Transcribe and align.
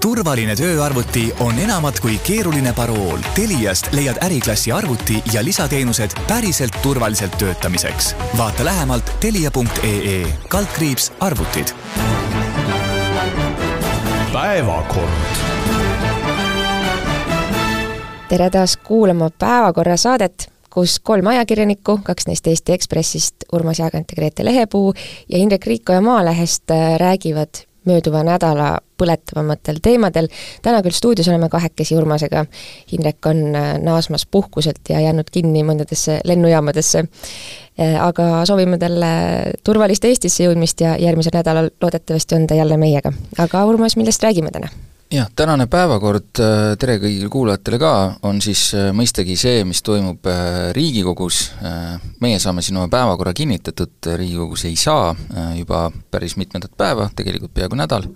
turvaline 0.00 0.56
tööarvuti 0.56 1.24
on 1.40 1.58
enamat 1.58 2.00
kui 2.00 2.18
keeruline 2.26 2.72
parool. 2.76 3.18
Teliast 3.34 3.92
leiad 3.96 4.20
äriklassi 4.24 4.72
arvuti 4.72 5.22
ja 5.32 5.44
lisateenused 5.44 6.16
päriselt 6.28 6.78
turvaliselt 6.82 7.38
töötamiseks. 7.38 8.14
vaata 8.36 8.64
lähemalt 8.64 9.12
telia.ee 9.20 10.26
kaldkriips 10.48 11.12
arvutid. 11.20 11.74
päevakord 14.32 15.46
tere 18.28 18.50
taas 18.50 18.76
kuulama 18.76 19.30
Päevakorra 19.38 19.96
saadet, 19.96 20.48
kus 20.70 20.98
kolm 21.00 21.26
ajakirjanikku, 21.26 22.00
kaks 22.02 22.26
neist 22.26 22.46
Eesti 22.46 22.74
Ekspressist, 22.74 23.46
Urmas 23.52 23.78
Jaagant 23.78 24.10
ja 24.10 24.16
Grete 24.18 24.44
Lehepuu 24.44 24.94
ja 25.28 25.38
Indrek 25.38 25.66
Riikoja 25.66 26.00
Maalehest 26.00 26.70
äh, 26.70 26.98
räägivad 26.98 27.65
mööduva 27.86 28.22
nädala 28.26 28.76
põletavamatel 28.98 29.80
teemadel. 29.82 30.28
täna 30.62 30.82
küll 30.82 30.96
stuudios 30.96 31.28
oleme 31.28 31.48
kahekesi 31.52 31.96
Urmasega, 31.96 32.46
Indrek 32.92 33.26
on 33.26 33.54
äh, 33.54 33.76
naasmas 33.82 34.26
puhkuselt 34.26 34.88
ja 34.88 35.00
jäänud 35.00 35.30
kinni 35.32 35.64
mõndadesse 35.66 36.20
lennujaamadesse, 36.24 37.04
äh, 37.80 37.96
aga 38.02 38.44
soovime 38.48 38.78
talle 38.78 39.12
turvalist 39.64 40.04
Eestisse 40.04 40.48
jõudmist 40.48 40.80
ja 40.80 40.96
järgmisel 41.00 41.36
nädalal 41.36 41.70
loodetavasti 41.82 42.34
on 42.34 42.46
ta 42.46 42.58
jälle 42.58 42.76
meiega. 42.76 43.12
aga 43.38 43.64
Urmas, 43.64 43.96
millest 43.96 44.22
räägime 44.22 44.50
täna? 44.50 44.72
Jah, 45.10 45.28
tänane 45.36 45.66
päevakord, 45.70 46.40
äh, 46.42 46.72
tere 46.80 46.96
kõigile 46.98 47.28
kuulajatele 47.30 47.78
ka, 47.78 47.92
on 48.26 48.40
siis 48.42 48.62
äh, 48.74 48.88
mõistagi 48.96 49.36
see, 49.38 49.62
mis 49.68 49.82
toimub 49.86 50.26
äh, 50.30 50.70
Riigikogus, 50.76 51.42
meie 52.22 52.40
saame 52.42 52.64
siin 52.64 52.78
oma 52.80 52.90
päevakorra 52.92 53.34
kinnitatud, 53.36 54.10
Riigikogus 54.18 54.66
ei 54.66 54.76
saa 54.80 55.12
juba 55.56 55.86
päris 56.10 56.36
mitmendat 56.40 56.74
päeva, 56.76 57.10
tegelikult 57.16 57.54
peaaegu 57.54 57.78
nädal. 57.78 58.08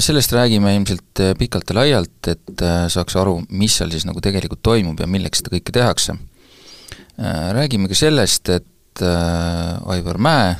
sellest 0.00 0.32
räägime 0.32 0.70
ilmselt 0.74 1.20
pikalt 1.38 1.68
ja 1.68 1.74
laialt, 1.76 2.28
et 2.32 2.62
saaks 2.88 3.16
aru, 3.20 3.42
mis 3.50 3.74
seal 3.76 3.90
siis 3.92 4.06
nagu 4.08 4.22
tegelikult 4.24 4.62
toimub 4.64 5.00
ja 5.00 5.06
milleks 5.06 5.42
seda 5.42 5.52
kõike 5.52 5.74
tehakse. 5.76 6.14
Räägime 7.52 7.88
ka 7.88 7.98
sellest, 7.98 8.48
et 8.48 9.02
Aivar 9.04 10.16
Mäe, 10.16 10.54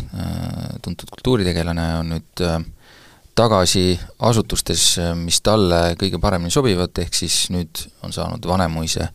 tuntud 0.85 1.09
kultuuritegelane, 1.17 1.87
on 2.03 2.13
nüüd 2.13 2.45
tagasi 3.37 3.99
asutustes, 4.25 4.97
mis 5.21 5.41
talle 5.45 5.95
kõige 6.01 6.21
paremini 6.23 6.53
sobivad, 6.53 6.97
ehk 7.03 7.15
siis 7.15 7.47
nüüd 7.53 7.83
on 8.07 8.15
saanud 8.15 8.47
Vanemuise 8.49 9.11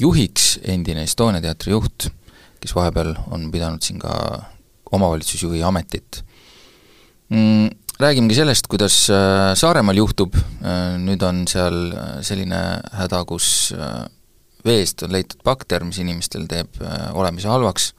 juhiks 0.00 0.58
endine 0.68 1.04
Estonia 1.08 1.42
teatri 1.44 1.72
juht, 1.72 2.10
kes 2.60 2.74
vahepeal 2.76 3.14
on 3.32 3.48
pidanud 3.52 3.84
siin 3.84 4.00
ka 4.02 4.14
omavalitsusjuhi 4.92 5.62
ametit 5.66 6.22
mm,. 7.30 7.70
Räägimegi 8.00 8.38
sellest, 8.38 8.64
kuidas 8.72 8.94
äh, 9.12 9.50
Saaremaal 9.60 9.98
juhtub, 10.00 10.32
äh, 10.32 10.94
nüüd 10.96 11.20
on 11.20 11.42
seal 11.50 11.90
äh, 11.92 12.14
selline 12.24 12.60
häda, 12.96 13.18
kus 13.28 13.74
veest 14.64 15.04
on 15.04 15.12
leitud 15.12 15.42
bakter, 15.44 15.84
mis 15.84 15.98
inimestel 16.00 16.46
teeb 16.48 16.80
olemise 17.12 17.52
halvaks 17.52 17.90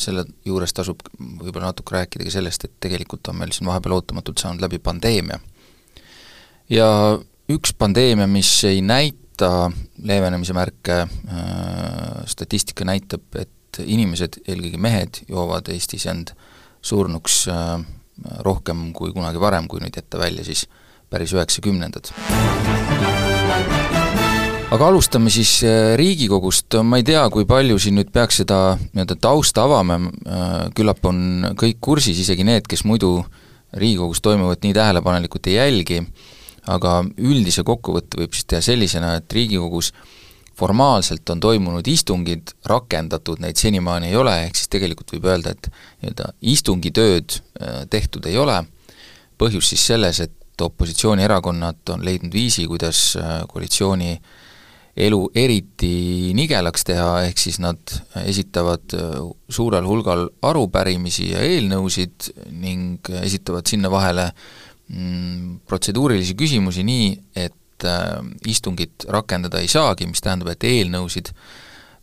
selle 0.00 0.24
juures 0.44 0.72
tasub 0.72 1.02
võib-olla 1.18 1.70
natuke 1.70 1.96
rääkida 1.96 2.24
ka 2.24 2.32
sellest, 2.32 2.64
et 2.64 2.72
tegelikult 2.80 3.28
on 3.28 3.36
meil 3.40 3.52
siin 3.52 3.68
vahepeal 3.68 3.98
ootamatult 3.98 4.40
saanud 4.40 4.62
läbi 4.64 4.78
pandeemia. 4.78 5.38
ja 6.72 6.88
üks 7.52 7.74
pandeemia, 7.78 8.26
mis 8.26 8.50
ei 8.64 8.80
näita 8.82 9.70
leevenemise 10.02 10.56
märke, 10.56 11.02
äh, 11.02 11.08
statistika 12.26 12.84
näitab, 12.88 13.28
et 13.36 13.82
inimesed, 13.84 14.40
eelkõige 14.48 14.80
mehed, 14.80 15.22
joovad 15.28 15.68
Eestis 15.74 16.06
end 16.10 16.32
surnuks 16.82 17.44
äh, 17.52 17.76
rohkem 18.46 18.92
kui 18.96 19.12
kunagi 19.12 19.40
varem, 19.40 19.68
kui 19.68 19.82
nüüd 19.84 19.96
jätta 19.96 20.18
välja 20.18 20.46
siis 20.46 20.64
päris 21.10 21.36
üheksakümnendad 21.36 22.10
aga 24.74 24.88
alustame 24.90 25.30
siis 25.30 25.60
äh, 25.62 25.94
Riigikogust, 25.98 26.74
ma 26.82 26.98
ei 26.98 27.04
tea, 27.06 27.22
kui 27.30 27.46
palju 27.46 27.78
siin 27.78 27.94
nüüd 28.00 28.08
peaks 28.14 28.40
seda 28.40 28.58
nii-öelda 28.80 29.14
tausta 29.22 29.62
avama, 29.62 29.98
äh, 30.26 30.54
küllap 30.74 31.04
on 31.06 31.52
kõik 31.58 31.78
kursis, 31.84 32.18
isegi 32.24 32.42
need, 32.46 32.66
kes 32.66 32.82
muidu 32.88 33.20
Riigikogus 33.76 34.22
toimuvat 34.24 34.64
nii 34.66 34.74
tähelepanelikult 34.74 35.46
ei 35.50 35.58
jälgi, 35.60 36.00
aga 36.72 36.98
üldise 37.14 37.62
kokkuvõtte 37.66 38.18
võib 38.18 38.34
siis 38.34 38.48
teha 38.50 38.64
sellisena, 38.64 39.12
et 39.20 39.36
Riigikogus 39.36 39.92
formaalselt 40.58 41.30
on 41.30 41.42
toimunud 41.44 41.86
istungid, 41.86 42.50
rakendatud 42.66 43.44
neid 43.44 43.60
senimaani 43.60 44.10
ei 44.10 44.16
ole, 44.18 44.34
ehk 44.48 44.58
siis 44.58 44.72
tegelikult 44.72 45.14
võib 45.14 45.28
öelda, 45.30 45.52
et 45.54 45.68
nii-öelda 46.00 46.32
istungitööd 46.56 47.36
äh, 47.38 47.84
tehtud 47.92 48.26
ei 48.26 48.40
ole, 48.42 48.64
põhjus 49.38 49.70
siis 49.70 49.86
selles, 49.92 50.24
et 50.26 50.66
opositsioonierakonnad 50.66 51.94
on 51.94 52.02
leidnud 52.02 52.32
viisi, 52.34 52.64
kuidas 52.66 53.12
koalitsiooni 53.52 54.16
äh, 54.16 54.42
elu 54.96 55.18
eriti 55.36 56.32
nigelaks 56.36 56.86
teha, 56.88 57.10
ehk 57.28 57.40
siis 57.40 57.58
nad 57.60 57.92
esitavad 58.24 58.96
äh, 58.96 59.18
suurel 59.52 59.84
hulgal 59.88 60.26
arupärimisi 60.48 61.30
ja 61.34 61.42
eelnõusid 61.44 62.30
ning 62.56 63.10
esitavad 63.20 63.68
sinna 63.68 63.90
vahele 63.92 64.30
mm, 64.88 65.60
protseduurilisi 65.68 66.36
küsimusi 66.38 66.84
nii, 66.88 67.10
et 67.36 67.84
äh, 67.84 68.22
istungit 68.48 69.08
rakendada 69.12 69.60
ei 69.60 69.68
saagi, 69.68 70.08
mis 70.08 70.24
tähendab, 70.24 70.54
et 70.54 70.64
eelnõusid 70.64 71.32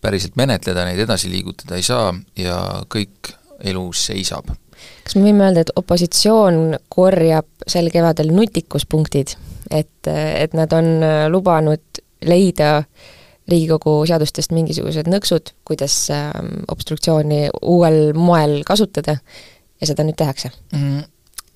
päriselt 0.03 0.37
menetleda, 0.37 0.85
neid 0.85 1.01
edasi 1.01 1.31
liigutada 1.31 1.79
ei 1.79 1.85
saa 1.87 2.11
ja 2.37 2.59
kõik 2.93 3.33
elus 3.63 4.05
seisab. 4.11 4.51
kas 5.07 5.15
me 5.15 5.23
võime 5.31 5.47
öelda, 5.47 5.63
et 5.63 5.73
opositsioon 5.79 6.77
korjab 6.93 7.47
sel 7.65 7.89
kevadel 7.89 8.29
nutikuspunktid, 8.35 9.33
et, 9.71 10.11
et 10.11 10.53
nad 10.53 10.75
on 10.75 10.93
lubanud 11.33 11.92
leida 12.27 12.83
Riigikogu 13.43 14.05
seadustest 14.07 14.53
mingisugused 14.55 15.09
nõksud, 15.11 15.51
kuidas 15.67 15.97
ähm, 16.15 16.61
obstruktsiooni 16.71 17.49
uuel 17.67 18.13
moel 18.15 18.61
kasutada 18.63 19.17
ja 19.19 19.89
seda 19.89 20.05
nüüd 20.07 20.15
tehakse 20.15 20.53
mm.? 20.71 21.01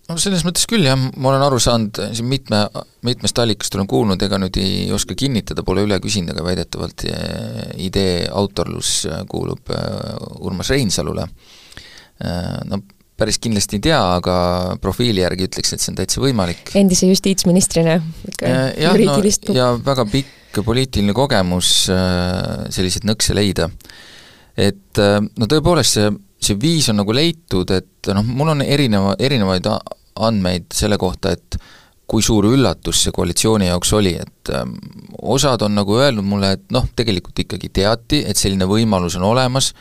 no 0.10 0.18
selles 0.20 0.44
mõttes 0.48 0.68
küll 0.68 0.84
jah, 0.88 0.98
ma 1.00 1.32
olen 1.32 1.46
aru 1.46 1.62
saanud, 1.64 2.02
siin 2.16 2.28
mitme, 2.28 2.66
mitmest 3.08 3.40
allikast 3.40 3.76
olen 3.76 3.88
kuulnud, 3.92 4.24
ega 4.24 4.40
nüüd 4.40 4.60
ei 4.60 4.86
oska 4.96 5.16
kinnitada, 5.20 5.64
pole 5.68 5.84
üle 5.88 6.00
küsinud, 6.04 6.32
aga 6.36 6.46
väidetavalt 6.48 7.08
eh, 7.08 7.64
idee 7.88 8.22
autorlus 8.28 9.02
kuulub 9.32 9.72
eh, 9.76 10.14
Urmas 10.48 10.72
Reinsalule. 10.74 11.28
No 12.68 12.80
päris 13.18 13.38
kindlasti 13.42 13.78
ei 13.78 13.84
tea, 13.90 14.00
aga 14.18 14.38
profiili 14.82 15.22
järgi 15.22 15.46
ütleks, 15.46 15.74
et 15.74 15.84
see 15.84 15.92
on 15.92 15.98
täitsa 16.00 16.22
võimalik. 16.22 16.72
endise 16.80 17.10
justiitsministrina 17.10 18.00
ikka 18.32 18.54
juriidilist 18.82 19.52
no, 19.52 19.58
ja 19.58 19.68
väga 19.86 20.06
pikk 20.10 20.37
poliitiline 20.66 21.16
kogemus 21.18 21.72
äh, 21.94 22.68
selliseid 22.74 23.08
nõkse 23.08 23.36
leida. 23.38 23.70
et 24.58 25.02
äh, 25.02 25.20
no 25.22 25.50
tõepoolest, 25.50 25.98
see, 25.98 26.12
see 26.42 26.60
viis 26.62 26.90
on 26.90 27.02
nagu 27.02 27.14
leitud, 27.14 27.72
et 27.72 28.12
noh, 28.14 28.26
mul 28.26 28.56
on 28.56 28.64
erineva, 28.66 29.16
erinevaid 29.20 29.70
andmeid 30.18 30.72
selle 30.74 30.98
kohta, 30.98 31.36
et 31.36 31.60
kui 32.08 32.24
suur 32.24 32.48
üllatus 32.48 33.02
see 33.04 33.14
koalitsiooni 33.16 33.68
jaoks 33.68 33.92
oli, 33.98 34.14
et 34.16 34.52
ähm, 34.56 34.78
osad 35.22 35.64
on 35.66 35.76
nagu 35.76 35.98
öelnud 36.00 36.26
mulle, 36.26 36.54
et 36.56 36.70
noh, 36.72 36.88
tegelikult 36.96 37.44
ikkagi 37.44 37.70
teati, 37.82 38.24
et 38.26 38.40
selline 38.40 38.68
võimalus 38.70 39.18
on 39.20 39.28
olemas, 39.28 39.74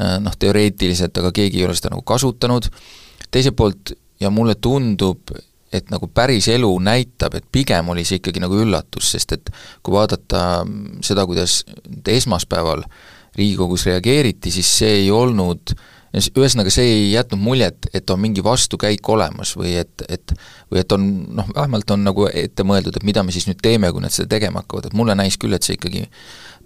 äh, 0.00 0.16
noh, 0.24 0.34
teoreetiliselt, 0.40 1.20
aga 1.20 1.32
keegi 1.36 1.60
ei 1.60 1.68
ole 1.68 1.76
seda 1.76 1.92
nagu 1.92 2.06
kasutanud, 2.08 2.70
teiselt 3.28 3.58
poolt 3.58 3.92
ja 4.20 4.32
mulle 4.34 4.56
tundub, 4.56 5.34
et 5.72 5.90
nagu 5.92 6.08
päris 6.08 6.48
elu 6.52 6.70
näitab, 6.80 7.36
et 7.38 7.44
pigem 7.52 7.92
oli 7.92 8.04
see 8.08 8.22
ikkagi 8.22 8.40
nagu 8.40 8.56
üllatus, 8.56 9.12
sest 9.14 9.36
et 9.36 9.52
kui 9.82 9.94
vaadata 9.94 10.64
seda, 11.04 11.26
kuidas 11.28 11.62
esmaspäeval 12.08 12.84
Riigikogus 13.38 13.84
reageeriti, 13.86 14.50
siis 14.50 14.70
see 14.80 15.02
ei 15.04 15.10
olnud 15.14 15.74
ühesõnaga, 16.16 16.70
see 16.72 16.86
ei 16.88 17.02
jätnud 17.12 17.40
muljet, 17.42 17.86
et 17.94 18.10
on 18.10 18.20
mingi 18.20 18.42
vastukäik 18.44 19.08
olemas 19.12 19.52
või 19.58 19.74
et, 19.78 20.04
et 20.08 20.32
või 20.72 20.80
et 20.80 20.94
on 20.96 21.04
noh, 21.36 21.50
vähemalt 21.54 21.90
on 21.94 22.06
nagu 22.06 22.24
ette 22.32 22.64
mõeldud, 22.66 22.96
et 22.96 23.04
mida 23.06 23.22
me 23.22 23.34
siis 23.34 23.46
nüüd 23.46 23.60
teeme, 23.62 23.90
kui 23.92 24.02
nad 24.02 24.14
seda 24.14 24.30
tegema 24.32 24.62
hakkavad, 24.62 24.88
et 24.88 24.96
mulle 24.98 25.14
näis 25.18 25.36
küll, 25.38 25.54
et 25.54 25.66
see 25.66 25.76
ikkagi 25.76 26.06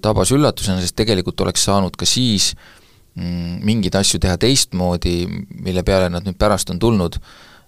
tabas 0.02 0.32
üllatusena, 0.34 0.80
sest 0.80 0.96
tegelikult 0.98 1.42
oleks 1.42 1.66
saanud 1.66 1.98
ka 1.98 2.06
siis 2.08 2.52
mm, 3.18 3.58
mingeid 3.66 3.98
asju 3.98 4.22
teha 4.22 4.38
teistmoodi, 4.40 5.16
mille 5.58 5.82
peale 5.86 6.08
nad 6.12 6.26
nüüd 6.26 6.38
pärast 6.38 6.70
on 6.70 6.80
tulnud 6.82 7.18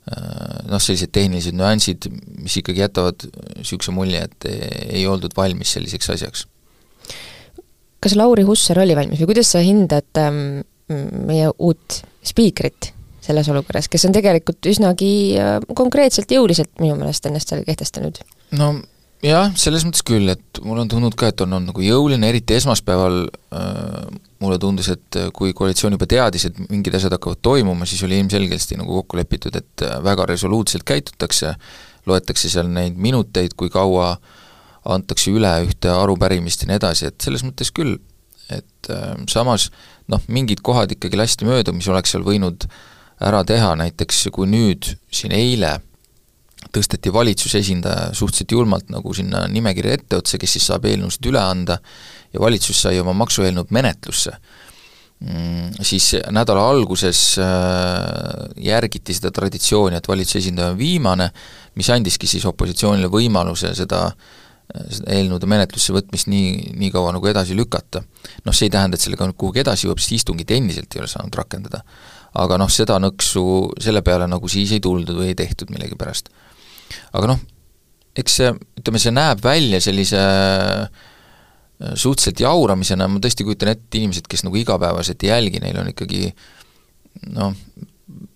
noh, 0.04 0.80
sellised 0.82 1.12
tehnilised 1.16 1.56
nüansid, 1.56 2.08
mis 2.42 2.58
ikkagi 2.60 2.82
jätavad 2.84 3.24
niisuguse 3.56 3.94
mulje, 3.96 4.24
et 4.26 4.48
ei 4.50 5.06
oldud 5.08 5.32
valmis 5.36 5.72
selliseks 5.76 6.10
asjaks. 6.16 6.46
kas 8.04 8.16
Lauri 8.20 8.44
Hussar 8.44 8.82
oli 8.82 8.96
valmis 8.96 9.22
või 9.22 9.32
kuidas 9.32 9.54
sa 9.54 9.62
hindad 9.64 10.20
ähm, 10.20 10.60
meie 11.24 11.48
uut 11.56 12.02
spiikrit 12.24 12.92
selles 13.24 13.48
olukorras, 13.48 13.88
kes 13.88 14.04
on 14.04 14.12
tegelikult 14.12 14.66
üsnagi 14.68 15.12
äh, 15.40 15.56
konkreetselt 15.76 16.30
jõuliselt 16.30 16.74
minu 16.82 16.98
meelest 17.00 17.24
ennast 17.30 17.52
seal 17.52 17.64
kehtestanud? 17.64 18.20
no 18.58 18.74
jah, 19.24 19.48
selles 19.58 19.86
mõttes 19.86 20.04
küll, 20.06 20.28
et 20.32 20.60
mul 20.64 20.82
on 20.82 20.90
tundunud 20.90 21.16
ka, 21.18 21.30
et 21.32 21.42
on 21.44 21.56
olnud 21.56 21.72
nagu 21.72 21.84
jõuline, 21.84 22.28
eriti 22.28 22.56
esmaspäeval 22.58 23.18
äh, 23.24 24.20
mulle 24.44 24.58
tundus, 24.60 24.90
et 24.92 25.18
kui 25.36 25.54
koalitsioon 25.56 25.96
juba 25.96 26.08
teadis, 26.10 26.48
et 26.50 26.60
mingid 26.68 26.96
asjad 26.98 27.16
hakkavad 27.16 27.40
toimuma, 27.44 27.88
siis 27.88 28.04
oli 28.06 28.18
ilmselgesti 28.20 28.78
nagu 28.80 29.00
kokku 29.00 29.18
lepitud, 29.20 29.56
et 29.56 29.84
väga 30.04 30.28
resoluutselt 30.34 30.84
käitutakse, 30.88 31.54
loetakse 32.08 32.50
seal 32.52 32.68
neid 32.68 32.98
minuteid, 33.00 33.56
kui 33.56 33.72
kaua 33.72 34.14
antakse 34.84 35.32
üle 35.32 35.52
ühte 35.64 35.88
arupärimist 35.88 36.64
ja 36.64 36.68
nii 36.68 36.80
edasi, 36.80 37.08
et 37.08 37.24
selles 37.24 37.44
mõttes 37.46 37.72
küll, 37.74 37.96
et 38.52 38.92
äh, 38.92 39.14
samas 39.32 39.70
noh, 40.12 40.20
mingid 40.28 40.60
kohad 40.64 40.92
ikkagi 40.92 41.16
lasti 41.16 41.48
mööda, 41.48 41.72
mis 41.72 41.88
oleks 41.88 42.12
seal 42.12 42.26
võinud 42.26 42.68
ära 43.24 43.40
teha, 43.46 43.72
näiteks 43.80 44.26
kui 44.34 44.48
nüüd 44.50 44.90
siin 45.14 45.32
eile 45.32 45.78
tõsteti 46.72 47.12
valitsuse 47.12 47.60
esindaja 47.60 48.10
suhteliselt 48.14 48.52
julmalt 48.56 48.92
nagu 48.92 49.14
sinna 49.14 49.44
nimekirja 49.50 49.98
etteotsa, 49.98 50.38
kes 50.40 50.56
siis 50.56 50.68
saab 50.70 50.86
eelnõusid 50.88 51.30
üle 51.30 51.40
anda, 51.42 51.78
ja 52.34 52.42
valitsus 52.42 52.84
sai 52.86 53.00
oma 53.00 53.14
maksueelnõud 53.16 53.70
menetlusse 53.74 54.32
mm,, 55.20 55.82
siis 55.82 56.10
nädala 56.34 56.64
alguses 56.70 57.36
äh, 57.42 57.50
järgiti 58.70 59.14
seda 59.14 59.30
traditsiooni, 59.34 59.98
et 59.98 60.08
valitsuse 60.08 60.42
esindaja 60.44 60.72
on 60.74 60.80
viimane, 60.80 61.30
mis 61.78 61.90
andiski 61.94 62.30
siis 62.30 62.46
opositsioonile 62.50 63.12
võimaluse 63.12 63.74
seda 63.76 64.08
seda 64.72 65.12
eelnõude 65.12 65.48
menetlusse 65.50 65.92
võtmist 65.94 66.28
nii, 66.30 66.72
nii 66.78 66.90
kaua 66.94 67.12
nagu 67.14 67.28
edasi 67.28 67.56
lükata. 67.56 68.02
noh, 68.44 68.54
see 68.54 68.66
ei 68.68 68.72
tähenda, 68.72 68.96
et 68.96 69.04
sellega 69.04 69.28
nüüd 69.28 69.38
kuhugi 69.38 69.60
edasi 69.62 69.86
jõuab, 69.86 70.00
sest 70.00 70.16
istungit 70.18 70.50
endiselt 70.50 70.94
ei 70.94 71.02
ole 71.02 71.08
saanud 71.10 71.36
rakendada. 71.36 71.82
aga 72.34 72.58
noh, 72.58 72.70
seda 72.70 72.98
nõksu 72.98 73.44
selle 73.80 74.02
peale 74.02 74.26
nagu 74.26 74.48
siis 74.48 74.72
ei 74.72 74.80
tuldud 74.80 75.20
või 75.20 75.30
ei 75.32 75.38
tehtud 75.38 75.70
millegipärast 75.70 76.32
aga 77.12 77.32
noh, 77.34 77.42
eks 78.18 78.38
see, 78.40 78.52
ütleme, 78.80 79.00
see 79.02 79.14
näeb 79.14 79.42
välja 79.44 79.80
sellise 79.82 80.20
äh, 80.20 81.02
suhteliselt 81.94 82.44
jauramisena, 82.44 83.08
ma 83.10 83.22
tõesti 83.22 83.46
kujutan 83.46 83.72
ette 83.74 83.98
inimesed, 84.00 84.28
kes 84.30 84.44
nagu 84.46 84.58
igapäevaselt 84.60 85.24
ei 85.26 85.32
jälgi, 85.32 85.62
neil 85.64 85.80
on 85.82 85.90
ikkagi 85.90 86.28
noh, 87.34 87.54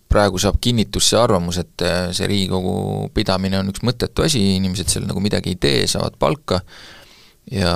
praegu 0.08 0.40
saab 0.40 0.58
kinnitust 0.64 1.12
see 1.12 1.20
arvamus, 1.20 1.60
et 1.62 1.84
äh, 1.86 2.08
see 2.16 2.28
Riigikogu 2.30 3.08
pidamine 3.14 3.60
on 3.60 3.72
üks 3.72 3.84
mõttetu 3.86 4.24
asi, 4.26 4.42
inimesed 4.56 4.90
seal 4.90 5.08
nagu 5.08 5.22
midagi 5.22 5.54
ei 5.54 5.60
tee, 5.60 5.82
saavad 5.90 6.16
palka 6.20 6.62
ja 7.52 7.72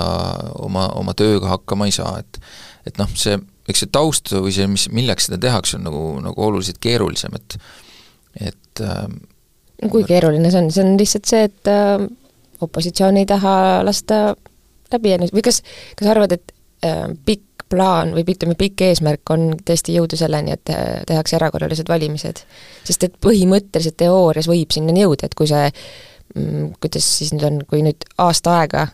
oma, 0.61 0.87
oma 0.99 1.15
tööga 1.17 1.53
hakkama 1.55 1.89
ei 1.89 1.95
saa, 1.95 2.19
et 2.23 2.41
et 2.83 2.97
noh, 2.99 3.07
see, 3.15 3.37
eks 3.71 3.85
see 3.85 3.91
taust 3.95 4.33
või 4.35 4.51
see, 4.51 4.65
mis, 4.67 4.89
milleks 4.91 5.29
seda 5.29 5.39
tehakse, 5.45 5.77
on 5.77 5.85
nagu, 5.87 6.01
nagu 6.25 6.47
oluliselt 6.49 6.81
keerulisem, 6.83 7.37
et 7.39 7.57
et 8.49 8.81
äh, 8.81 9.05
kui 9.91 10.05
keeruline 10.07 10.51
see 10.51 10.61
on, 10.61 10.69
see 10.73 10.83
on 10.85 10.97
lihtsalt 10.99 11.29
see, 11.29 11.47
et 11.49 11.71
äh, 11.71 12.05
opositsioon 12.63 13.17
ei 13.21 13.27
taha 13.29 13.55
lasta 13.85 14.21
läbi 14.93 15.15
ennast 15.15 15.35
või 15.35 15.43
kas, 15.45 15.61
kas 15.99 16.11
arvad, 16.13 16.35
et 16.37 16.53
äh, 16.85 17.05
pikk 17.25 17.67
plaan 17.73 18.13
või 18.13 18.25
ütleme, 18.27 18.55
pikk 18.59 18.85
eesmärk 18.85 19.33
on 19.33 19.53
tõesti 19.65 19.95
jõuda 19.97 20.17
selleni, 20.19 20.55
et 20.55 20.73
äh, 20.73 21.01
tehakse 21.09 21.37
erakorralised 21.39 21.89
valimised? 21.89 22.43
sest 22.83 23.07
et 23.07 23.15
põhimõtteliselt 23.23 23.97
teoorias 24.01 24.49
võib 24.51 24.73
sinnani 24.75 25.05
jõuda, 25.05 25.29
et 25.29 25.37
kui 25.37 25.49
see 25.49 25.69
mm, 26.35 26.75
kuidas 26.83 27.07
siis 27.19 27.33
nüüd 27.35 27.47
on, 27.49 27.63
kui 27.69 27.81
nüüd 27.85 28.05
aasta 28.21 28.59
aega 28.59 28.87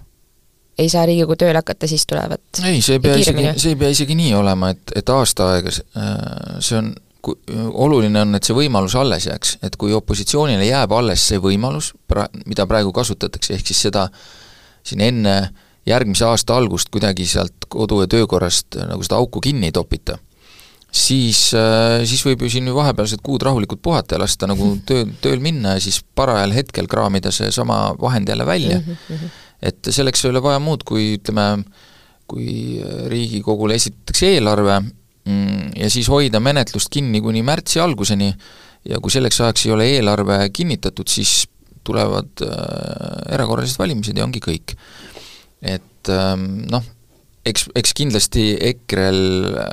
ei 0.79 0.87
saa 0.91 1.03
Riigikogu 1.09 1.35
tööle 1.39 1.59
hakata, 1.59 1.89
siis 1.91 2.05
tulevad 2.07 2.61
ei, 2.63 2.79
see 2.85 2.95
ei 2.97 3.03
pea 3.03 3.17
isegi, 3.19 3.45
see 3.59 3.73
ei 3.73 3.79
pea 3.81 3.91
isegi 3.91 4.15
nii 4.15 4.33
olema, 4.39 4.71
et, 4.75 4.95
et 5.01 5.11
aasta 5.11 5.51
aega, 5.55 5.73
äh, 5.99 6.59
see 6.63 6.79
on 6.79 6.93
oluline 7.27 8.21
on, 8.21 8.37
et 8.37 8.47
see 8.47 8.55
võimalus 8.55 8.95
alles 8.99 9.27
jääks, 9.27 9.57
et 9.65 9.75
kui 9.79 9.93
opositsioonile 9.95 10.69
jääb 10.69 10.93
alles 10.95 11.25
see 11.31 11.41
võimalus, 11.43 11.91
pra-, 12.07 12.29
mida 12.47 12.65
praegu 12.69 12.93
kasutatakse, 12.95 13.57
ehk 13.57 13.67
siis 13.67 13.81
seda 13.89 14.07
siin 14.87 15.03
enne 15.03 15.35
järgmise 15.89 16.25
aasta 16.29 16.55
algust 16.55 16.91
kuidagi 16.93 17.27
sealt 17.27 17.67
kodu- 17.67 18.03
ja 18.05 18.09
töökorrast 18.11 18.79
nagu 18.87 19.03
seda 19.03 19.19
auku 19.19 19.41
kinni 19.43 19.67
ei 19.69 19.75
topita, 19.75 20.17
siis, 20.91 21.49
äh, 21.57 22.05
siis 22.07 22.23
võib 22.25 22.45
ju 22.45 22.53
siin 22.53 22.69
ju 22.71 22.77
vahepealsed 22.77 23.23
kuud 23.25 23.43
rahulikult 23.43 23.81
puhata 23.83 24.15
ja 24.15 24.23
lasta 24.23 24.47
nagu 24.47 24.71
töö, 24.89 25.03
tööl 25.21 25.43
minna 25.43 25.75
ja 25.75 25.83
siis 25.83 25.99
parajal 26.15 26.55
hetkel 26.55 26.87
kraamida 26.87 27.33
seesama 27.35 27.89
vahend 27.99 28.31
jälle 28.31 28.47
välja. 28.47 28.79
Mhm, 28.79 29.03
mhm. 29.09 29.35
et 29.61 29.91
selleks 29.91 30.23
ei 30.23 30.31
ole 30.31 30.43
vaja 30.43 30.59
muud, 30.63 30.87
kui 30.87 31.17
ütleme, 31.17 31.65
kui 32.29 32.79
Riigikogule 33.09 33.75
esitatakse 33.75 34.37
eelarve, 34.37 34.79
Mm, 34.79 34.98
ja 35.75 35.89
siis 35.91 36.09
hoida 36.11 36.39
menetlust 36.43 36.91
kinni 36.93 37.21
kuni 37.21 37.43
märtsi 37.45 37.79
alguseni 37.83 38.29
ja 38.89 38.99
kui 39.03 39.11
selleks 39.11 39.41
ajaks 39.41 39.65
ei 39.65 39.73
ole 39.75 39.87
eelarve 39.97 40.37
kinnitatud, 40.53 41.09
siis 41.11 41.43
tulevad 41.87 42.43
äh, 42.45 43.33
erakorralised 43.35 43.79
valimised 43.79 44.17
ja 44.17 44.25
ongi 44.27 44.41
kõik. 44.43 44.75
et 45.61 46.09
ähm, 46.13 46.63
noh, 46.71 46.83
eks, 47.45 47.67
eks 47.75 47.93
kindlasti 47.97 48.51
EKRE-l 48.71 49.55
äh, 49.59 49.71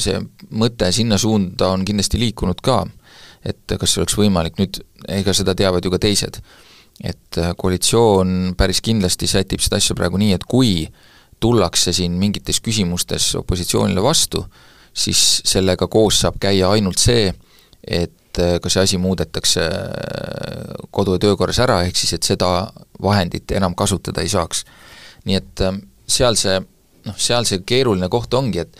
see 0.00 0.20
mõte 0.56 0.90
sinna 0.94 1.18
suunda 1.20 1.72
on 1.74 1.84
kindlasti 1.86 2.20
liikunud 2.20 2.62
ka, 2.64 2.82
et 3.44 3.76
kas 3.80 3.98
oleks 4.00 4.16
võimalik, 4.18 4.56
nüüd 4.60 4.80
ega 5.12 5.34
seda 5.36 5.54
teavad 5.58 5.84
ju 5.84 5.92
ka 5.92 6.00
teised. 6.02 6.40
et 7.02 7.38
äh, 7.42 7.52
koalitsioon 7.58 8.54
päris 8.56 8.80
kindlasti 8.80 9.26
sätib 9.26 9.60
seda 9.64 9.80
asja 9.82 9.96
praegu 9.98 10.20
nii, 10.20 10.32
et 10.36 10.44
kui 10.46 10.86
tullakse 11.42 11.92
siin 11.92 12.14
mingites 12.16 12.60
küsimustes 12.62 13.32
opositsioonile 13.40 14.02
vastu, 14.02 14.44
siis 14.94 15.42
sellega 15.44 15.88
koos 15.90 16.20
saab 16.22 16.38
käia 16.40 16.70
ainult 16.70 17.02
see, 17.02 17.32
et 17.84 18.40
äh, 18.40 18.58
ka 18.62 18.72
see 18.72 18.84
asi 18.86 18.98
muudetakse 18.98 19.64
äh, 19.64 20.84
kodu- 20.94 21.18
ja 21.18 21.24
töökorras 21.26 21.60
ära, 21.64 21.82
ehk 21.84 21.98
siis 21.98 22.14
et 22.16 22.26
seda 22.26 22.50
vahendit 23.02 23.56
enam 23.58 23.74
kasutada 23.74 24.22
ei 24.22 24.30
saaks. 24.32 24.64
nii 25.24 25.40
et 25.40 25.64
äh, 25.64 25.80
seal 26.06 26.38
see, 26.38 26.60
noh, 27.08 27.16
seal 27.16 27.48
see 27.48 27.64
keeruline 27.66 28.08
koht 28.12 28.34
ongi, 28.34 28.66
et 28.66 28.78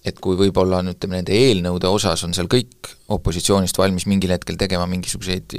et 0.00 0.16
kui 0.16 0.32
võib-olla 0.32 0.78
on, 0.80 0.94
ütleme, 0.94 1.18
nende 1.18 1.34
eelnõude 1.36 1.84
osas 1.92 2.22
on 2.24 2.32
seal 2.32 2.46
kõik 2.48 2.88
opositsioonist 3.12 3.76
valmis 3.76 4.06
mingil 4.08 4.32
hetkel 4.32 4.56
tegema 4.56 4.86
mingisuguseid 4.88 5.52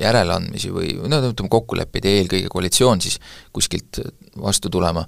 järeleandmisi 0.00 0.72
või 0.74 0.88
no 1.06 1.20
ütleme, 1.22 1.50
kokkuleppeid 1.52 2.08
ja 2.08 2.14
eelkõige 2.18 2.50
koalitsioon 2.50 3.04
siis 3.04 3.20
kuskilt 3.54 4.00
vastu 4.42 4.72
tulema, 4.74 5.06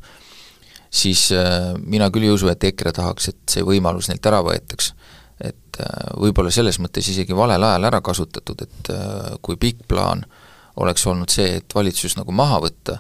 siis 0.91 1.29
äh, 1.37 1.75
mina 1.79 2.11
küll 2.11 2.29
ei 2.29 2.35
usu, 2.35 2.49
et 2.53 2.65
EKRE 2.71 2.95
tahaks, 2.97 3.31
et 3.33 3.57
see 3.57 3.65
võimalus 3.67 4.11
neilt 4.11 4.27
ära 4.27 4.41
võetaks. 4.45 4.93
et 5.39 5.81
äh, 5.81 6.13
võib-olla 6.19 6.51
selles 6.51 6.81
mõttes 6.83 7.07
isegi 7.13 7.37
valel 7.37 7.63
ajal 7.63 7.85
ära 7.91 8.01
kasutatud, 8.03 8.65
et 8.67 8.93
äh, 8.95 9.37
kui 9.43 9.57
pikk 9.57 9.87
plaan 9.89 10.25
oleks 10.83 11.07
olnud 11.07 11.31
see, 11.31 11.59
et 11.61 11.75
valitsus 11.75 12.17
nagu 12.19 12.33
maha 12.35 12.61
võtta, 12.63 12.99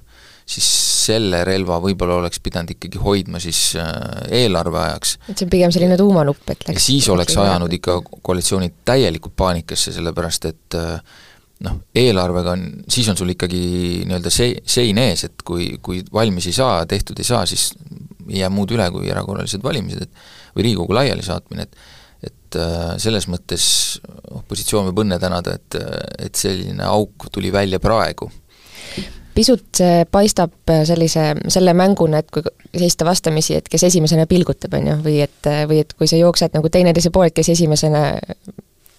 siis 0.48 0.66
selle 1.08 1.42
relva 1.44 1.78
võib-olla 1.82 2.18
oleks 2.22 2.40
pidanud 2.42 2.70
ikkagi 2.74 3.00
hoidma 3.02 3.40
siis 3.42 3.76
eelarve 3.76 4.78
ajaks. 4.80 5.16
et 5.28 5.38
see 5.38 5.46
on 5.46 5.52
pigem 5.52 5.74
selline 5.74 5.98
tuumanupp, 6.00 6.44
et 6.50 6.64
läks 6.68 6.78
ja 6.78 6.84
siis 6.84 7.08
oleks 7.12 7.36
ajanud 7.38 7.74
ikka 7.78 8.00
koalitsioonid 8.22 8.80
täielikult 8.88 9.36
paanikasse, 9.36 9.92
sellepärast 9.98 10.48
et 10.50 10.78
äh, 10.78 11.18
noh, 11.66 11.78
eelarvega 11.94 12.54
on, 12.54 12.64
siis 12.90 13.08
on 13.10 13.18
sul 13.18 13.34
ikkagi 13.34 13.60
nii-öelda 14.06 14.32
see, 14.32 14.56
sein 14.68 14.98
ees, 15.02 15.26
et 15.28 15.46
kui, 15.46 15.72
kui 15.82 16.02
valmis 16.14 16.48
ei 16.50 16.56
saa, 16.56 16.82
tehtud 16.88 17.18
ei 17.18 17.26
saa, 17.26 17.44
siis 17.50 17.70
ei 18.28 18.42
jää 18.42 18.50
muud 18.52 18.74
üle 18.76 18.86
kui 18.94 19.08
erakorralised 19.10 19.64
valimised, 19.64 20.06
et 20.06 20.26
või 20.54 20.68
Riigikogu 20.68 20.98
laialisaatmine, 21.00 21.68
et 21.68 21.86
et 22.18 22.56
äh, 22.58 22.96
selles 22.98 23.28
mõttes 23.30 23.64
opositsioon 24.34 24.88
võib 24.88 25.04
õnne 25.04 25.20
tänada, 25.22 25.52
et, 25.54 25.76
et 26.18 26.34
selline 26.34 26.82
auk 26.82 27.28
tuli 27.30 27.52
välja 27.54 27.78
praegu. 27.78 28.26
pisut 29.34 29.78
paistab 30.10 30.72
sellise, 30.88 31.28
selle 31.46 31.74
mänguna, 31.78 32.18
et 32.18 32.30
kui 32.34 32.42
seista 32.74 33.06
vastamisi, 33.06 33.54
et 33.54 33.68
kes 33.70 33.84
esimesena 33.86 34.26
pilgutab, 34.26 34.74
on 34.74 34.88
ju, 34.90 34.96
või 35.04 35.20
et, 35.22 35.50
või 35.70 35.78
et 35.84 35.94
kui 35.94 36.10
sa 36.10 36.18
jooksed 36.18 36.56
nagu 36.58 36.72
teineteise 36.74 37.12
poole, 37.14 37.30
kes 37.30 37.52
esimesena 37.54 38.02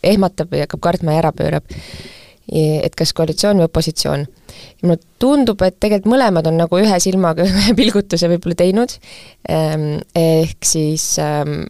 ehmatab 0.04 0.54
või 0.54 0.64
hakkab 0.64 0.80
kartma 0.80 1.18
ja 1.18 1.26
ära 1.26 1.34
pöörab 1.36 1.76
et 2.50 2.96
kas 2.98 3.14
koalitsioon 3.14 3.62
või 3.62 3.68
opositsioon. 3.70 4.26
mulle 4.84 4.98
tundub, 5.22 5.62
et 5.62 5.78
tegelikult 5.80 6.14
mõlemad 6.16 6.48
on 6.50 6.58
nagu 6.58 6.80
ühe 6.82 7.00
silmaga 7.00 7.46
ühe 7.50 7.76
pilgutuse 7.78 8.30
võib-olla 8.32 8.58
teinud, 8.60 8.96
ehm, 9.50 10.00
ehk 10.16 10.66
siis 10.66 11.12
ehm, 11.22 11.68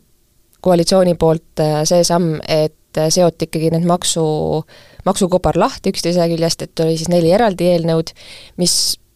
koalitsiooni 0.61 1.15
poolt 1.19 1.63
äh, 1.63 1.81
see 1.89 2.03
samm, 2.07 2.37
et 2.47 2.75
seoti 3.13 3.45
ikkagi 3.45 3.69
need 3.75 3.85
maksu, 3.85 4.23
maksukobar 5.05 5.59
lahti 5.61 5.93
üksteise 5.93 6.25
küljest, 6.31 6.65
et 6.65 6.81
oli 6.83 6.97
siis 6.97 7.11
neli 7.11 7.29
eraldi 7.35 7.67
eelnõud, 7.69 8.09
mis 8.57 8.73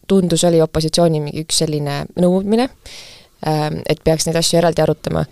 tundus, 0.08 0.44
oli 0.46 0.60
opositsiooni 0.62 1.20
mingi 1.24 1.42
üks 1.42 1.58
selline 1.64 2.04
nõudmine, 2.20 2.68
ehm, 3.46 3.82
et 3.88 4.04
peaks 4.04 4.28
neid 4.28 4.38
asju 4.40 4.60
eraldi 4.60 4.84
arutama 4.84 5.24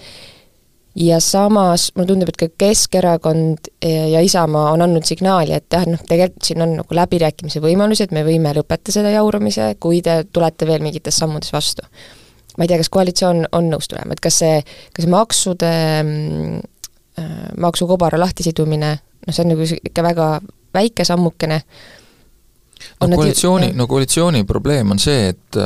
ja 0.94 1.20
samas 1.20 1.90
mulle 1.96 2.08
tundub, 2.10 2.28
et 2.28 2.36
ka 2.36 2.48
Keskerakond 2.58 3.70
ja 4.12 4.20
Isamaa 4.20 4.72
on 4.74 4.82
andnud 4.84 5.06
signaali, 5.08 5.54
et 5.56 5.72
jah, 5.72 5.86
noh, 5.88 6.00
tegelikult 6.08 6.48
siin 6.48 6.64
on 6.64 6.74
nagu 6.80 6.96
läbirääkimise 6.96 7.62
võimalusi, 7.64 8.04
et 8.06 8.12
me 8.12 8.24
võime 8.26 8.52
lõpetada 8.56 8.94
selle 8.98 9.14
jauramise, 9.14 9.72
kui 9.80 10.02
te 10.04 10.22
tulete 10.32 10.68
veel 10.68 10.84
mingites 10.84 11.16
sammudes 11.22 11.52
vastu. 11.52 11.86
ma 12.58 12.66
ei 12.66 12.68
tea, 12.68 12.76
kas 12.82 12.92
koalitsioon 12.92 13.46
on 13.56 13.70
nõus 13.72 13.88
tulema, 13.88 14.12
et 14.12 14.20
kas 14.20 14.42
see, 14.42 14.58
kas 14.92 15.06
maksude 15.08 15.72
äh,, 15.72 17.48
maksukobara 17.56 18.20
lahtisidumine, 18.20 18.92
noh 19.26 19.34
see 19.34 19.44
on 19.46 19.52
nagu 19.54 19.68
ikka 19.78 20.04
väga 20.04 20.28
väike 20.74 21.04
sammukene, 21.08 21.62
no 23.00 23.16
koalitsiooni, 23.16 23.72
no 23.78 23.86
koalitsiooni 23.88 24.44
probleem 24.44 24.92
on 24.92 25.00
see, 25.00 25.32
et 25.32 25.62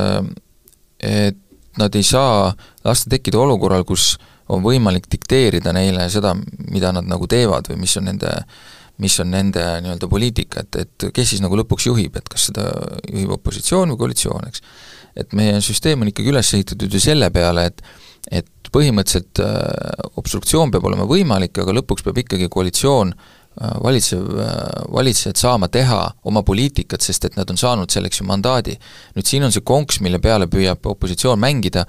et 1.03 1.43
nad 1.77 1.95
ei 1.95 2.03
saa 2.07 2.55
lasta 2.85 3.11
tekkida 3.11 3.39
olukorral, 3.39 3.85
kus 3.85 4.15
on 4.53 4.65
võimalik 4.65 5.09
dikteerida 5.11 5.73
neile 5.75 6.09
seda, 6.13 6.35
mida 6.71 6.93
nad 6.95 7.07
nagu 7.09 7.29
teevad 7.31 7.71
või 7.71 7.83
mis 7.85 7.97
on 8.01 8.11
nende 8.11 8.33
mis 9.03 9.19
on 9.21 9.29
nende 9.29 9.63
nii-öelda 9.85 10.09
poliitika, 10.09 10.63
et, 10.65 10.77
et 10.81 11.07
kes 11.13 11.35
siis 11.35 11.43
nagu 11.45 11.59
lõpuks 11.61 11.85
juhib, 11.91 12.17
et 12.17 12.29
kas 12.33 12.49
seda 12.49 12.71
juhib 13.11 13.35
opositsioon 13.37 13.93
või 13.93 14.01
koalitsioon, 14.01 14.47
eks. 14.49 14.63
et 15.21 15.37
meie 15.37 15.59
süsteem 15.65 16.01
on 16.01 16.09
ikkagi 16.09 16.33
üles 16.33 16.53
ehitatud 16.57 16.97
ju 16.97 17.03
selle 17.03 17.29
peale, 17.35 17.67
et 17.73 17.85
et 18.27 18.71
põhimõtteliselt 18.75 19.39
äh, 19.39 20.11
obstruktsioon 20.19 20.73
peab 20.75 20.87
olema 20.89 21.07
võimalik, 21.07 21.57
aga 21.63 21.75
lõpuks 21.77 22.03
peab 22.03 22.19
ikkagi 22.25 22.49
koalitsioon 22.51 23.13
äh, 23.15 23.77
valitsev, 23.85 24.25
äh, 24.43 24.57
valitsejad 24.93 25.39
saama 25.39 25.69
teha 25.73 26.01
oma 26.27 26.43
poliitikat, 26.47 27.05
sest 27.07 27.29
et 27.29 27.39
nad 27.39 27.51
on 27.53 27.61
saanud 27.61 27.93
selleks 27.93 28.21
ju 28.21 28.27
mandaadi. 28.27 28.77
nüüd 29.17 29.31
siin 29.31 29.47
on 29.47 29.55
see 29.55 29.63
konks, 29.63 30.01
mille 30.03 30.19
peale 30.23 30.51
püüab 30.51 30.91
opositsioon 30.91 31.39
mängida, 31.39 31.87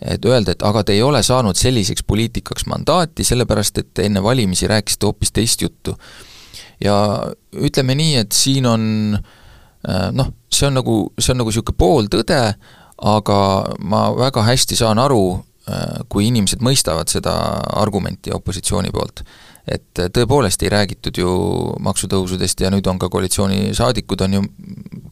et 0.00 0.24
öelda, 0.24 0.52
et 0.52 0.62
aga 0.62 0.82
te 0.84 0.96
ei 0.96 1.02
ole 1.02 1.22
saanud 1.22 1.56
selliseks 1.56 2.02
poliitikaks 2.08 2.66
mandaati, 2.66 3.24
sellepärast 3.24 3.82
et 3.82 3.98
enne 4.06 4.22
valimisi 4.22 4.68
rääkisite 4.70 5.06
hoopis 5.06 5.32
teist 5.32 5.62
juttu. 5.62 5.96
ja 6.80 6.96
ütleme 7.52 7.94
nii, 7.94 8.16
et 8.16 8.32
siin 8.32 8.66
on 8.66 8.82
noh, 10.12 10.32
see 10.52 10.68
on 10.68 10.76
nagu, 10.80 10.96
see 11.18 11.34
on 11.34 11.40
nagu 11.42 11.52
niisugune 11.52 11.78
pooltõde, 11.78 12.40
aga 13.10 13.38
ma 13.80 14.02
väga 14.16 14.44
hästi 14.48 14.76
saan 14.80 15.00
aru, 15.00 15.40
kui 16.10 16.26
inimesed 16.26 16.64
mõistavad 16.64 17.12
seda 17.12 17.32
argumenti 17.78 18.32
opositsiooni 18.34 18.90
poolt. 18.92 19.24
et 19.70 20.00
tõepoolest 20.16 20.62
ei 20.64 20.70
räägitud 20.72 21.18
ju 21.20 21.30
maksutõusudest 21.84 22.62
ja 22.64 22.70
nüüd 22.72 22.86
on 22.90 22.98
ka 22.98 23.10
koalitsioonisaadikud 23.12 24.24
on 24.24 24.32
ju, 24.34 24.40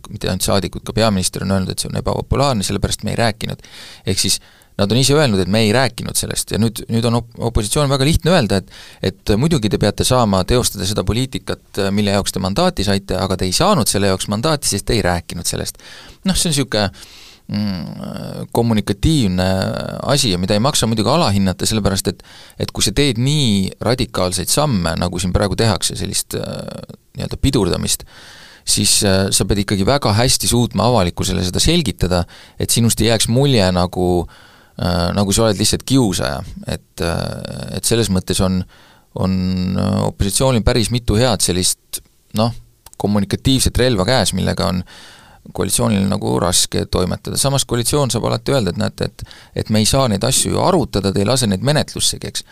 mitte 0.08 0.30
ainult 0.30 0.42
saadikud, 0.42 0.82
ka 0.82 0.92
peaminister 0.96 1.44
on 1.44 1.52
öelnud, 1.52 1.70
et 1.70 1.78
see 1.78 1.90
on 1.90 1.98
ebapopulaarne, 2.00 2.64
sellepärast 2.66 3.04
me 3.04 3.12
ei 3.12 3.20
rääkinud. 3.20 3.62
ehk 4.06 4.18
siis 4.18 4.40
nad 4.78 4.92
on 4.94 5.00
ise 5.00 5.14
öelnud, 5.16 5.40
et 5.42 5.50
me 5.50 5.64
ei 5.66 5.72
rääkinud 5.74 6.18
sellest 6.18 6.52
ja 6.54 6.60
nüüd, 6.62 6.84
nüüd 6.92 7.06
on 7.10 7.18
op-, 7.20 7.34
opositsioon 7.50 7.90
väga 7.90 8.06
lihtne 8.06 8.34
öelda, 8.34 8.62
et 8.62 9.10
et 9.10 9.34
muidugi 9.40 9.70
te 9.72 9.80
peate 9.80 10.06
saama 10.06 10.44
teostada 10.48 10.86
seda 10.86 11.04
poliitikat, 11.06 11.82
mille 11.94 12.14
jaoks 12.14 12.34
te 12.34 12.42
mandaati 12.42 12.86
saite, 12.86 13.18
aga 13.18 13.38
te 13.38 13.48
ei 13.48 13.54
saanud 13.56 13.90
selle 13.90 14.12
jaoks 14.12 14.28
mandaati, 14.30 14.70
sest 14.70 14.86
te 14.88 14.96
ei 14.98 15.02
rääkinud 15.04 15.48
sellest. 15.48 15.82
noh, 16.28 16.38
see 16.38 16.50
on 16.50 16.54
niisugune 16.54 16.84
mm, 17.48 18.48
kommunikatiivne 18.54 19.50
asi 20.14 20.32
ja 20.34 20.38
mida 20.38 20.54
ei 20.54 20.62
maksa 20.62 20.86
muidugi 20.86 21.10
alahinnata, 21.10 21.66
sellepärast 21.66 22.14
et 22.14 22.26
et 22.62 22.70
kui 22.70 22.86
sa 22.86 22.94
teed 22.94 23.18
nii 23.18 23.78
radikaalseid 23.82 24.50
samme, 24.52 24.94
nagu 25.00 25.18
siin 25.18 25.34
praegu 25.34 25.58
tehakse, 25.58 25.98
sellist 25.98 26.38
nii-öelda 26.38 27.38
pidurdamist, 27.42 28.06
siis 28.68 29.00
sa 29.02 29.46
pead 29.48 29.64
ikkagi 29.64 29.86
väga 29.88 30.12
hästi 30.14 30.50
suutma 30.50 30.86
avalikkusele 30.86 31.42
seda 31.42 31.62
selgitada, 31.62 32.28
et 32.60 32.70
sinust 32.70 33.00
ei 33.02 33.10
jääks 33.10 33.26
mulje 33.32 33.66
nagu 33.74 34.04
äh, 34.20 34.36
Äh, 34.38 34.46
nagu 34.78 35.34
sa 35.34 35.46
oled 35.46 35.58
lihtsalt 35.58 35.84
kiusaja, 35.86 36.38
et, 36.70 37.02
äh, 37.02 37.76
et 37.78 37.84
selles 37.88 38.10
mõttes 38.14 38.38
on, 38.44 38.60
on 39.18 39.36
äh, 39.74 40.00
opositsioonil 40.06 40.62
päris 40.66 40.92
mitu 40.94 41.18
head 41.18 41.42
sellist 41.42 42.02
noh, 42.38 42.54
kommunikatiivset 42.98 43.78
relva 43.78 44.06
käes, 44.06 44.34
millega 44.38 44.68
on 44.70 44.82
koalitsioonil 45.54 46.04
nagu 46.10 46.34
raske 46.42 46.84
toimetada, 46.92 47.38
samas 47.40 47.64
koalitsioon 47.66 48.12
saab 48.12 48.26
alati 48.28 48.52
öelda, 48.52 48.74
et 48.74 48.80
näete, 48.80 49.08
et 49.08 49.62
et 49.62 49.70
me 49.72 49.80
ei 49.80 49.86
saa 49.88 50.08
neid 50.10 50.24
asju 50.24 50.52
ju 50.52 50.60
arutada, 50.60 51.12
te 51.12 51.22
ei 51.22 51.26
lase 51.26 51.48
neid 51.48 51.64
menetlussegi, 51.64 52.28
eks. 52.28 52.44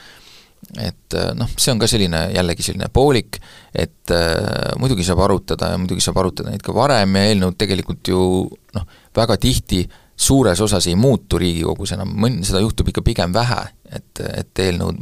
et 0.81 1.17
noh, 1.37 1.51
see 1.61 1.75
on 1.75 1.83
ka 1.83 1.87
selline 1.91 2.23
jällegi 2.33 2.65
selline 2.65 2.89
poolik, 2.95 3.39
et 3.75 4.15
äh, 4.15 4.73
muidugi 4.81 5.07
saab 5.07 5.23
arutada 5.27 5.75
ja 5.75 5.79
muidugi 5.79 6.03
saab 6.03 6.19
arutada 6.25 6.51
neid 6.51 6.65
ka 6.65 6.75
varem 6.75 7.21
ja 7.21 7.29
eelnõud 7.29 7.59
tegelikult 7.61 8.11
ju 8.11 8.25
noh, 8.79 8.89
väga 9.15 9.37
tihti 9.45 9.85
äh, 9.85 10.01
suures 10.17 10.61
osas 10.61 10.87
ei 10.89 10.97
muutu 10.97 11.39
Riigikogus 11.39 11.93
enam, 11.97 12.15
mõn-, 12.17 12.41
seda 12.47 12.63
juhtub 12.65 12.89
ikka 12.91 13.03
pigem 13.05 13.35
vähe, 13.37 13.59
et, 13.93 14.23
et 14.25 14.63
eelnõud, 14.65 14.99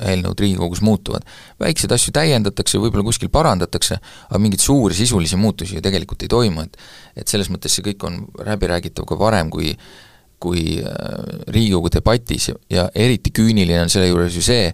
eelnõud 0.00 0.40
Riigikogus 0.40 0.80
muutuvad. 0.84 1.26
väikseid 1.60 1.92
asju 1.92 2.14
täiendatakse, 2.16 2.80
võib-olla 2.80 3.04
kuskil 3.10 3.30
parandatakse, 3.32 4.00
aga 4.28 4.40
mingeid 4.42 4.64
suuri 4.64 4.96
sisulisi 4.96 5.36
muutusi 5.36 5.76
ju 5.76 5.84
tegelikult 5.84 6.24
ei 6.24 6.32
toimu, 6.32 6.64
et 6.64 6.78
et 7.18 7.28
selles 7.28 7.50
mõttes 7.50 7.74
see 7.74 7.82
kõik 7.82 8.04
on 8.06 8.20
läbiräägitav 8.46 9.06
ka 9.08 9.18
varem, 9.18 9.50
kui 9.50 9.74
kui 10.38 10.78
äh, 10.78 11.42
Riigikogu 11.50 11.90
debatis 11.90 12.52
ja 12.70 12.88
eriti 12.94 13.32
küüniline 13.34 13.82
on 13.82 13.90
selle 13.90 14.06
juures 14.06 14.36
ju 14.36 14.42
see, 14.44 14.68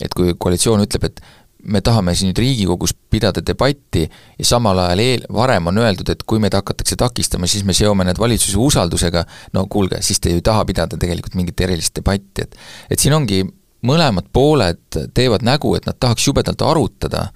et 0.00 0.14
kui 0.16 0.32
koalitsioon 0.40 0.86
ütleb, 0.86 1.04
et 1.10 1.20
me 1.62 1.80
tahame 1.80 2.14
siin 2.18 2.30
nüüd 2.30 2.40
Riigikogus 2.42 2.94
pidada 3.10 3.42
debatti 3.46 4.02
ja 4.38 4.46
samal 4.46 4.78
ajal 4.82 5.02
eel, 5.02 5.26
varem 5.32 5.70
on 5.70 5.78
öeldud, 5.82 6.08
et 6.12 6.24
kui 6.26 6.40
meid 6.42 6.54
hakatakse 6.56 6.96
takistama, 6.98 7.48
siis 7.50 7.64
me 7.68 7.74
seome 7.76 8.06
need 8.08 8.18
valitsuse 8.18 8.58
usaldusega, 8.58 9.24
no 9.56 9.66
kuulge, 9.70 10.02
siis 10.02 10.20
te 10.20 10.32
ju 10.32 10.40
ei 10.40 10.46
taha 10.46 10.64
pidada 10.68 10.98
tegelikult 10.98 11.36
mingit 11.38 11.60
erilist 11.66 11.94
debatti, 11.98 12.46
et 12.46 12.58
et 12.90 13.02
siin 13.02 13.14
ongi, 13.16 13.44
mõlemad 13.86 14.28
pooled 14.32 15.00
teevad 15.14 15.46
nägu, 15.46 15.74
et 15.76 15.86
nad 15.86 15.98
tahaks 15.98 16.26
jubedalt 16.28 16.62
arutada, 16.66 17.28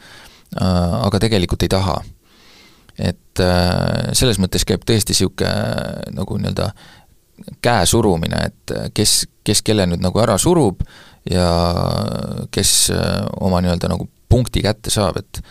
äh, 0.57 1.01
aga 1.07 1.23
tegelikult 1.23 1.67
ei 1.67 1.73
taha. 1.73 2.03
et 2.97 3.41
äh, 3.45 4.13
selles 4.17 4.39
mõttes 4.41 4.65
käib 4.65 4.81
tõesti 4.89 5.13
niisugune 5.13 5.51
nagu 6.17 6.39
nii-öelda 6.41 6.71
käe 7.61 7.85
surumine, 7.87 8.39
et 8.49 8.73
kes, 8.97 9.27
kes 9.45 9.61
kelle 9.63 9.85
nüüd 9.85 10.01
nagu 10.01 10.21
ära 10.23 10.39
surub 10.41 10.81
ja 11.31 11.51
kes 12.55 12.73
äh, 12.95 13.27
oma 13.45 13.61
nii-öelda 13.61 13.91
nagu 13.93 14.09
punkti 14.37 14.65
kätte 14.67 14.93
saab, 14.95 15.23
et 15.25 15.43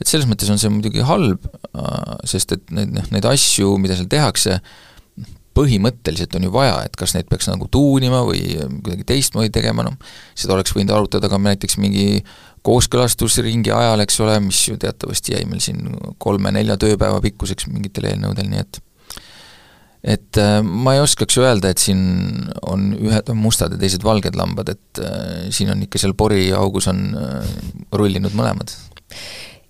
et 0.00 0.08
selles 0.08 0.24
mõttes 0.24 0.48
on 0.48 0.56
see 0.56 0.70
muidugi 0.72 1.04
halb, 1.04 1.44
äh, 1.76 2.14
sest 2.24 2.54
et 2.56 2.70
neid, 2.72 2.94
noh, 2.96 3.04
neid 3.12 3.26
asju, 3.28 3.74
mida 3.82 3.98
seal 3.98 4.08
tehakse, 4.08 4.56
põhimõtteliselt 5.56 6.34
on 6.38 6.46
ju 6.46 6.52
vaja, 6.54 6.78
et 6.86 6.94
kas 6.96 7.12
neid 7.12 7.28
peaks 7.28 7.50
nagu 7.50 7.66
tuunima 7.68 8.22
või 8.24 8.40
kuidagi 8.80 9.04
teistmoodi 9.08 9.50
tegema, 9.52 9.84
noh, 9.84 9.98
seda 10.38 10.54
oleks 10.56 10.72
võinud 10.76 10.94
arutada 10.94 11.28
ka 11.28 11.40
näiteks 11.42 11.76
mingi 11.82 12.22
kooskõlastusringi 12.66 13.72
ajal, 13.74 14.04
eks 14.04 14.20
ole, 14.24 14.36
mis 14.44 14.60
ju 14.68 14.78
teatavasti 14.80 15.34
jäi 15.34 15.44
meil 15.48 15.62
siin 15.64 15.96
kolme-nelja 16.22 16.78
tööpäeva 16.80 17.20
pikkuseks 17.24 17.68
mingitel 17.72 18.08
eelnõudel, 18.10 18.48
nii 18.52 18.62
et 18.62 18.80
et 20.00 20.40
äh, 20.40 20.60
ma 20.64 20.94
ei 20.96 21.02
oskaks 21.04 21.38
öelda, 21.42 21.72
et 21.72 21.82
siin 21.82 22.00
on 22.68 22.90
ühed 22.96 23.32
on 23.32 23.40
mustad 23.40 23.74
ja 23.74 23.80
teised 23.80 24.04
valged 24.06 24.38
lambad, 24.38 24.72
et 24.72 25.02
äh, 25.04 25.48
siin 25.52 25.72
on 25.74 25.82
ikka 25.84 26.00
seal 26.00 26.16
poriaugus 26.18 26.88
on 26.92 27.02
äh, 27.20 27.50
rullinud 27.92 28.36
mõlemad. 28.36 28.72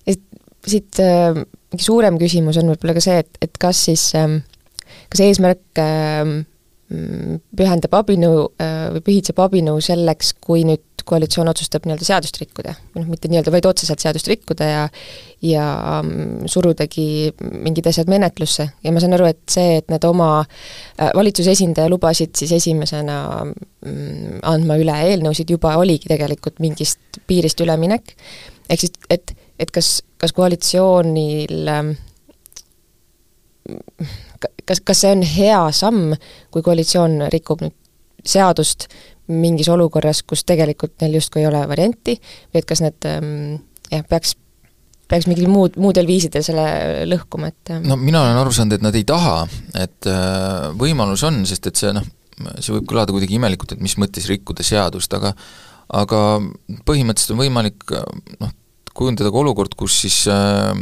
et 0.06 0.22
siit 0.66 1.00
mingi 1.70 1.86
suurem 1.86 2.18
küsimus 2.20 2.58
on 2.60 2.72
võib-olla 2.72 2.96
ka 2.96 3.02
see, 3.04 3.18
et, 3.22 3.30
et 3.42 3.58
kas 3.62 3.84
siis, 3.88 4.06
ähm, 4.18 4.40
kas 5.10 5.22
eesmärk 5.26 5.82
ähm, 5.82 6.40
pühendab 6.90 7.92
abinõu 8.00 8.48
või 8.96 9.02
pühitseb 9.06 9.38
abinõu 9.38 9.78
selleks, 9.84 10.32
kui 10.42 10.64
nüüd 10.66 10.82
koalitsioon 11.06 11.48
otsustab 11.50 11.86
nii-öelda 11.86 12.06
seadust 12.06 12.38
rikkuda, 12.40 12.74
või 12.94 13.04
noh, 13.04 13.10
mitte 13.14 13.30
nii-öelda, 13.30 13.52
vaid 13.54 13.66
otseselt 13.70 14.02
seadust 14.02 14.28
rikkuda 14.30 14.66
ja 14.68 14.82
ja 15.44 15.64
mm, 16.02 16.48
surudagi 16.52 17.32
mingid 17.40 17.86
asjad 17.88 18.10
menetlusse. 18.12 18.66
Ja 18.84 18.92
ma 18.92 19.00
saan 19.00 19.16
aru, 19.16 19.30
et 19.30 19.40
see, 19.48 19.78
et 19.80 19.88
nad 19.92 20.04
oma 20.04 20.42
äh, 20.42 21.08
valitsuse 21.16 21.54
esindaja 21.54 21.88
lubasid 21.92 22.34
siis 22.36 22.52
esimesena 22.58 23.20
mm, 23.46 24.40
andma 24.50 24.76
üle 24.82 24.96
eelnõusid, 25.08 25.54
juba 25.56 25.76
oligi 25.80 26.10
tegelikult 26.12 26.60
mingist 26.60 27.22
piirist 27.30 27.62
üleminek, 27.64 28.14
ehk 28.68 28.84
siis 28.84 28.92
et, 29.10 29.32
et 29.60 29.72
kas, 29.72 30.00
kas 30.20 30.36
koalitsioonil 30.36 31.72
ähm, 31.72 31.94
kas, 34.66 34.82
kas 34.84 35.04
see 35.04 35.14
on 35.14 35.24
hea 35.26 35.62
samm, 35.76 36.14
kui 36.52 36.64
koalitsioon 36.66 37.26
rikub 37.32 37.64
nüüd 37.64 37.76
seadust, 38.26 38.88
mingis 39.30 39.70
olukorras, 39.72 40.22
kus 40.26 40.44
tegelikult 40.48 40.96
neil 41.00 41.16
justkui 41.20 41.44
ei 41.44 41.48
ole 41.48 41.62
varianti, 41.70 42.16
või 42.50 42.62
et 42.62 42.68
kas 42.68 42.82
need 42.84 43.06
ähm, 43.08 43.60
jah, 43.92 44.04
peaks, 44.10 44.34
peaks 45.10 45.28
mingil 45.30 45.48
muud, 45.50 45.78
muudel 45.80 46.08
viisidel 46.08 46.44
selle 46.44 46.66
lõhkuma, 47.08 47.52
et 47.52 47.74
no 47.86 47.96
mina 48.00 48.24
olen 48.24 48.40
aru 48.42 48.54
saanud, 48.54 48.76
et 48.76 48.84
nad 48.84 48.98
ei 48.98 49.06
taha, 49.08 49.42
et 49.78 50.10
äh, 50.10 50.70
võimalus 50.80 51.24
on, 51.28 51.42
sest 51.48 51.70
et 51.70 51.80
see 51.80 51.94
noh, 51.96 52.06
see 52.58 52.74
võib 52.76 52.88
kõlada 52.90 53.14
kuidagi 53.14 53.38
imelikult, 53.38 53.76
et 53.76 53.84
mis 53.84 53.96
mõttes 54.00 54.28
rikkuda 54.30 54.66
seadust, 54.66 55.14
aga 55.16 55.34
aga 55.90 56.18
põhimõtteliselt 56.86 57.34
on 57.34 57.40
võimalik 57.40 57.88
noh, 58.42 58.52
kujundada 59.00 59.30
ka 59.32 59.40
olukord, 59.40 59.74
kus 59.78 59.96
siis 60.02 60.18
äh, 60.30 60.74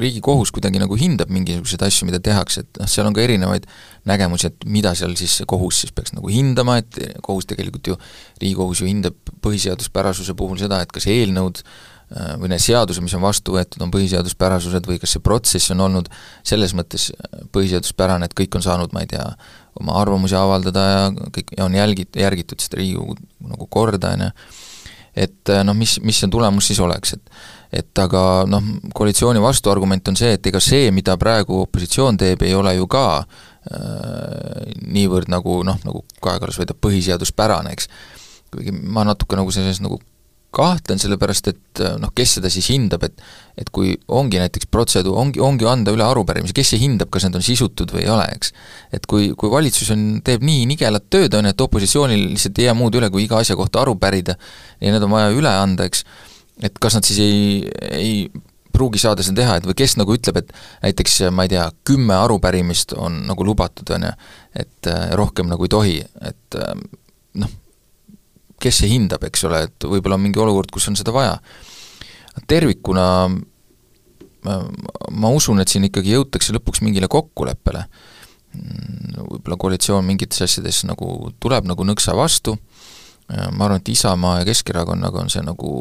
Riigikohus 0.00 0.52
kuidagi 0.54 0.80
nagu 0.80 0.96
hindab 0.98 1.30
mingisuguseid 1.34 1.84
asju, 1.84 2.08
mida 2.08 2.20
tehakse, 2.24 2.64
et 2.64 2.80
noh, 2.80 2.88
seal 2.90 3.08
on 3.08 3.16
ka 3.16 3.22
erinevaid 3.24 3.68
nägemusi, 4.08 4.48
et 4.48 4.64
mida 4.68 4.94
seal 4.98 5.12
siis 5.20 5.42
kohus 5.48 5.82
siis 5.84 5.92
peaks 5.94 6.14
nagu 6.16 6.32
hindama, 6.32 6.78
et 6.80 7.20
kohus 7.24 7.48
tegelikult 7.50 7.92
ju, 7.92 7.98
Riigikohus 8.40 8.82
ju 8.82 8.88
hindab 8.88 9.18
põhiseaduspärasuse 9.44 10.36
puhul 10.38 10.60
seda, 10.60 10.80
et 10.84 10.94
kas 10.94 11.08
eelnõud 11.12 11.60
äh, 11.60 12.34
või 12.40 12.52
need 12.54 12.64
seadused, 12.64 13.04
mis 13.04 13.16
on 13.18 13.24
vastu 13.26 13.58
võetud, 13.58 13.84
on 13.84 13.92
põhiseaduspärasused 13.94 14.88
või 14.88 15.00
kas 15.02 15.16
see 15.16 15.24
protsess 15.24 15.74
on 15.76 15.84
olnud 15.88 16.08
selles 16.46 16.72
mõttes 16.78 17.10
põhiseaduspärane, 17.52 18.30
et 18.30 18.38
kõik 18.38 18.56
on 18.56 18.64
saanud, 18.64 18.96
ma 18.96 19.04
ei 19.04 19.12
tea, 19.12 19.26
oma 19.78 19.98
arvamusi 20.00 20.36
avaldada 20.38 20.86
ja 20.88 21.04
kõik, 21.34 21.52
ja 21.58 21.68
on 21.68 21.76
jälgit-, 21.76 22.16
järgitud 22.18 22.64
seda 22.64 22.80
Riigikogu 22.80 23.18
nagu 23.52 23.68
korda, 23.70 24.16
on 24.16 24.26
ju, 24.28 24.32
et 25.16 25.54
noh, 25.64 25.76
mis, 25.76 25.98
mis 26.04 26.18
see 26.18 26.30
tulemus 26.32 26.70
siis 26.70 26.80
oleks, 26.84 27.16
et 27.18 27.38
et 27.72 28.00
aga 28.00 28.46
noh, 28.48 28.64
koalitsiooni 28.96 29.40
vastuargument 29.44 30.08
on 30.08 30.16
see, 30.16 30.32
et 30.38 30.46
ega 30.48 30.60
see, 30.62 30.88
mida 30.94 31.18
praegu 31.20 31.60
opositsioon 31.66 32.16
teeb, 32.20 32.42
ei 32.46 32.54
ole 32.56 32.72
ju 32.78 32.86
ka 32.88 33.02
äh, 33.20 34.70
niivõrd 34.88 35.28
nagu 35.28 35.60
noh, 35.68 35.76
nagu 35.84 36.04
Kaja 36.24 36.40
Kallas 36.40 36.60
väidab, 36.62 36.80
põhiseaduspärane, 36.84 37.74
eks. 37.76 37.90
kuigi 38.54 38.72
ma 38.72 39.04
natuke 39.04 39.36
nagu 39.36 39.52
selles 39.52 39.82
nagu 39.84 40.00
kahtlen, 40.54 41.00
sellepärast 41.00 41.50
et 41.50 41.82
äh, 41.84 41.96
noh, 42.00 42.12
kes 42.16 42.38
seda 42.38 42.50
siis 42.52 42.70
hindab, 42.72 43.04
et 43.08 43.22
et 43.58 43.70
kui 43.74 43.96
ongi 44.14 44.38
näiteks 44.38 44.68
protseduur, 44.70 45.16
ongi, 45.18 45.40
ongi 45.42 45.66
anda 45.66 45.90
üle 45.90 46.04
arupärimisi, 46.06 46.54
kes 46.54 46.72
see 46.72 46.82
hindab, 46.82 47.10
kas 47.10 47.26
need 47.26 47.40
on 47.40 47.42
sisutud 47.42 47.90
või 47.90 48.04
ei 48.04 48.12
ole, 48.14 48.28
eks. 48.36 48.52
et 48.94 49.08
kui, 49.10 49.32
kui 49.38 49.50
valitsus 49.50 49.90
on, 49.94 50.04
teeb 50.24 50.46
nii 50.46 50.68
nigelat 50.70 51.08
tööd, 51.10 51.34
on 51.34 51.48
ju, 51.48 51.54
et 51.56 51.64
opositsioonil 51.66 52.28
lihtsalt 52.36 52.60
ei 52.62 52.68
jää 52.68 52.76
muud 52.78 52.94
üle, 53.00 53.10
kui 53.10 53.26
iga 53.26 53.40
asja 53.42 53.58
kohta 53.58 53.82
aru 53.82 53.96
pärida 53.98 54.38
ja 54.78 54.94
need 54.94 55.02
on 55.02 55.10
vaja 55.16 55.34
üle 55.34 55.50
anda, 55.50 55.88
eks, 55.90 56.04
et 56.62 56.78
kas 56.78 57.00
nad 57.00 57.08
siis 57.08 57.18
ei, 57.24 57.42
ei 57.98 58.14
pruugi 58.78 59.02
saada 59.02 59.26
seda 59.26 59.42
teha, 59.42 59.58
et 59.58 59.66
või 59.66 59.76
kes 59.78 59.96
nagu 59.98 60.14
ütleb, 60.14 60.38
et 60.38 60.52
näiteks 60.84 61.20
ma 61.34 61.48
ei 61.48 61.56
tea, 61.56 61.66
kümme 61.88 62.14
arupärimist 62.14 62.94
on 62.94 63.24
nagu 63.26 63.46
lubatud, 63.46 63.90
on 63.96 64.06
ju, 64.06 64.12
et 64.62 64.90
äh, 64.90 65.08
rohkem 65.18 65.50
nagu 65.50 65.66
ei 65.66 65.72
tohi, 65.72 65.96
et 66.30 66.58
äh, 66.62 66.76
noh, 67.42 67.56
kes 68.60 68.82
see 68.82 68.90
hindab, 68.92 69.24
eks 69.28 69.44
ole, 69.48 69.64
et 69.68 69.86
võib-olla 69.86 70.18
on 70.18 70.24
mingi 70.26 70.40
olukord, 70.42 70.70
kus 70.74 70.88
on 70.90 70.98
seda 70.98 71.14
vaja. 71.14 71.38
tervikuna 72.46 73.06
ma 75.10 75.32
usun, 75.34 75.60
et 75.60 75.70
siin 75.70 75.86
ikkagi 75.88 76.14
jõutakse 76.14 76.54
lõpuks 76.56 76.82
mingile 76.86 77.08
kokkuleppele. 77.10 77.84
võib-olla 79.18 79.58
koalitsioon 79.60 80.06
mingites 80.06 80.40
asjades 80.42 80.84
nagu 80.88 81.32
tuleb 81.40 81.66
nagu 81.68 81.84
nõksa 81.84 82.14
vastu, 82.16 82.56
ma 83.28 83.66
arvan, 83.66 83.82
et 83.82 83.88
Isamaa 83.92 84.38
ja 84.40 84.46
Keskerakonnaga 84.48 85.20
on 85.20 85.28
see 85.30 85.42
nagu 85.44 85.72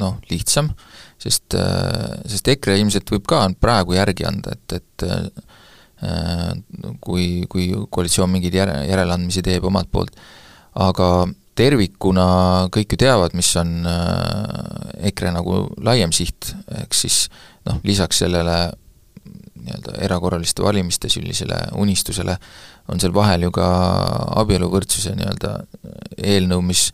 noh, 0.00 0.16
lihtsam, 0.30 0.70
sest, 1.20 1.54
sest 2.32 2.48
EKRE 2.48 2.78
ilmselt 2.80 3.12
võib 3.12 3.26
ka 3.28 3.42
praegu 3.60 3.94
järgi 3.98 4.24
anda, 4.24 4.56
et, 4.56 4.80
et 4.80 5.04
kui, 7.04 7.44
kui 7.50 7.68
koalitsioon 7.92 8.30
mingeid 8.32 8.56
järe, 8.56 8.78
järeleandmisi 8.88 9.44
teeb 9.44 9.66
omalt 9.68 9.90
poolt, 9.92 10.16
aga 10.80 11.28
tervikuna 11.60 12.26
kõik 12.72 12.94
ju 12.94 13.00
teavad, 13.04 13.36
mis 13.36 13.50
on 13.60 13.80
äh, 13.88 15.08
EKRE 15.10 15.34
nagu 15.36 15.62
laiem 15.84 16.12
siht, 16.16 16.54
ehk 16.80 16.96
siis 16.96 17.26
noh, 17.68 17.80
lisaks 17.86 18.22
sellele 18.24 18.56
nii-öelda 19.60 19.98
erakorraliste 20.06 20.64
valimiste 20.64 21.10
sellisele 21.12 21.58
unistusele 21.76 22.36
on 22.90 23.00
seal 23.00 23.12
vahel 23.14 23.44
ju 23.46 23.52
ka 23.54 23.66
abieluvõrdsuse 24.40 25.12
nii-öelda 25.18 25.56
eelnõu, 26.16 26.62
mis 26.64 26.88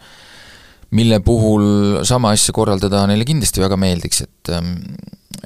mille 0.97 1.21
puhul 1.25 2.03
sama 2.07 2.33
asja 2.35 2.55
korraldada 2.55 3.05
neile 3.11 3.27
kindlasti 3.27 3.63
väga 3.63 3.79
meeldiks, 3.81 4.25
et 4.27 4.53
ähm, 4.55 4.75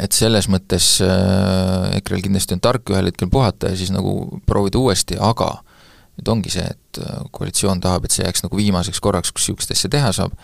et 0.01 0.17
selles 0.17 0.47
mõttes 0.49 0.95
äh, 1.05 1.99
EKRE-l 1.99 2.25
kindlasti 2.25 2.57
on 2.57 2.63
tark 2.65 2.93
ühel 2.93 3.11
hetkel 3.11 3.29
puhata 3.33 3.73
ja 3.73 3.77
siis 3.77 3.91
nagu 3.93 4.41
proovida 4.49 4.81
uuesti, 4.81 5.19
aga 5.21 5.59
nüüd 6.21 6.29
ongi 6.35 6.53
see, 6.53 6.67
et 6.67 7.01
äh, 7.01 7.23
koalitsioon 7.33 7.81
tahab, 7.81 8.05
et 8.05 8.15
see 8.15 8.27
jääks 8.27 8.45
nagu 8.45 8.59
viimaseks 8.61 9.01
korraks, 9.01 9.33
kus 9.33 9.49
niisugust 9.49 9.73
asja 9.75 9.91
teha 9.93 10.13
saab, 10.17 10.37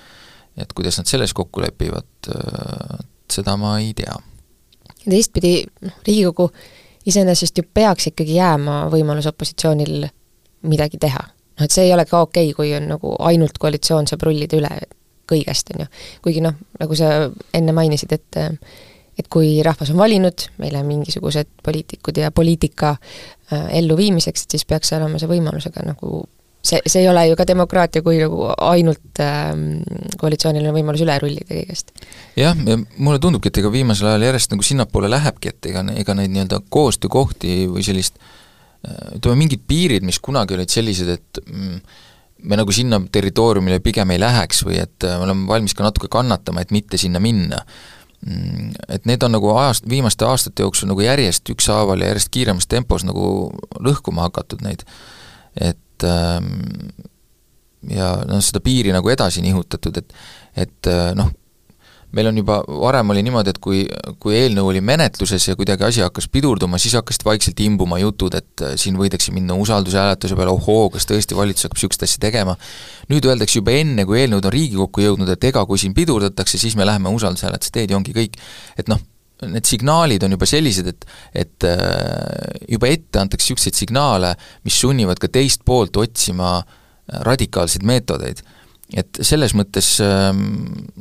et 0.57 0.73
kuidas 0.73 0.97
nad 0.99 1.11
selles 1.11 1.35
kokku 1.37 1.61
lepivad, 1.65 2.09
äh, 2.33 2.99
seda 3.33 3.57
ma 3.61 3.77
ei 3.83 3.93
tea. 3.97 4.17
teistpidi, 5.07 5.61
noh, 5.87 6.01
Riigikogu 6.07 6.51
iseenesest 7.07 7.59
ju 7.59 7.65
peaks 7.75 8.09
ikkagi 8.11 8.35
jääma 8.41 8.87
võimalus 8.91 9.29
opositsioonil 9.31 10.09
midagi 10.67 10.99
teha. 10.99 11.23
noh, 11.23 11.65
et 11.65 11.73
see 11.73 11.87
ei 11.87 11.95
ole 11.95 12.07
ka 12.09 12.25
okei 12.27 12.51
okay,, 12.51 12.57
kui 12.57 12.75
on 12.77 12.89
nagu 12.97 13.15
ainult 13.29 13.59
koalitsioon 13.59 14.09
saab 14.09 14.27
rullida 14.27 14.59
üle 14.59 14.73
kõigest, 15.31 15.75
on 15.75 15.85
ju. 15.85 15.93
kuigi 16.23 16.43
noh, 16.43 16.57
nagu 16.81 16.97
sa 16.97 17.31
enne 17.55 17.75
mainisid, 17.77 18.13
et 18.13 18.41
et 19.19 19.29
kui 19.33 19.63
rahvas 19.65 19.91
on 19.95 20.01
valinud 20.01 20.49
meile 20.61 20.83
mingisugused 20.87 21.49
poliitikud 21.65 22.19
ja 22.21 22.31
poliitika 22.31 22.97
äh, 22.97 23.69
elluviimiseks, 23.81 24.45
et 24.45 24.57
siis 24.57 24.67
peaks 24.69 24.93
olema 24.97 25.21
see 25.21 25.31
võimalus, 25.31 25.69
aga 25.71 25.87
nagu 25.89 26.25
see, 26.67 26.81
see 26.87 27.03
ei 27.03 27.09
ole 27.09 27.27
ju 27.31 27.37
ka 27.39 27.47
demokraatia, 27.49 28.05
kui 28.05 28.19
nagu 28.21 28.49
ainult 28.69 29.21
ähm, 29.23 29.67
koalitsioonil 30.21 30.67
on 30.69 30.77
võimalus 30.77 31.05
üle 31.05 31.17
rullida 31.23 31.49
kõigest. 31.49 31.93
jah, 32.39 32.57
ja 32.57 32.79
mulle 32.97 33.21
tundubki, 33.23 33.53
et 33.53 33.63
ega 33.63 33.73
viimasel 33.73 34.11
ajal 34.13 34.27
järjest 34.29 34.55
nagu 34.55 34.67
sinnapoole 34.67 35.11
lähebki, 35.13 35.55
et 35.55 35.71
ega, 35.73 35.85
ega 36.03 36.19
neid 36.19 36.35
nii-öelda 36.35 36.61
koostöökohti 36.73 37.63
või 37.73 37.87
sellist 37.87 38.19
äh, 38.21 39.17
ütleme, 39.19 39.41
mingid 39.45 39.65
piirid, 39.69 40.07
mis 40.07 40.21
kunagi 40.23 40.59
olid 40.59 40.73
sellised, 40.73 41.13
et 41.17 41.43
mm, 41.47 41.83
me 42.51 42.61
nagu 42.61 42.75
sinna 42.75 43.01
territooriumile 43.13 43.81
pigem 43.85 44.13
ei 44.15 44.21
läheks 44.23 44.65
või 44.67 44.81
et 44.83 45.07
äh, 45.07 45.17
me 45.21 45.31
oleme 45.31 45.49
valmis 45.49 45.77
ka 45.77 45.87
natuke 45.87 46.11
kannatama, 46.13 46.65
et 46.65 46.75
mitte 46.75 47.01
sinna 47.01 47.23
minna 47.23 47.63
et 48.89 49.05
need 49.07 49.23
on 49.23 49.35
nagu 49.37 49.51
ajast, 49.57 49.89
viimaste 49.89 50.25
aastate 50.27 50.65
jooksul 50.65 50.89
nagu 50.91 51.05
järjest 51.05 51.51
ükshaaval 51.53 52.01
ja 52.01 52.13
järjest 52.13 52.33
kiiremas 52.35 52.67
tempos 52.67 53.05
nagu 53.07 53.53
lõhkuma 53.79 54.27
hakatud 54.27 54.65
neid. 54.67 54.83
et 55.61 56.05
ähm, 56.05 56.49
ja 57.91 58.13
noh, 58.29 58.43
seda 58.45 58.61
piiri 58.65 58.93
nagu 58.95 59.11
edasi 59.13 59.45
nihutatud, 59.45 60.01
et 60.01 60.15
et 60.57 60.91
äh, 60.91 61.13
noh, 61.17 61.31
meil 62.17 62.31
on 62.31 62.39
juba, 62.41 62.59
varem 62.67 63.13
oli 63.13 63.23
niimoodi, 63.27 63.53
et 63.53 63.59
kui, 63.63 63.83
kui 64.23 64.37
eelnõu 64.39 64.71
oli 64.71 64.81
menetluses 64.85 65.49
ja 65.51 65.57
kuidagi 65.59 65.85
asi 65.87 66.05
hakkas 66.05 66.29
pidurduma, 66.33 66.81
siis 66.81 66.97
hakkasid 66.97 67.25
vaikselt 67.27 67.61
imbuma 67.65 67.99
jutud, 68.01 68.37
et 68.39 68.65
äh, 68.65 68.77
siin 68.81 68.97
võidakse 69.01 69.35
minna 69.37 69.57
usaldushääletuse 69.61 70.39
peale, 70.39 70.55
ohoo, 70.55 70.89
kas 70.95 71.09
tõesti 71.09 71.37
valitsus 71.39 71.69
hakkab 71.69 71.81
niisugust 71.81 72.07
asja 72.07 72.23
tegema. 72.23 72.57
nüüd 73.13 73.29
öeldakse 73.29 73.61
juba 73.61 73.77
enne, 73.77 74.07
kui 74.09 74.23
eelnõud 74.23 74.49
on 74.49 74.55
Riigikokku 74.55 75.05
jõudnud, 75.05 75.29
et 75.33 75.45
ega 75.51 75.67
kui 75.69 75.79
siin 75.79 75.95
pidurdatakse, 75.95 76.59
siis 76.59 76.77
me 76.77 76.89
läheme 76.89 77.13
usaldushääletuse 77.15 77.75
teed 77.75 77.93
ja 77.93 78.01
ongi 78.01 78.17
kõik. 78.17 78.41
et 78.79 78.89
noh, 78.89 79.03
need 79.45 79.69
signaalid 79.69 80.25
on 80.25 80.33
juba 80.33 80.49
sellised, 80.49 80.89
et 80.89 81.09
et 81.45 81.69
äh, 81.69 82.67
juba 82.73 82.89
ette 82.89 83.21
antakse 83.21 83.45
niisuguseid 83.45 83.77
signaale, 83.77 84.35
mis 84.65 84.81
sunnivad 84.81 85.21
ka 85.21 85.29
teist 85.29 85.65
poolt 85.65 85.97
otsima 86.01 86.63
radikaalseid 87.07 87.85
meetodeid 87.87 88.41
et 88.95 89.23
selles 89.27 89.55
mõttes 89.59 89.97
ähm, 90.05 90.45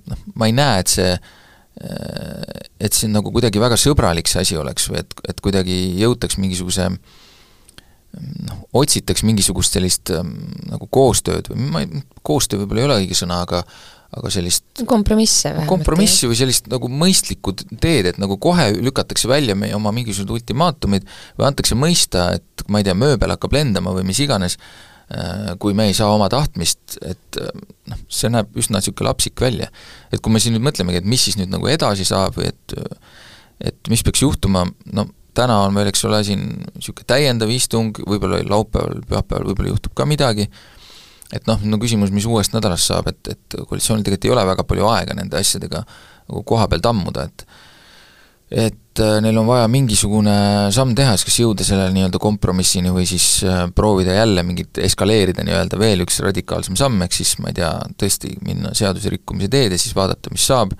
noh, 0.09 0.23
ma 0.35 0.49
ei 0.49 0.55
näe, 0.57 0.81
et 0.81 0.93
see 0.95 1.11
äh, 1.11 2.63
et 2.79 2.95
see 2.95 3.11
nagu 3.11 3.33
kuidagi 3.33 3.61
väga 3.61 3.77
sõbralik 3.79 4.31
see 4.31 4.41
asi 4.45 4.57
oleks 4.57 4.89
või 4.91 5.03
et, 5.03 5.15
et 5.29 5.43
kuidagi 5.43 5.77
jõutaks 6.01 6.39
mingisuguse 6.41 6.89
noh, 6.89 8.61
otsitaks 8.81 9.25
mingisugust 9.27 9.75
sellist 9.75 10.13
ähm, 10.15 10.37
nagu 10.71 10.87
koostööd 10.87 11.51
või 11.51 11.69
ma 11.73 11.83
ei, 11.83 12.05
koostöö 12.25 12.63
võib-olla 12.63 12.81
ei 12.81 12.89
ole 12.89 13.03
õige 13.03 13.19
sõna, 13.19 13.43
aga 13.45 13.65
aga 14.15 14.31
sellist 14.31 14.83
kompromisse 14.87 15.49
vähemalt. 15.49 15.67
kompromissi 15.69 16.29
või 16.29 16.37
sellist 16.39 16.69
nagu 16.71 16.87
mõistlikku 16.87 17.55
teed, 17.81 18.11
et 18.11 18.19
nagu 18.21 18.37
kohe 18.41 18.69
lükatakse 18.77 19.27
välja 19.27 19.57
meie 19.59 19.75
oma 19.75 19.91
mingisugused 19.95 20.31
ultimaatumid 20.37 21.07
või 21.39 21.47
antakse 21.49 21.75
mõista, 21.75 22.29
et 22.37 22.65
ma 22.71 22.79
ei 22.79 22.87
tea, 22.87 22.95
mööbel 22.97 23.33
hakkab 23.35 23.57
lendama 23.57 23.95
või 23.97 24.05
mis 24.07 24.21
iganes, 24.23 24.55
kui 25.61 25.75
me 25.77 25.85
ei 25.89 25.93
saa 25.93 26.09
oma 26.13 26.29
tahtmist, 26.33 26.97
et 27.05 27.37
äh, 27.41 27.51
noh, 27.91 27.99
see 28.09 28.31
näeb 28.33 28.55
üsna 28.57 28.79
niisugune 28.81 29.09
lapsik 29.09 29.41
välja. 29.41 29.69
et 30.11 30.21
kui 30.21 30.33
me 30.33 30.41
siin 30.41 30.55
nüüd 30.57 30.65
mõtlemegi, 30.65 31.03
et 31.03 31.09
mis 31.09 31.27
siis 31.27 31.37
nüüd 31.37 31.51
nagu 31.53 31.69
edasi 31.69 32.07
saab 32.07 32.39
või 32.39 32.49
et 32.49 32.79
et 33.63 33.87
mis 33.87 34.01
peaks 34.03 34.19
juhtuma, 34.19 34.65
no 34.91 35.05
täna 35.35 35.61
on 35.63 35.75
meil, 35.75 35.87
eks 35.91 36.03
ole, 36.07 36.23
siin 36.27 36.41
niisugune 36.75 37.07
täiendav 37.07 37.51
istung, 37.53 37.95
võib-olla 38.07 38.41
laupäeval, 38.49 39.03
pühapäeval 39.07 39.51
võib-olla 39.51 39.71
juhtub 39.71 39.95
ka 39.95 40.07
midagi, 40.09 40.49
et 41.35 41.47
noh, 41.49 41.61
no 41.63 41.79
küsimus, 41.81 42.11
mis 42.15 42.27
uuest 42.29 42.55
nädalast 42.55 42.89
saab, 42.91 43.11
et, 43.11 43.21
et 43.31 43.57
koalitsioonil 43.61 44.03
tegelikult 44.05 44.29
ei 44.29 44.35
ole 44.35 44.45
väga 44.51 44.65
palju 44.67 44.89
aega 44.91 45.15
nende 45.17 45.39
asjadega 45.39 45.85
nagu 45.85 46.43
koha 46.47 46.67
peal 46.71 46.83
tammuda, 46.83 47.27
et 47.29 47.45
et 48.51 49.01
äh, 49.01 49.17
neil 49.25 49.37
on 49.41 49.47
vaja 49.49 49.65
mingisugune 49.71 50.35
samm 50.75 50.93
teha, 50.97 51.15
siis 51.17 51.27
kas 51.29 51.39
jõuda 51.41 51.65
selle 51.65 51.87
nii-öelda 51.95 52.19
kompromissini 52.21 52.93
või 52.93 53.07
siis 53.09 53.25
äh, 53.47 53.65
proovida 53.75 54.13
jälle 54.19 54.43
mingit, 54.45 54.77
eskaleerida 54.85 55.45
nii-öelda 55.47 55.79
veel 55.81 56.05
üks 56.05 56.21
radikaalsem 56.25 56.77
samm, 56.79 57.01
ehk 57.05 57.17
siis 57.17 57.35
ma 57.41 57.49
ei 57.49 57.57
tea, 57.57 57.71
tõesti 57.97 58.35
minna 58.45 58.75
seaduse 58.77 59.09
rikkumise 59.13 59.49
teed 59.53 59.73
ja 59.73 59.81
siis 59.81 59.97
vaadata, 59.97 60.33
mis 60.33 60.45
saab, 60.45 60.75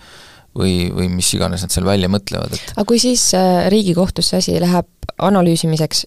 või, 0.55 0.91
või 0.93 1.09
mis 1.17 1.31
iganes 1.35 1.65
nad 1.65 1.73
seal 1.73 1.87
välja 1.87 2.09
mõtlevad, 2.11 2.53
et 2.53 2.75
aga 2.75 2.85
kui 2.89 3.01
siis 3.01 3.27
äh, 3.37 3.65
Riigikohtusse 3.73 4.37
asi 4.43 4.59
läheb 4.61 4.91
analüüsimiseks, 5.25 6.05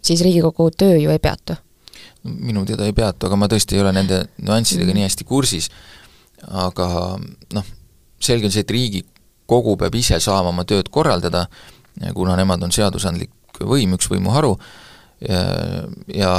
siis 0.00 0.22
Riigikogu 0.24 0.70
töö 0.72 0.96
ju 0.96 1.12
ei 1.12 1.20
peatu? 1.22 1.58
minu 2.24 2.66
teada 2.68 2.84
ei 2.84 2.92
peatu, 2.96 3.28
aga 3.28 3.36
ma 3.38 3.48
tõesti 3.48 3.76
ei 3.76 3.80
ole 3.80 3.94
nende 3.96 4.24
nüanssidega 4.44 4.90
mm. 4.90 4.98
nii 4.98 5.06
hästi 5.06 5.24
kursis, 5.28 5.70
aga 6.50 6.88
noh, 7.56 7.70
selge 8.20 8.48
on 8.48 8.52
see, 8.52 8.64
et 8.66 8.74
riigi 8.74 9.04
kogu 9.50 9.76
peab 9.80 9.98
ise 9.98 10.20
saama 10.22 10.54
oma 10.54 10.64
tööd 10.68 10.88
korraldada, 10.92 11.46
kuna 12.14 12.36
nemad 12.38 12.62
on 12.62 12.72
seadusandlik 12.74 13.60
võim, 13.66 13.96
üks 13.98 14.08
võimuharu, 14.08 14.54
ja, 16.14 16.32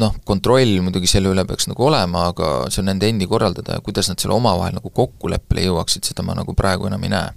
noh, 0.00 0.16
kontroll 0.28 0.80
muidugi 0.84 1.10
selle 1.10 1.32
üle 1.32 1.44
peaks 1.48 1.68
nagu 1.70 1.86
olema, 1.86 2.26
aga 2.32 2.50
see 2.72 2.82
on 2.82 2.90
nende 2.92 3.08
endi 3.10 3.28
korraldada 3.30 3.78
ja 3.78 3.84
kuidas 3.84 4.08
nad 4.10 4.22
selle 4.22 4.36
omavahel 4.36 4.76
nagu 4.78 4.92
kokkuleppele 4.94 5.66
jõuaksid, 5.68 6.08
seda 6.08 6.24
ma 6.26 6.36
nagu 6.38 6.56
praegu 6.58 6.88
enam 6.88 7.04
ei 7.06 7.12
näe. 7.12 7.32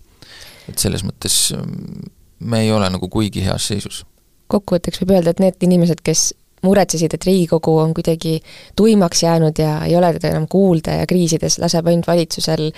et 0.71 0.81
selles 0.81 1.03
mõttes 1.05 1.35
mm, 1.53 2.07
me 2.49 2.63
ei 2.65 2.71
ole 2.73 2.87
nagu 2.89 3.09
kuigi 3.11 3.43
heas 3.45 3.67
seisus. 3.67 4.03
kokkuvõtteks 4.47 5.03
võib 5.03 5.17
öelda, 5.17 5.35
et 5.35 5.43
need 5.43 5.67
inimesed, 5.67 6.01
kes 6.05 6.31
muretsesid, 6.65 7.13
et 7.15 7.27
Riigikogu 7.27 7.77
on 7.79 7.93
kuidagi 7.95 8.39
tuimaks 8.75 9.23
jäänud 9.23 9.61
ja 9.61 9.77
ei 9.85 9.95
ole 9.97 10.11
teda 10.17 10.33
enam 10.33 10.47
kuulda 10.51 10.99
ja 11.01 11.07
kriisides 11.09 11.59
laseb 11.63 11.87
ainult 11.87 12.07
valitsusel 12.07 12.71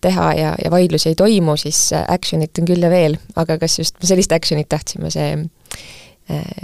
teha 0.00 0.32
ja, 0.38 0.54
ja 0.64 0.70
vaidlusi 0.72 1.12
ei 1.12 1.18
toimu, 1.18 1.56
siis 1.60 1.90
action'it 1.94 2.60
on 2.60 2.70
küll 2.72 2.82
ja 2.82 2.90
veel, 2.90 3.18
aga 3.36 3.58
kas 3.62 3.78
just 3.78 4.00
sellist 4.02 4.32
action'it 4.32 4.68
tahtsime, 4.72 5.12
see 5.14 5.36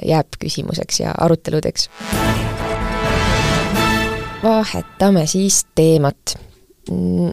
jääb 0.06 0.38
küsimuseks 0.40 1.02
ja 1.02 1.12
aruteludeks. 1.20 1.90
vahetame 4.42 5.26
siis 5.26 5.66
teemat. 5.74 6.38
Mm, 6.90 7.30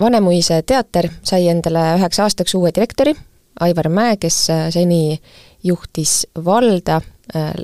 Vanemuise 0.00 0.62
teater 0.66 1.06
sai 1.22 1.48
endale 1.48 1.82
üheks 1.98 2.18
aastaks 2.22 2.54
uue 2.58 2.72
direktori, 2.74 3.14
Aivar 3.60 3.88
Mäe, 3.88 4.16
kes 4.16 4.50
äh, 4.50 4.64
seni 4.70 5.20
juhtis 5.62 6.26
valda. 6.44 6.96
äh, 6.96 7.11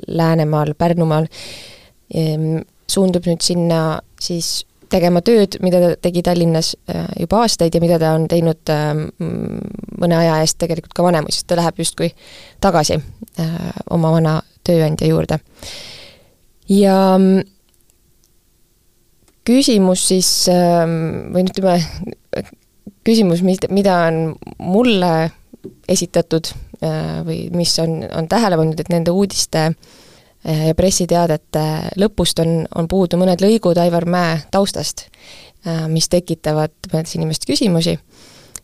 Läänemaal, 0.07 0.73
Pärnumaal, 0.77 1.27
ehm, 2.15 2.61
suundub 2.89 3.27
nüüd 3.27 3.43
sinna 3.45 3.99
siis 4.21 4.63
tegema 4.89 5.21
tööd, 5.21 5.59
mida 5.61 5.81
ta 5.83 5.89
tegi 6.07 6.23
Tallinnas 6.25 6.71
äh, 6.89 7.05
juba 7.19 7.43
aastaid 7.43 7.75
ja 7.75 7.81
mida 7.83 7.99
ta 8.01 8.15
on 8.17 8.25
teinud 8.31 8.71
mõne 9.99 10.17
aja 10.17 10.39
eest 10.41 10.57
tegelikult 10.63 10.95
ka 10.97 11.05
Vanemuises, 11.05 11.45
ta 11.45 11.59
läheb 11.59 11.77
justkui 11.83 12.09
tagasi 12.63 12.97
oma 13.93 14.11
vana 14.15 14.39
tööandja 14.65 15.07
juurde. 15.11 15.37
ja 16.69 16.95
mm, 17.17 17.43
küsimus 19.49 20.07
siis 20.11 20.29
ähm, 20.51 21.33
või 21.33 21.45
ütleme, 21.47 21.75
küsimus, 23.07 23.43
mida 23.45 23.95
on 24.09 24.19
mulle 24.61 25.13
esitatud 25.89 26.51
äh, 26.51 26.68
või 27.25 27.49
mis 27.51 27.73
on, 27.83 27.99
on 28.15 28.27
tähele 28.31 28.57
pannud, 28.59 28.79
et 28.79 28.91
nende 28.91 29.11
uudiste 29.11 29.65
äh, 29.67 30.67
ja 30.69 30.75
pressiteadete 30.77 31.65
lõpust 31.99 32.39
on, 32.43 32.63
on 32.75 32.87
puudu 32.87 33.19
mõned 33.19 33.43
lõigud 33.43 33.79
Aivar 33.81 34.07
Mäe 34.09 34.37
taustast, 34.51 35.07
äh, 35.67 35.85
mis 35.91 36.09
tekitavad 36.09 36.75
mõnedes 36.91 37.17
inimestes 37.19 37.49
küsimusi, 37.49 37.97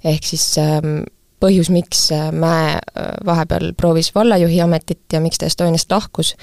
ehk 0.03 0.27
siis 0.31 0.47
ähm, 0.61 1.03
põhjus, 1.43 1.69
miks 1.73 2.07
Mäe 2.31 2.79
vahepeal 3.25 3.73
proovis 3.77 4.13
vallajuhi 4.15 4.61
ametit 4.63 5.03
ja 5.13 5.19
miks 5.23 5.41
ta 5.41 5.49
Estoniast 5.49 5.91
lahkus, 5.91 6.35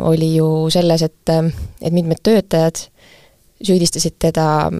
oli 0.00 0.30
ju 0.32 0.46
selles, 0.72 1.02
et, 1.04 1.30
et 1.84 1.92
mitmed 1.92 2.22
töötajad 2.24 2.80
süüdistasid 3.60 4.16
teda 4.18 4.70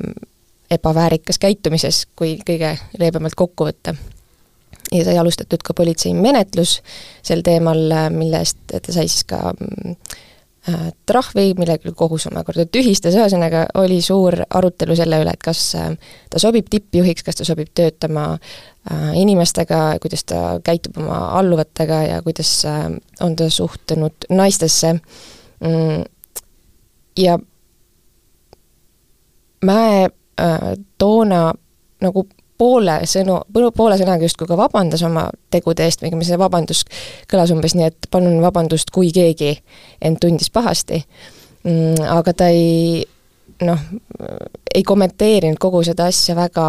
ebaväärikas 0.71 1.39
käitumises, 1.39 2.07
kui 2.17 2.39
kõige 2.47 2.75
leebemalt 2.99 3.37
kokku 3.37 3.69
võtta. 3.69 3.95
Ja 4.93 5.05
sai 5.05 5.19
alustatud 5.19 5.63
ka 5.65 5.75
politseimenetlus 5.77 6.79
sel 7.25 7.43
teemal, 7.47 7.91
mille 8.15 8.41
eest 8.43 8.61
ta 8.73 8.95
sai 8.95 9.09
siis 9.09 9.25
ka 9.29 9.53
äh, 9.53 10.89
trahvi, 11.07 11.53
mille 11.59 11.79
küll 11.83 11.97
kohus 11.99 12.29
omakorda 12.31 12.67
tühistas, 12.73 13.17
ühesõnaga 13.19 13.67
oli 13.81 14.01
suur 14.05 14.39
arutelu 14.49 14.97
selle 14.99 15.21
üle, 15.23 15.35
et 15.35 15.45
kas 15.45 15.63
äh, 15.79 15.91
ta 16.31 16.41
sobib 16.43 16.71
tippjuhiks, 16.73 17.27
kas 17.27 17.41
ta 17.41 17.49
sobib 17.49 17.73
töötama 17.77 18.31
äh, 18.35 19.11
inimestega, 19.21 19.99
kuidas 20.03 20.25
ta 20.29 20.43
käitub 20.65 21.01
oma 21.03 21.21
alluvatega 21.41 22.03
ja 22.09 22.23
kuidas 22.25 22.53
on 23.21 23.37
ta 23.37 23.51
suhtunud 23.51 24.31
naistesse. 24.31 24.99
Mm, 25.61 26.05
ja 27.19 27.39
Mäe 29.59 30.07
toona 31.03 31.51
nagu 32.01 32.23
poole 32.59 33.01
sõnu, 33.09 33.41
poole 33.77 33.99
sõnaga 34.01 34.27
justkui 34.27 34.49
ka 34.49 34.57
vabandas 34.59 35.03
oma 35.07 35.29
tegude 35.53 35.87
eest, 35.87 36.03
või 36.03 36.27
see 36.27 36.41
vabandus 36.41 36.85
kõlas 37.31 37.53
umbes 37.55 37.77
nii, 37.79 37.93
et 37.93 38.09
palun 38.11 38.41
vabandust, 38.43 38.91
kui 38.95 39.13
keegi 39.15 39.55
end 40.03 40.21
tundis 40.23 40.51
pahasti 40.51 41.03
mm,. 41.65 42.03
aga 42.19 42.35
ta 42.35 42.51
ei 42.55 43.07
noh, 43.67 43.87
ei 44.75 44.83
kommenteerinud 44.87 45.59
kogu 45.61 45.83
seda 45.87 46.09
asja 46.11 46.37
väga 46.39 46.67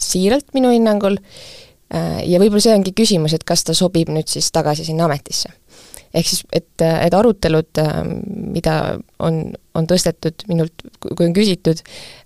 siiralt 0.00 0.52
minu 0.56 0.72
hinnangul 0.74 1.18
äh, 1.18 2.22
ja 2.26 2.40
võib-olla 2.42 2.64
see 2.64 2.76
ongi 2.76 2.94
küsimus, 2.96 3.34
et 3.36 3.46
kas 3.46 3.64
ta 3.66 3.76
sobib 3.76 4.12
nüüd 4.12 4.30
siis 4.30 4.50
tagasi 4.54 4.86
sinna 4.86 5.06
ametisse 5.08 5.52
ehk 6.14 6.26
siis, 6.26 6.42
et, 6.52 6.68
et 6.82 7.14
arutelud, 7.14 7.70
äh, 7.78 8.00
mida 8.54 8.76
on, 9.22 9.42
on 9.78 9.88
tõstetud 9.90 10.46
minult, 10.50 10.84
kui 11.02 11.26
on 11.28 11.34
küsitud, 11.36 11.82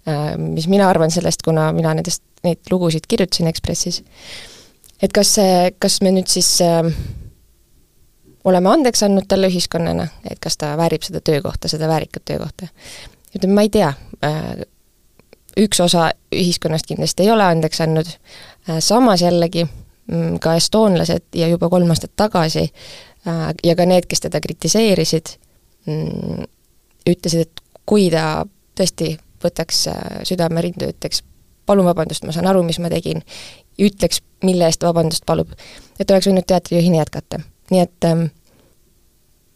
äh, 0.09 0.35
mis 0.41 0.69
mina 0.73 0.89
arvan 0.89 1.13
sellest, 1.13 1.45
kuna 1.45 1.71
mina 1.77 1.95
nendest, 1.97 2.25
neid 2.45 2.73
lugusid 2.73 3.09
kirjutasin 3.09 3.49
Ekspressis, 3.51 4.03
et 5.03 5.13
kas 5.15 5.35
see, 5.37 5.71
kas 5.81 6.01
me 6.05 6.15
nüüd 6.17 6.33
siis 6.33 6.51
äh, 6.65 6.81
oleme 8.49 8.73
andeks 8.73 9.05
andnud 9.05 9.29
talle 9.29 9.53
ühiskonnana, 9.53 10.09
et 10.31 10.41
kas 10.43 10.59
ta 10.61 10.75
väärib 10.81 11.05
seda 11.05 11.21
töökohta, 11.25 11.69
seda 11.73 11.89
väärikat 11.91 12.25
töökohta. 12.33 12.73
ütleme, 13.37 13.55
ma 13.55 13.69
ei 13.69 13.73
tea 13.73 13.93
äh,, 14.25 14.53
üks 15.61 15.81
osa 15.81 16.11
ühiskonnast 16.35 16.87
kindlasti 16.89 17.25
ei 17.25 17.31
ole 17.31 17.45
andeks 17.47 17.81
andnud. 17.85 18.09
Äh,, 18.69 18.81
samas 18.81 19.23
jällegi 19.23 19.65
mm, 19.65 20.39
ka 20.41 20.57
estoonlased 20.57 21.37
ja 21.37 21.49
juba 21.49 21.69
kolm 21.73 21.93
aastat 21.93 22.17
tagasi 22.17 22.69
Äh, 22.69 23.14
ja 23.25 23.77
ka 23.77 23.87
need, 23.89 24.09
kes 24.09 24.27
teda 24.27 24.41
kritiseerisid, 24.45 25.37
mm, 25.87 26.49
ütlesid, 27.09 27.47
et 27.49 27.63
kui 27.89 28.11
ta 28.13 28.45
tõesti 28.79 29.15
võtaks 29.45 29.87
äh, 29.93 30.21
südame 30.29 30.65
rindu, 30.65 30.89
ütleks 30.93 31.23
palun 31.67 31.89
vabandust, 31.89 32.25
ma 32.25 32.33
saan 32.37 32.49
aru, 32.51 32.63
mis 32.67 32.79
ma 32.83 32.91
tegin, 32.93 33.23
ütleks, 33.81 34.21
mille 34.45 34.69
eest 34.69 34.85
vabandust 34.85 35.25
palub, 35.29 35.53
et 35.99 36.11
oleks 36.11 36.29
võinud 36.29 36.47
teatrijuhina 36.49 37.01
jätkata. 37.01 37.41
nii 37.73 37.81
et 37.81 38.05
ähm, 38.09 38.27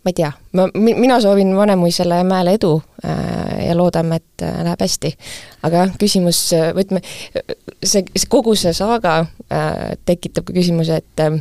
ma 0.05 0.13
ei 0.13 0.17
tea, 0.17 0.31
ma, 0.57 0.69
mina 0.75 1.21
soovin 1.21 1.53
Vanemuisele 1.57 2.23
Mäele 2.25 2.55
edu 2.57 2.79
äh, 3.05 3.67
ja 3.67 3.77
loodame, 3.77 4.17
et 4.23 4.45
äh, 4.47 4.63
läheb 4.65 4.81
hästi. 4.81 5.13
aga 5.63 5.85
jah, 5.85 5.95
küsimus, 6.01 6.41
võtme, 6.77 7.03
see, 7.83 8.05
see 8.15 8.31
kogu 8.33 8.57
see 8.57 8.73
saaga 8.73 9.19
äh, 9.21 9.97
tekitab 10.09 10.49
ka 10.49 10.57
küsimuse, 10.57 11.03
et 11.03 11.25
äh, 11.25 11.41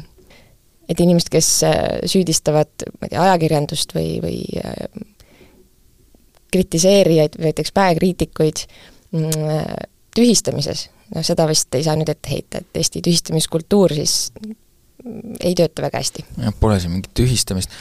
et 0.89 1.03
inimesed, 1.03 1.29
kes 1.31 1.49
äh, 1.67 1.83
süüdistavad, 2.07 2.87
ma 2.97 3.07
ei 3.07 3.13
tea, 3.13 3.23
ajakirjandust 3.25 3.93
või, 3.95 4.17
või 4.23 4.39
äh, 4.61 4.85
kritiseerijaid, 6.53 7.37
näiteks 7.43 7.73
päekriitikuid 7.75 8.63
mm, 9.11 9.47
äh, 9.51 9.75
tühistamises, 10.15 10.87
noh 11.15 11.25
seda 11.27 11.47
vist 11.49 11.75
ei 11.77 11.85
saa 11.85 11.97
nüüd 11.99 12.11
ette 12.11 12.31
heita, 12.31 12.63
et 12.63 12.81
Eesti 12.81 13.03
tühistamiskultuur 13.05 13.95
siis 13.99 14.17
mm, 14.39 15.39
ei 15.43 15.55
tööta 15.59 15.85
väga 15.85 16.03
hästi. 16.03 16.27
jah, 16.47 16.59
pole 16.59 16.79
siin 16.81 16.95
mingit 16.95 17.13
tühistamist. 17.17 17.73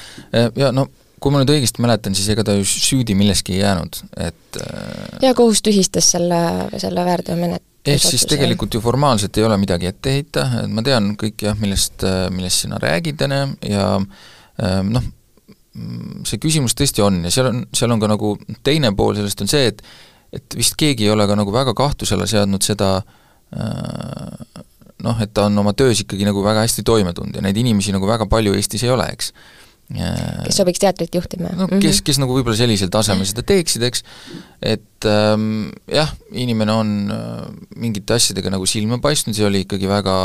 Ja 0.58 0.72
no 0.74 0.88
kui 1.22 1.32
ma 1.32 1.40
nüüd 1.40 1.54
õigesti 1.54 1.80
mäletan, 1.80 2.14
siis 2.14 2.28
ega 2.34 2.44
ta 2.44 2.54
ju 2.58 2.66
süüdi 2.68 3.14
milleski 3.16 3.54
ei 3.56 3.62
jäänud, 3.62 4.02
et 4.20 4.58
jaa, 5.22 5.32
kohus 5.34 5.62
tühistas 5.64 6.10
selle, 6.12 6.40
selle 6.82 7.06
väärteomenet-, 7.06 7.64
ehk 7.86 8.02
siis 8.02 8.24
tegelikult 8.28 8.74
ju 8.74 8.80
formaalselt 8.84 9.36
ei 9.38 9.44
ole 9.46 9.58
midagi 9.60 9.90
ette 9.90 10.16
heita, 10.18 10.46
et 10.62 10.72
ma 10.72 10.84
tean 10.86 11.12
kõik 11.20 11.46
jah, 11.48 11.56
millest, 11.60 12.04
millest 12.34 12.64
sina 12.64 12.80
räägid, 12.82 13.22
on 13.26 13.36
ju, 13.36 13.44
ja 13.72 13.86
ähm, 13.96 14.90
noh, 14.96 15.06
see 16.26 16.40
küsimus 16.42 16.76
tõesti 16.76 17.04
on 17.04 17.22
ja 17.26 17.32
seal 17.32 17.50
on, 17.50 17.64
seal 17.76 17.92
on 17.92 18.02
ka 18.02 18.10
nagu 18.10 18.34
teine 18.64 18.92
pool 18.96 19.16
sellest 19.18 19.44
on 19.44 19.52
see, 19.52 19.72
et 19.72 19.82
et 20.36 20.56
vist 20.58 20.74
keegi 20.76 21.06
ei 21.06 21.12
ole 21.12 21.24
ka 21.28 21.36
nagu 21.38 21.52
väga 21.54 21.72
kahtluse 21.76 22.16
alla 22.16 22.26
seadnud 22.28 22.64
seda 22.64 22.96
äh, 22.98 24.64
noh, 25.04 25.20
et 25.22 25.32
ta 25.36 25.46
on 25.50 25.62
oma 25.62 25.72
töös 25.76 26.02
ikkagi 26.02 26.26
nagu 26.26 26.42
väga 26.44 26.64
hästi 26.64 26.84
toime 26.86 27.12
tulnud 27.16 27.38
ja 27.38 27.44
neid 27.44 27.56
inimesi 27.60 27.94
nagu 27.94 28.08
väga 28.08 28.26
palju 28.30 28.56
Eestis 28.58 28.84
ei 28.86 28.92
ole, 28.92 29.06
eks 29.12 29.32
kes 29.86 30.58
sobiks 30.58 30.82
teatrit 30.82 31.14
juhtima? 31.14 31.52
no 31.54 31.68
kes, 31.70 32.00
mhm. 32.00 32.04
kes 32.08 32.18
nagu 32.18 32.34
võib-olla 32.34 32.58
sellisel 32.58 32.90
tasemel 32.92 33.28
seda 33.28 33.44
teeksid, 33.46 33.84
eks, 33.86 34.02
et 34.74 35.08
ähm, 35.10 35.68
jah, 35.90 36.10
inimene 36.34 36.74
on 36.74 36.92
äh, 37.14 37.42
mingite 37.78 38.16
asjadega 38.18 38.50
nagu 38.54 38.66
silma 38.66 38.98
paistnud, 39.02 39.36
see 39.38 39.46
oli 39.46 39.62
ikkagi 39.66 39.90
väga 39.90 40.16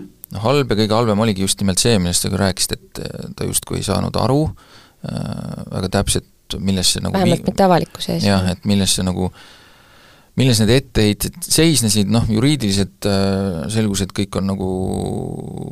noh, 0.00 0.42
halb 0.44 0.70
ja 0.70 0.78
kõige 0.82 0.94
halvem 0.94 1.24
oligi 1.26 1.46
just 1.46 1.62
nimelt 1.62 1.82
see, 1.82 1.96
millest 2.02 2.26
sa 2.26 2.30
ka 2.32 2.38
rääkisid, 2.44 2.76
et 2.76 3.00
äh, 3.02 3.30
ta 3.36 3.48
justkui 3.48 3.80
ei 3.80 3.86
saanud 3.86 4.18
aru 4.20 4.44
äh, 4.46 5.64
väga 5.72 5.90
täpselt, 5.98 6.30
milles 6.58 6.94
see 6.94 7.02
nagu 7.02 7.18
vähemalt 7.18 7.50
mitte 7.50 7.66
avalikkuse 7.66 8.16
ees. 8.16 8.28
jah, 8.30 8.46
et 8.54 8.62
milles 8.68 8.94
see 8.94 9.06
nagu 9.06 9.30
milles 10.38 10.60
need 10.62 10.70
etteheited 10.72 11.34
seisnesid, 11.42 12.10
noh 12.14 12.28
juriidiliselt 12.30 13.08
äh, 13.10 13.66
selgus, 13.74 14.04
et 14.06 14.14
kõik 14.14 14.38
on 14.38 14.46
nagu 14.52 14.68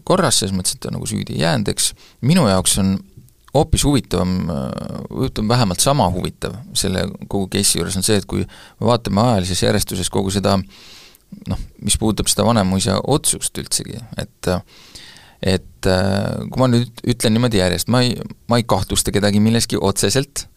korras, 0.08 0.42
selles 0.42 0.56
mõttes, 0.56 0.74
et 0.74 0.82
ta 0.82 0.90
nagu 0.92 1.06
süüdi 1.08 1.38
ei 1.38 1.44
jäänud, 1.46 1.70
eks, 1.70 1.92
minu 2.26 2.48
jaoks 2.50 2.74
on 2.82 2.96
hoopis 3.54 3.84
huvitavam, 3.84 4.34
ütleme 5.24 5.48
vähemalt 5.48 5.80
sama 5.80 6.08
huvitav 6.12 6.56
selle 6.76 7.06
kogu 7.28 7.48
case'i 7.52 7.80
juures 7.80 7.96
on 7.98 8.06
see, 8.06 8.18
et 8.20 8.28
kui 8.28 8.44
me 8.44 8.88
vaatame 8.90 9.22
ajalises 9.24 9.62
järjestuses 9.64 10.10
kogu 10.12 10.32
seda 10.34 10.58
noh, 10.58 11.62
mis 11.84 11.96
puudutab 12.00 12.28
seda 12.30 12.46
Vanemuise 12.48 12.98
otsust 13.04 13.58
üldsegi, 13.60 14.00
et 14.20 14.52
et 15.38 15.86
kui 15.86 16.60
ma 16.60 16.66
nüüd 16.70 17.02
ütlen 17.06 17.36
niimoodi 17.36 17.60
järjest, 17.60 17.90
ma 17.94 18.02
ei, 18.02 18.16
ma 18.50 18.58
ei 18.58 18.66
kahtlusta 18.66 19.14
kedagi 19.14 19.40
milleski 19.40 19.78
otseselt 19.78 20.48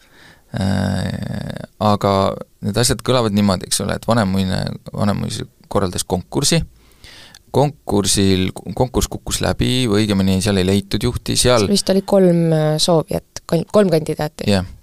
äh,, 0.58 1.68
aga 1.80 2.14
need 2.66 2.80
asjad 2.82 3.04
kõlavad 3.06 3.36
niimoodi, 3.38 3.70
eks 3.70 3.84
ole, 3.86 4.00
et 4.00 4.08
Vanemuine, 4.10 4.64
Vanemuise 4.90 5.46
korraldas 5.70 6.04
konkursi 6.04 6.64
äh,, 6.64 6.81
konkursil, 7.52 8.50
konkurss 8.76 9.10
kukkus 9.12 9.42
läbi 9.44 9.86
või 9.90 10.06
õigemini 10.06 10.40
seal 10.44 10.62
ei 10.62 10.68
leitud 10.68 11.04
juhti, 11.04 11.36
seal 11.40 11.68
vist 11.72 11.90
oli 11.94 12.04
kolm 12.08 12.54
äh, 12.56 12.70
soovijat, 12.82 13.44
kolm 13.48 13.92
kandidaati? 13.92 14.48
jah 14.52 14.64
yeah., 14.64 14.78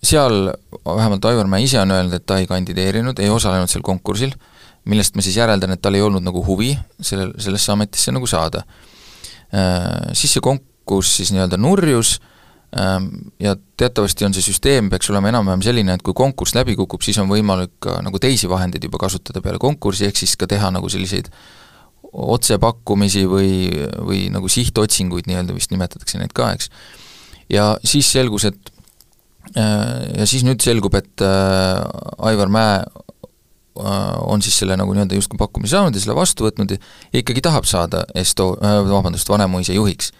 seal 0.00 0.48
vähemalt 0.80 1.26
Aivar 1.28 1.48
Mäe 1.52 1.66
ise 1.66 1.76
on 1.76 1.92
öelnud, 1.92 2.14
et 2.16 2.24
ta 2.24 2.38
ei 2.40 2.46
kandideerinud, 2.48 3.18
ei 3.20 3.28
osalenud 3.28 3.68
seal 3.68 3.84
konkursil, 3.84 4.32
millest 4.88 5.16
ma 5.16 5.24
siis 5.24 5.36
järeldan, 5.36 5.74
et 5.76 5.82
tal 5.84 5.96
ei 5.96 6.00
olnud 6.04 6.24
nagu 6.24 6.40
huvi 6.46 6.70
sellel, 7.04 7.34
sellesse 7.36 7.72
ametisse 7.72 8.14
nagu 8.16 8.24
saada. 8.28 8.62
Siis 10.16 10.32
see 10.32 10.44
konkurss 10.44 11.18
siis 11.20 11.34
nii-öelda 11.34 11.60
nurjus 11.60 12.14
ja 12.74 13.52
teatavasti 13.78 14.26
on 14.26 14.32
see 14.34 14.42
süsteem, 14.42 14.88
peaks 14.90 15.06
olema 15.12 15.30
enam-vähem 15.30 15.62
selline, 15.62 15.94
et 15.94 16.02
kui 16.02 16.14
konkurss 16.16 16.56
läbi 16.56 16.74
kukub, 16.78 17.04
siis 17.06 17.20
on 17.22 17.28
võimalik 17.30 17.76
ka 17.86 18.00
nagu 18.02 18.18
teisi 18.18 18.50
vahendeid 18.50 18.82
juba 18.88 18.98
kasutada 19.04 19.42
peale 19.44 19.60
konkursi, 19.62 20.08
ehk 20.08 20.18
siis 20.18 20.34
ka 20.40 20.48
teha 20.50 20.72
nagu 20.74 20.90
selliseid 20.90 21.30
otsepakkumisi 22.14 23.24
või, 23.30 23.54
või 24.06 24.20
nagu 24.32 24.50
sihtotsinguid 24.50 25.26
nii-öelda 25.28 25.54
vist 25.56 25.72
nimetatakse 25.74 26.20
neid 26.20 26.34
ka, 26.34 26.52
eks. 26.54 26.70
ja 27.52 27.72
siis 27.86 28.10
selgus, 28.14 28.46
et 28.50 28.74
äh, 29.58 30.20
ja 30.20 30.28
siis 30.30 30.46
nüüd 30.46 30.62
selgub, 30.62 30.94
et 30.98 31.24
äh, 31.26 32.26
Aivar 32.30 32.52
Mäe 32.54 32.76
äh, 32.82 34.14
on 34.30 34.42
siis 34.42 34.60
selle 34.62 34.78
nagu 34.78 34.94
nii-öelda 34.94 35.18
justkui 35.18 35.40
pakkumise 35.40 35.74
saanud 35.74 35.98
ja 35.98 36.04
selle 36.04 36.18
vastu 36.18 36.46
võtnud 36.46 36.76
ja 36.76 37.22
ikkagi 37.22 37.42
tahab 37.44 37.66
saada 37.70 38.04
Esto-, 38.14 38.54
vabandust, 38.62 39.30
Vanemuise 39.30 39.74
juhiks. 39.74 40.12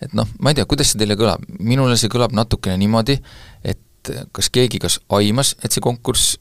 Et 0.00 0.14
noh, 0.16 0.28
ma 0.40 0.52
ei 0.52 0.58
tea, 0.58 0.66
kuidas 0.68 0.92
see 0.92 1.00
teile 1.00 1.16
kõlab, 1.20 1.44
minule 1.58 1.96
see 2.00 2.12
kõlab 2.12 2.34
natukene 2.36 2.78
niimoodi, 2.80 3.18
et 3.64 4.12
kas 4.32 4.48
keegi 4.52 4.80
kas 4.80 5.00
aimas, 5.12 5.54
et 5.64 5.72
see 5.72 5.84
konkurss 5.84 6.38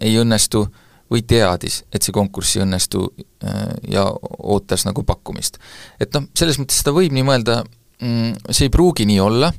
ei 0.00 0.16
õnnestu 0.18 0.64
äh, 0.66 0.80
või 1.12 1.22
teadis, 1.28 1.82
et 1.92 2.04
see 2.04 2.14
konkurss 2.14 2.56
ei 2.56 2.64
õnnestu 2.64 3.04
äh, 3.44 3.60
ja 3.92 4.06
ootas 4.38 4.86
nagu 4.88 5.04
pakkumist. 5.06 5.58
et 6.00 6.12
noh, 6.16 6.28
selles 6.38 6.58
mõttes 6.60 6.80
seda 6.80 6.94
võib 6.96 7.14
nii 7.14 7.26
mõelda, 7.26 7.62
mm, 8.00 8.50
see 8.50 8.68
ei 8.68 8.72
pruugi 8.72 9.06
nii 9.08 9.18
olla, 9.22 9.52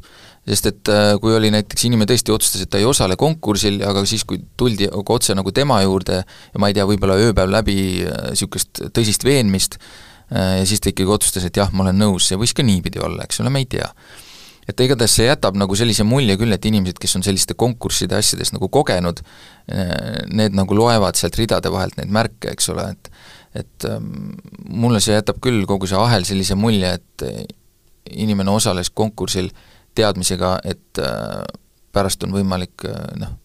sest 0.49 0.69
et 0.71 0.91
äh, 0.91 1.13
kui 1.21 1.35
oli 1.35 1.51
näiteks 1.53 1.85
inimene 1.87 2.09
tõesti 2.09 2.33
otsustas, 2.33 2.65
et 2.65 2.71
ta 2.73 2.81
ei 2.81 2.87
osale 2.89 3.17
konkursil, 3.19 3.81
aga 3.87 4.05
siis, 4.09 4.25
kui 4.27 4.41
tuldi 4.59 4.89
otse 4.91 5.35
nagu 5.37 5.53
tema 5.55 5.81
juurde 5.85 6.23
ja 6.23 6.61
ma 6.61 6.71
ei 6.71 6.77
tea, 6.77 6.87
võib-olla 6.89 7.19
ööpäev 7.21 7.53
läbi 7.53 7.77
niisugust 8.01 8.83
äh, 8.83 8.93
tõsist 8.95 9.27
veenmist, 9.27 9.79
ja 10.33 10.65
siis 10.65 10.81
ta 10.81 10.89
ikkagi 10.89 11.11
otsustas, 11.13 11.47
et 11.47 11.57
jah, 11.59 11.69
ma 11.73 11.85
olen 11.85 11.99
nõus, 12.01 12.27
see 12.29 12.39
võis 12.39 12.55
ka 12.57 12.65
niipidi 12.65 13.01
olla, 13.03 13.27
eks 13.27 13.41
ole, 13.43 13.51
me 13.53 13.61
ei 13.61 13.67
tea. 13.69 13.89
Et 14.67 14.79
igatahes 14.85 15.11
see 15.19 15.27
jätab 15.27 15.57
nagu 15.59 15.75
sellise 15.75 16.05
mulje 16.07 16.37
küll, 16.39 16.55
et 16.55 16.65
inimesed, 16.65 16.97
kes 17.01 17.17
on 17.19 17.25
selliste 17.25 17.53
konkursside 17.59 18.15
asjades 18.15 18.53
nagu 18.55 18.69
kogenud, 18.71 19.19
eh, 19.67 20.23
need 20.31 20.55
nagu 20.55 20.77
loevad 20.77 21.19
sealt 21.19 21.37
ridade 21.37 21.71
vahelt 21.71 21.99
neid 21.99 22.13
märke, 22.13 22.53
eks 22.55 22.71
ole, 22.73 22.89
et 22.95 23.13
et 23.53 23.85
ähm, 23.85 24.33
mulle 24.65 24.97
see 24.97 25.13
jätab 25.13 25.37
küll 25.43 25.67
kogu 25.69 25.85
see 25.85 25.99
ahel 25.99 26.23
sellise 26.25 26.55
mulje, 26.57 26.95
et 26.97 27.25
inimene 28.09 28.49
osales 28.49 28.89
konkursil 28.89 29.51
teadmisega, 29.93 30.55
et 30.65 31.01
äh, 31.01 31.43
pärast 31.93 32.25
on 32.25 32.33
võimalik 32.33 32.85
äh, 32.89 32.99
noh, 33.21 33.35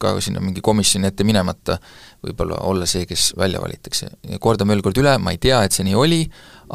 ka 0.00 0.14
sinna 0.24 0.42
mingi 0.44 0.62
komisjoni 0.64 1.10
ette 1.10 1.26
minemata 1.28 1.78
võib-olla 2.24 2.62
olla 2.68 2.88
see, 2.88 3.06
kes 3.08 3.32
välja 3.38 3.60
valitakse. 3.62 4.10
kordan 4.40 4.68
veel 4.72 4.82
kord 4.84 4.98
üle, 5.02 5.18
ma 5.18 5.34
ei 5.34 5.42
tea, 5.42 5.62
et 5.64 5.76
see 5.76 5.86
nii 5.88 5.98
oli, 5.98 6.22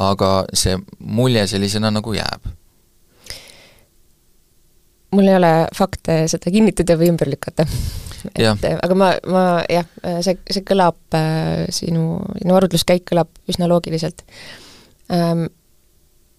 aga 0.06 0.30
see 0.54 0.78
mulje 0.98 1.46
sellisena 1.50 1.90
nagu 1.94 2.14
jääb 2.16 2.54
mul 5.16 5.28
ei 5.28 5.36
ole 5.38 5.52
fakte 5.76 6.24
seda 6.30 6.52
kinnitada 6.52 6.96
või 6.98 7.10
ümber 7.12 7.30
lükata. 7.30 7.66
et 8.34 8.64
aga 8.74 8.98
ma, 8.98 9.12
ma 9.30 9.44
jah, 9.70 9.86
see, 10.24 10.38
see 10.50 10.64
kõlab 10.66 10.98
äh,, 11.16 11.66
sinu, 11.74 12.18
sinu 12.40 12.56
arutluskäik 12.58 13.06
kõlab 13.10 13.30
üsna 13.50 13.68
loogiliselt 13.70 14.24
ähm,. 15.14 15.46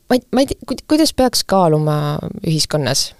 ma 0.09 0.19
ei, 0.19 0.23
ma 0.35 0.43
ei 0.43 0.51
tea, 0.51 0.79
kuidas 0.87 1.13
peaks 1.15 1.45
kaaluma 1.47 2.17
ühiskonnas 2.43 3.11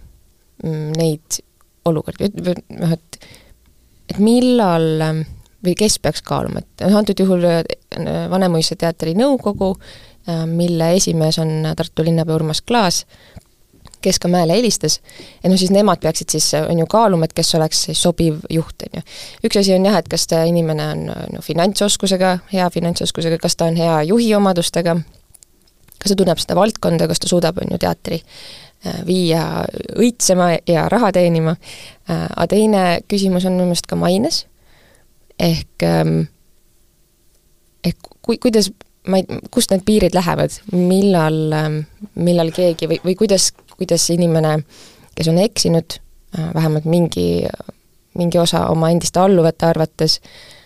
mm, 0.63 0.97
neid 0.99 1.41
olukordi, 1.88 2.27
noh 2.75 2.97
et 2.97 3.06
et 4.09 4.19
millal 4.23 5.01
ähm, 5.03 5.23
või 5.65 5.75
kes 5.77 5.97
peaks 5.99 6.23
kaaluma, 6.25 6.61
et 6.63 6.85
noh, 6.85 6.99
antud 6.99 7.19
juhul 7.19 7.43
äh, 7.49 7.63
Vanemuise 8.31 8.77
teatri 8.79 9.15
nõukogu, 9.17 9.73
äh, 10.29 10.45
mille 10.49 10.93
esimees 10.97 11.39
on 11.43 11.73
Tartu 11.77 12.05
linnapea 12.05 12.37
Urmas 12.37 12.61
Klaas, 12.61 13.03
kes 14.01 14.19
ka 14.21 14.29
Mäele 14.29 14.53
helistas, 14.59 14.99
ja 15.41 15.49
noh, 15.49 15.57
siis 15.59 15.73
nemad 15.73 15.99
peaksid 16.03 16.31
siis, 16.35 16.51
on 16.59 16.79
ju, 16.79 16.85
kaaluma, 16.89 17.27
et 17.27 17.35
kes 17.35 17.55
oleks 17.57 17.87
sobiv 17.97 18.43
juht, 18.53 18.85
on 18.85 18.99
ju. 18.99 19.05
üks 19.49 19.59
asi 19.63 19.73
on 19.75 19.89
jah, 19.89 19.97
et 19.97 20.07
kas 20.11 20.27
ta 20.29 20.43
inimene 20.47 20.91
on 20.93 21.05
no 21.33 21.43
finantsoskusega, 21.43 22.37
hea 22.53 22.69
finantsoskusega, 22.73 23.41
kas 23.41 23.57
ta 23.57 23.71
on 23.71 23.79
hea 23.79 23.97
juhi 24.11 24.29
omadustega, 24.37 24.95
kas 25.97 26.13
ta 26.13 26.19
tunneb 26.21 26.39
seda 26.39 26.55
valdkonda, 26.59 27.09
kas 27.09 27.23
ta 27.23 27.31
suudab, 27.31 27.57
on 27.63 27.73
ju, 27.73 27.81
teatri 27.81 28.21
äh, 28.21 28.66
viia 29.07 29.65
õitsema 29.97 30.51
ja 30.67 30.87
raha 30.89 31.11
teenima, 31.15 31.55
äh, 32.09 32.25
aga 32.29 32.47
teine 32.53 32.83
küsimus 33.07 33.45
on 33.45 33.57
minu 33.57 33.69
meelest 33.69 33.87
ka 33.89 33.99
maines, 33.99 34.45
ehk 35.39 35.85
ähm, 35.85 36.27
ehk 37.85 38.11
kui, 38.21 38.37
kuidas 38.41 38.71
ma 39.07 39.21
ei, 39.21 39.39
kust 39.53 39.71
need 39.71 39.85
piirid 39.87 40.17
lähevad, 40.17 40.59
millal, 40.73 41.39
ähm, 41.55 41.79
millal 42.15 42.51
keegi 42.55 42.89
või, 42.91 42.99
või 43.05 43.15
kuidas 43.19 43.51
kuidas 43.77 44.09
inimene, 44.09 44.59
kes 45.15 45.27
on 45.27 45.37
eksinud, 45.37 45.99
äh, 46.37 46.53
vähemalt 46.53 46.85
mingi, 46.85 47.47
mingi 48.17 48.39
osa 48.39 48.67
oma 48.67 48.89
endiste 48.89 49.19
alluvate 49.19 49.65
arvates, 49.65 50.19
ähm, 50.19 50.56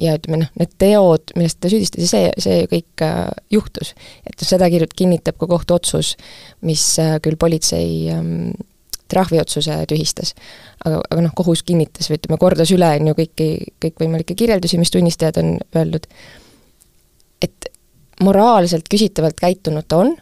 ja 0.00 0.16
ütleme 0.16 0.42
noh, 0.42 0.50
need 0.58 0.72
teod, 0.80 1.34
millest 1.36 1.60
ta 1.60 1.70
süüdistati, 1.70 2.08
see, 2.08 2.30
see 2.40 2.66
kõik 2.70 3.04
äh, 3.04 3.28
juhtus. 3.52 3.92
et 4.26 4.40
seda 4.46 4.68
kirjut-, 4.72 4.96
kinnitab 4.96 5.36
ka 5.40 5.48
kohtuotsus, 5.50 6.14
mis 6.66 6.84
äh, 7.02 7.18
küll 7.22 7.36
politsei 7.40 8.08
ähm, 8.14 8.52
trahviotsuse 9.12 9.82
tühistas. 9.90 10.34
aga, 10.84 11.02
aga 11.10 11.26
noh, 11.26 11.34
kohus 11.36 11.62
kinnitas 11.68 12.10
või 12.10 12.20
ütleme, 12.20 12.40
kordas 12.40 12.72
üle, 12.74 12.88
on 12.98 13.12
ju, 13.12 13.18
kõiki, 13.20 13.50
kõikvõimalikke 13.84 14.38
kirjeldusi, 14.38 14.80
mis 14.80 14.94
tunnistajad 14.94 15.42
on 15.42 15.54
öeldud, 15.76 16.08
et 17.44 17.72
moraalselt 18.22 18.88
küsitavalt 18.90 19.38
käitunud 19.40 19.86
ta 19.88 20.00
on 20.06 20.16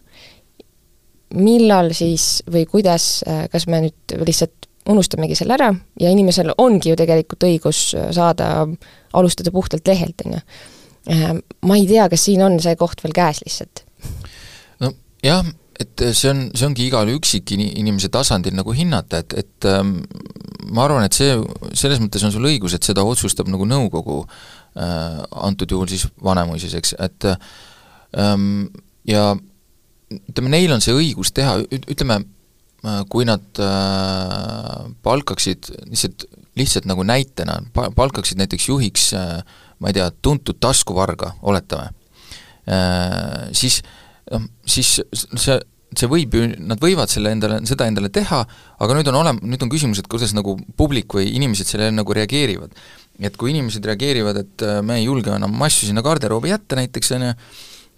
millal 1.35 1.93
siis 1.95 2.41
või 2.51 2.65
kuidas, 2.67 3.21
äh, 3.29 3.45
kas 3.53 3.69
me 3.71 3.85
nüüd 3.87 4.19
lihtsalt 4.27 4.60
unustamegi 4.91 5.39
selle 5.39 5.57
ära 5.57 5.71
ja 6.01 6.11
inimesel 6.13 6.53
ongi 6.59 6.93
ju 6.93 6.99
tegelikult 6.99 7.47
õigus 7.49 7.91
äh, 7.99 8.11
saada, 8.17 8.67
alustada 9.17 9.53
puhtalt 9.55 9.87
lehelt, 9.89 10.27
on 10.27 10.37
ju. 10.39 10.43
Äh, 11.11 11.33
ma 11.67 11.79
ei 11.79 11.89
tea, 11.89 12.09
kas 12.13 12.27
siin 12.29 12.45
on 12.45 12.59
see 12.63 12.77
koht 12.81 13.03
veel 13.05 13.17
käes 13.17 13.43
lihtsalt? 13.45 13.85
no 14.85 14.93
jah, 15.25 15.47
et 15.81 16.07
see 16.13 16.31
on, 16.33 16.47
see 16.55 16.69
ongi 16.69 16.87
igal 16.89 17.09
üksikinimese 17.15 18.11
tasandil 18.13 18.57
nagu 18.57 18.75
hinnata, 18.77 19.23
et, 19.25 19.37
et 19.45 19.69
ähm, 19.71 20.01
ma 20.71 20.85
arvan, 20.87 21.07
et 21.07 21.17
see, 21.17 21.37
selles 21.79 22.03
mõttes 22.03 22.25
on 22.27 22.35
sul 22.35 22.49
õigus, 22.51 22.77
et 22.77 22.87
seda 22.87 23.05
otsustab 23.07 23.49
nagu 23.53 23.69
nõukogu 23.69 24.23
äh,, 24.25 25.21
antud 25.47 25.73
juhul 25.73 25.89
siis 25.91 26.07
Vanemuises, 26.25 26.77
eks, 26.79 26.95
et 27.01 27.31
ähm, 28.19 28.69
ja 29.09 29.33
ütleme, 30.11 30.53
neil 30.53 30.75
on 30.75 30.83
see 30.85 30.95
õigus 30.97 31.33
teha, 31.35 31.59
ütleme, 31.81 32.21
äh, 32.21 32.40
kui 33.13 33.27
nad 33.29 33.61
äh, 33.61 34.87
palkaksid 35.05 35.73
lihtsalt, 35.91 36.25
lihtsalt 36.57 36.87
nagu 36.89 37.05
näitena, 37.05 37.59
palkaksid 37.75 38.41
näiteks 38.41 38.71
juhiks 38.71 39.11
äh, 39.19 39.43
ma 39.81 39.91
ei 39.91 39.97
tea, 39.97 40.07
tuntud 40.23 40.61
taskuvarga, 40.61 41.35
oletame, 41.49 41.91
siis 43.57 43.81
noh, 44.31 44.45
siis 44.69 44.99
see, 45.17 45.57
see 45.97 46.11
võib 46.11 46.37
ju, 46.37 46.49
nad 46.69 46.81
võivad 46.83 47.11
selle 47.11 47.33
endale, 47.35 47.63
seda 47.69 47.89
endale 47.89 48.13
teha, 48.15 48.43
aga 48.79 48.97
nüüd 48.99 49.09
on 49.11 49.21
olem-, 49.23 49.41
nüüd 49.49 49.65
on 49.65 49.73
küsimus, 49.73 50.03
et 50.03 50.11
kuidas 50.11 50.35
nagu 50.37 50.55
publik 50.79 51.17
või 51.17 51.33
inimesed 51.33 51.73
sellele 51.73 51.97
nagu 51.97 52.17
reageerivad. 52.17 52.77
et 53.21 53.35
kui 53.37 53.51
inimesed 53.53 53.85
reageerivad, 53.85 54.37
et 54.41 54.63
me 54.85 55.01
ei 55.01 55.05
julge 55.05 55.33
enam 55.35 55.63
asju 55.67 55.91
sinna 55.91 56.01
garderoobi 56.05 56.53
jätta 56.53 56.79
näiteks, 56.79 57.11
on 57.17 57.27
ju, 57.27 57.33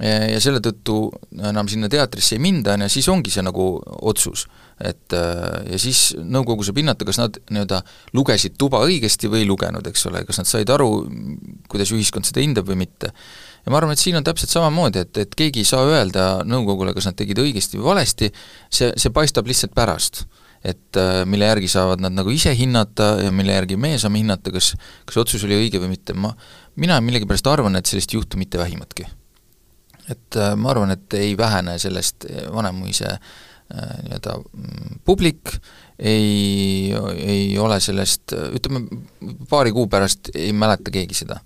ja 0.02 0.40
selle 0.42 0.58
tõttu 0.62 0.96
enam 1.38 1.68
sinna 1.70 1.88
teatrisse 1.92 2.36
ei 2.36 2.42
minda, 2.42 2.74
on 2.74 2.86
ju, 2.86 2.90
siis 2.96 3.08
ongi 3.12 3.30
see 3.30 3.44
nagu 3.46 3.66
otsus. 4.02 4.46
et 4.82 5.14
äh, 5.14 5.62
ja 5.70 5.78
siis 5.78 6.16
nõukogu 6.18 6.64
saab 6.66 6.80
hinnata, 6.80 7.06
kas 7.06 7.20
nad 7.20 7.36
nii-öelda 7.52 7.82
lugesid 8.16 8.56
tuba 8.58 8.80
õigesti 8.82 9.30
või 9.30 9.44
ei 9.44 9.46
lugenud, 9.46 9.86
eks 9.86 10.06
ole, 10.10 10.24
kas 10.26 10.40
nad 10.42 10.50
said 10.50 10.70
aru, 10.74 10.88
kuidas 11.70 11.92
ühiskond 11.94 12.26
seda 12.26 12.42
hindab 12.42 12.66
või 12.66 12.80
mitte. 12.82 13.12
ja 13.62 13.70
ma 13.70 13.78
arvan, 13.78 13.94
et 13.94 14.02
siin 14.02 14.18
on 14.18 14.26
täpselt 14.26 14.50
samamoodi, 14.50 15.06
et, 15.06 15.22
et 15.22 15.38
keegi 15.38 15.62
ei 15.62 15.70
saa 15.70 15.86
öelda 15.86 16.26
nõukogule, 16.48 16.96
kas 16.96 17.06
nad 17.10 17.18
tegid 17.18 17.38
õigesti 17.38 17.78
või 17.78 17.92
valesti, 17.92 18.32
see, 18.70 18.90
see 18.96 19.14
paistab 19.14 19.46
lihtsalt 19.46 19.76
pärast 19.76 20.24
et 20.62 20.98
äh, 20.98 21.22
mille 21.26 21.46
järgi 21.46 21.70
saavad 21.70 22.02
nad 22.02 22.14
nagu 22.14 22.30
ise 22.30 22.52
hinnata 22.54 23.16
ja 23.22 23.32
mille 23.34 23.54
järgi 23.54 23.78
meie 23.78 23.98
saame 23.98 24.22
hinnata, 24.22 24.50
kas, 24.54 24.74
kas 25.06 25.18
otsus 25.24 25.46
oli 25.46 25.58
õige 25.58 25.82
või 25.82 25.94
mitte, 25.94 26.14
ma, 26.14 26.34
mina 26.78 27.00
millegipärast 27.02 27.50
arvan, 27.50 27.78
et 27.78 27.90
sellist 27.90 28.14
ei 28.14 28.22
juhtu 28.22 28.38
mitte 28.38 28.62
vähimatki 28.62 29.10
et 30.12 30.38
äh, 30.40 30.52
ma 30.58 30.72
arvan, 30.72 30.94
et 30.94 31.18
ei 31.18 31.34
vähene 31.38 31.78
sellest 31.82 32.26
äh, 32.28 32.46
Vanemuise 32.52 33.10
äh, 33.12 33.98
nii-öelda 34.06 34.38
mm, 34.38 35.02
publik, 35.08 35.56
ei, 35.98 36.92
ei 37.22 37.58
ole 37.62 37.78
sellest, 37.80 38.34
ütleme, 38.56 38.86
paari 39.50 39.74
kuu 39.74 39.86
pärast 39.90 40.32
ei 40.34 40.52
mäleta 40.56 40.90
keegi 40.90 41.22
seda. 41.22 41.38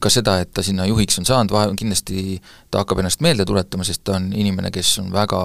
Ka 0.00 0.08
seda, 0.08 0.38
et 0.40 0.48
ta 0.56 0.62
sinna 0.64 0.86
juhiks 0.88 1.18
on 1.20 1.26
saanud, 1.28 1.52
vahe, 1.52 1.68
kindlasti 1.76 2.38
ta 2.72 2.80
hakkab 2.80 3.02
ennast 3.02 3.20
meelde 3.20 3.44
tuletama, 3.44 3.84
sest 3.84 4.00
ta 4.08 4.14
on 4.16 4.30
inimene, 4.32 4.70
kes 4.72 4.94
on 5.02 5.10
väga 5.12 5.42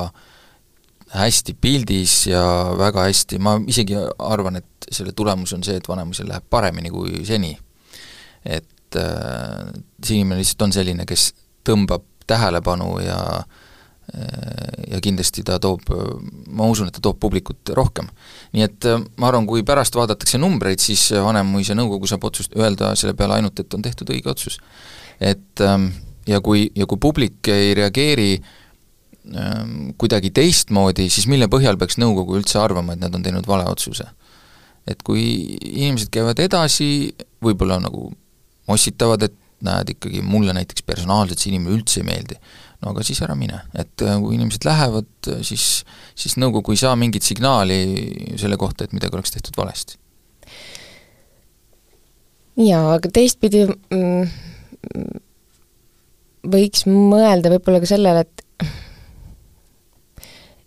hästi 1.16 1.56
pildis 1.62 2.28
ja 2.28 2.44
väga 2.80 3.06
hästi, 3.10 3.40
ma 3.44 3.58
isegi 3.68 3.98
arvan, 4.20 4.62
et 4.62 4.88
selle 4.92 5.14
tulemus 5.16 5.54
on 5.56 5.64
see, 5.68 5.78
et 5.80 5.88
Vanemuisel 5.88 6.30
läheb 6.30 6.48
paremini 6.50 6.92
kui 6.94 7.26
seni. 7.28 7.56
et 8.46 8.96
äh, 9.02 9.72
see 10.04 10.20
inimene 10.20 10.40
lihtsalt 10.42 10.68
on 10.68 10.74
selline, 10.76 11.06
kes 11.10 11.32
tõmbab 11.66 12.06
tähelepanu 12.28 12.98
ja 13.04 13.20
ja 14.16 15.00
kindlasti 15.02 15.42
ta 15.44 15.56
toob, 15.60 15.88
ma 16.54 16.68
usun, 16.70 16.88
et 16.88 16.94
ta 16.94 17.02
toob 17.04 17.18
publikut 17.20 17.72
rohkem. 17.74 18.06
nii 18.54 18.64
et 18.64 18.86
ma 19.18 19.32
arvan, 19.32 19.48
kui 19.50 19.64
pärast 19.66 19.98
vaadatakse 19.98 20.38
numbreid, 20.38 20.80
siis 20.80 21.08
Vanemuise 21.26 21.74
nõukogu 21.76 22.08
saab 22.08 22.28
otsust, 22.30 22.54
öelda 22.56 22.92
selle 22.96 23.16
peale 23.18 23.40
ainult, 23.40 23.60
et 23.60 23.74
on 23.74 23.82
tehtud 23.82 24.14
õige 24.14 24.30
otsus. 24.30 24.60
et 25.20 25.64
ja 26.30 26.42
kui, 26.42 26.70
ja 26.76 26.86
kui 26.86 27.02
publik 27.02 27.50
ei 27.50 27.74
reageeri 27.74 28.30
äh, 28.38 28.54
Ähm, 29.34 29.96
kuidagi 29.98 30.30
teistmoodi, 30.30 31.08
siis 31.10 31.26
mille 31.26 31.48
põhjal 31.50 31.80
peaks 31.82 31.98
nõukogu 31.98 32.36
üldse 32.38 32.60
arvama, 32.62 32.94
et 32.94 33.02
nad 33.02 33.16
on 33.18 33.24
teinud 33.26 33.48
vale 33.50 33.66
otsuse? 33.72 34.06
et 34.86 35.00
kui 35.02 35.24
inimesed 35.66 36.12
käivad 36.14 36.38
edasi, 36.44 37.10
võib-olla 37.42 37.80
nagu 37.82 38.12
mossitavad, 38.70 39.24
et 39.26 39.34
näed 39.64 39.92
ikkagi, 39.96 40.22
mulle 40.26 40.54
näiteks 40.56 40.84
personaalselt 40.88 41.40
see 41.42 41.54
inimene 41.54 41.78
üldse 41.78 42.02
ei 42.02 42.08
meeldi, 42.08 42.38
no 42.84 42.92
aga 42.92 43.04
siis 43.08 43.22
ära 43.26 43.36
mine, 43.40 43.62
et 43.78 44.04
äh, 44.04 44.18
kui 44.22 44.36
inimesed 44.38 44.68
lähevad, 44.68 45.12
siis, 45.48 45.84
siis 46.18 46.36
nõukogu 46.42 46.76
ei 46.76 46.82
saa 46.82 46.96
mingit 47.00 47.26
signaali 47.26 47.80
selle 48.40 48.60
kohta, 48.62 48.86
et 48.86 48.96
midagi 48.96 49.16
oleks 49.16 49.36
tehtud 49.36 49.58
valesti. 49.60 50.00
jaa, 52.66 52.96
aga 52.98 53.12
teistpidi 53.12 53.66
mm, 53.68 54.28
võiks 56.52 56.86
mõelda 56.90 57.52
võib-olla 57.56 57.82
ka 57.84 57.90
sellele, 57.96 58.26
et 58.26 58.44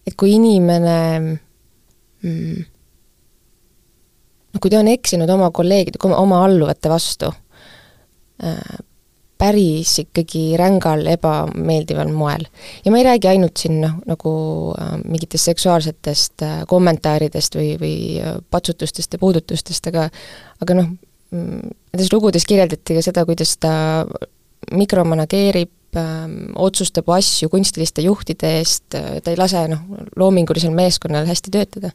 et 0.08 0.16
kui 0.16 0.32
inimene 0.38 0.96
mm, 1.20 2.64
noh, 4.54 4.60
kui 4.60 4.72
ta 4.72 4.80
on 4.80 4.88
eksinud 4.88 5.30
oma 5.30 5.52
kolleegide, 5.54 6.00
oma 6.08 6.40
alluvate 6.46 6.88
vastu 6.92 7.28
äh,, 7.28 7.47
päris 9.38 9.98
ikkagi 10.02 10.56
rängal 10.58 11.06
ebameeldival 11.06 12.10
moel. 12.12 12.46
ja 12.84 12.90
ma 12.90 12.98
ei 12.98 13.06
räägi 13.06 13.28
ainult 13.30 13.56
siin 13.56 13.80
noh, 13.80 13.98
nagu 14.06 14.32
äh, 14.74 14.96
mingitest 15.04 15.50
seksuaalsetest 15.50 16.42
äh, 16.42 16.56
kommentaaridest 16.68 17.58
või, 17.58 17.70
või 17.80 17.94
äh, 18.18 18.38
patsutustest 18.50 19.14
ja 19.14 19.22
puudutustest, 19.22 19.86
aga 19.92 20.08
aga 20.62 20.78
noh, 20.80 20.90
mm, 21.30 21.74
nendes 21.92 22.12
lugudes 22.12 22.46
kirjeldati 22.50 22.98
ka 22.98 23.04
seda, 23.04 23.24
kuidas 23.28 23.54
ta 23.62 23.72
mikromanageerib 24.74 25.70
otsustab 26.54 27.08
asju 27.16 27.48
kunstiliste 27.48 28.02
juhtide 28.04 28.50
eest, 28.58 28.94
äh, 28.94 29.20
ta 29.24 29.32
ei 29.32 29.38
lase 29.40 29.62
noh, 29.72 29.80
loomingulisel 30.20 30.74
meeskonnal 30.74 31.26
hästi 31.26 31.50
töötada. 31.50 31.90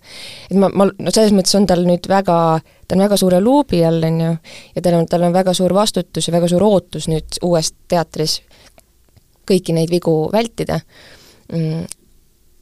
et 0.49 0.57
ma, 0.57 0.69
ma, 0.73 0.87
no 0.97 1.13
selles 1.13 1.33
mõttes 1.35 1.53
on 1.59 1.67
tal 1.69 1.85
nüüd 1.85 2.09
väga, 2.09 2.37
ta 2.87 2.97
on 2.97 3.03
väga 3.05 3.17
suure 3.21 3.41
luubi 3.41 3.83
all, 3.85 4.01
on 4.03 4.21
ju, 4.21 4.31
ja 4.75 4.81
tal 4.81 4.97
on, 4.97 5.07
tal 5.07 5.27
on 5.29 5.33
väga 5.33 5.53
suur 5.53 5.73
vastutus 5.77 6.27
ja 6.27 6.33
väga 6.33 6.49
suur 6.49 6.65
ootus 6.65 7.07
nüüd 7.11 7.37
uues 7.45 7.73
teatris 7.87 8.41
kõiki 9.49 9.75
neid 9.75 9.91
vigu 9.91 10.15
vältida 10.33 10.79
mm,, 11.51 11.85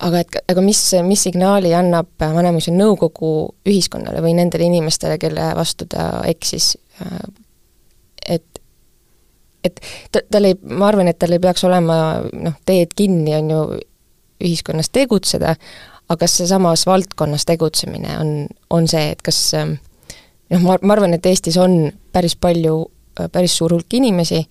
aga 0.07 0.23
et, 0.23 0.39
aga 0.51 0.63
mis, 0.65 0.81
mis 1.05 1.23
signaali 1.29 1.73
annab 1.77 2.09
Vanemuise 2.19 2.73
nõukogu 2.75 3.31
ühiskonnale 3.67 4.23
või 4.23 4.35
nendele 4.37 4.67
inimestele, 4.67 5.17
kelle 5.21 5.51
vastu 5.57 5.87
ta 5.89 6.25
eksis, 6.27 6.73
äh, 7.05 7.21
et 9.63 9.79
ta, 10.11 10.21
tal 10.31 10.49
ei, 10.49 10.57
ma 10.63 10.89
arvan, 10.89 11.09
et 11.11 11.19
tal 11.21 11.35
ei 11.35 11.41
peaks 11.41 11.63
olema 11.67 11.95
noh, 12.33 12.57
teed 12.65 12.95
kinni, 12.97 13.35
on 13.37 13.49
ju, 13.53 13.61
ühiskonnas 14.41 14.89
tegutseda, 14.93 15.55
aga 16.09 16.17
kas 16.23 16.39
seesamas 16.39 16.85
valdkonnas 16.89 17.45
tegutsemine 17.45 18.17
on, 18.19 18.31
on 18.73 18.87
see, 18.89 19.11
et 19.13 19.21
kas 19.25 19.39
noh, 19.55 20.59
ma, 20.59 20.77
ma 20.81 20.97
arvan, 20.97 21.15
et 21.15 21.25
Eestis 21.29 21.59
on 21.61 21.91
päris 22.13 22.35
palju, 22.35 22.83
päris 23.31 23.55
suur 23.57 23.75
hulk 23.75 23.97
inimesi, 23.99 24.41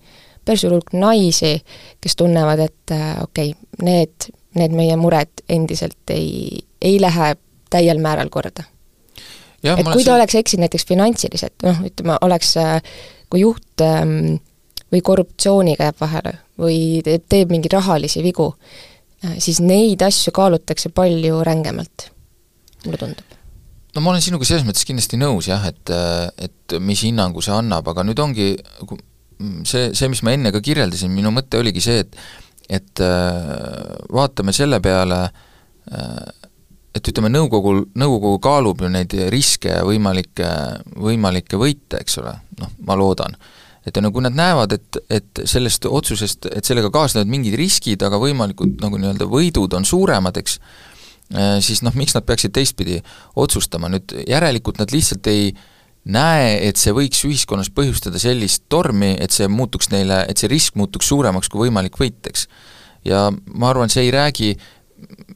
päris 0.45 0.65
suur 0.65 0.77
hulk 0.77 0.93
naisi, 0.97 1.57
kes 2.01 2.17
tunnevad, 2.19 2.65
et 2.65 2.95
okei 3.23 3.53
okay,, 3.53 3.85
need, 3.85 4.31
need 4.57 4.75
meie 4.75 4.97
mured 4.99 5.43
endiselt 5.49 6.13
ei, 6.13 6.61
ei 6.81 6.99
lähe 7.01 7.33
täiel 7.71 8.01
määral 8.03 8.31
korda. 8.31 8.65
et 9.63 9.87
kui 9.93 10.03
ta 10.03 10.15
oleks 10.15 10.35
eksinud 10.35 10.65
näiteks 10.65 10.87
finantsiliselt, 10.89 11.59
noh, 11.63 11.83
ütleme, 11.87 12.17
oleks 12.25 12.55
kui 13.31 13.45
juht 13.45 13.83
ähm, 13.85 14.41
või 14.91 15.03
korruptsiooniga 15.05 15.89
jääb 15.89 15.99
vahele 16.01 16.33
või 16.61 16.79
teeb, 17.03 17.51
mingeid 17.51 17.73
rahalisi 17.73 18.23
vigu, 18.23 18.51
äh, 19.25 19.37
siis 19.39 19.61
neid 19.63 20.03
asju 20.05 20.33
kaalutakse 20.35 20.91
palju 20.95 21.43
rängemalt, 21.47 22.09
mulle 22.85 22.99
tundub. 23.01 23.37
no 23.95 24.01
ma 24.03 24.13
olen 24.13 24.23
sinuga 24.23 24.47
selles 24.47 24.67
mõttes 24.67 24.87
kindlasti 24.87 25.19
nõus 25.19 25.49
jah, 25.51 25.65
et, 25.67 25.93
et 26.37 26.77
mis 26.79 27.01
hinnangu 27.07 27.43
see 27.43 27.55
annab, 27.55 27.87
aga 27.91 28.05
nüüd 28.07 28.19
ongi 28.23 28.53
see, 29.65 29.91
see, 29.93 30.09
mis 30.11 30.21
ma 30.23 30.35
enne 30.35 30.51
ka 30.53 30.61
kirjeldasin, 30.63 31.11
minu 31.13 31.33
mõte 31.33 31.59
oligi 31.61 31.83
see, 31.83 32.05
et 32.05 32.21
et 32.71 33.01
äh, 33.03 33.95
vaatame 34.15 34.53
selle 34.55 34.77
peale, 34.79 35.17
äh, 35.91 36.51
et 36.95 37.07
ütleme, 37.07 37.27
nõukogul, 37.33 37.81
nõukogu 37.99 38.37
kaalub 38.43 38.83
ju 38.83 38.91
neid 38.91 39.15
riske 39.33 39.73
ja 39.73 39.81
võimalikke, 39.87 40.47
võimalikke 40.95 41.59
võite, 41.59 41.99
eks 41.99 42.19
ole, 42.21 42.31
noh, 42.61 42.71
ma 42.87 42.95
loodan 42.99 43.35
et 43.87 43.97
kui 43.97 44.23
nad 44.23 44.35
näevad, 44.37 44.75
et, 44.77 45.01
et 45.09 45.41
sellest 45.49 45.87
otsusest, 45.89 46.47
et 46.53 46.67
sellega 46.67 46.91
kaasnevad 46.93 47.29
mingid 47.31 47.57
riskid, 47.57 48.03
aga 48.05 48.19
võimalikud 48.21 48.81
nagu 48.83 48.99
nii-öelda 49.01 49.27
võidud 49.29 49.73
on 49.77 49.87
suuremad, 49.87 50.37
eks, 50.37 50.59
äh, 51.33 51.57
siis 51.65 51.81
noh, 51.85 51.95
miks 51.97 52.15
nad 52.17 52.27
peaksid 52.27 52.53
teistpidi 52.53 52.99
otsustama, 53.41 53.89
nüüd 53.91 54.13
järelikult 54.29 54.81
nad 54.81 54.93
lihtsalt 54.93 55.31
ei 55.31 55.53
näe, 56.09 56.57
et 56.67 56.81
see 56.81 56.93
võiks 56.97 57.23
ühiskonnas 57.27 57.71
põhjustada 57.73 58.21
sellist 58.21 58.65
tormi, 58.69 59.15
et 59.21 59.33
see 59.33 59.49
muutuks 59.49 59.91
neile, 59.93 60.23
et 60.29 60.41
see 60.41 60.49
risk 60.49 60.77
muutuks 60.79 61.09
suuremaks 61.09 61.49
kui 61.49 61.67
võimalik 61.67 61.97
võit, 62.01 62.21
eks. 62.29 62.47
ja 63.05 63.29
ma 63.31 63.73
arvan, 63.73 63.89
see 63.89 64.07
ei 64.07 64.13
räägi 64.13 64.55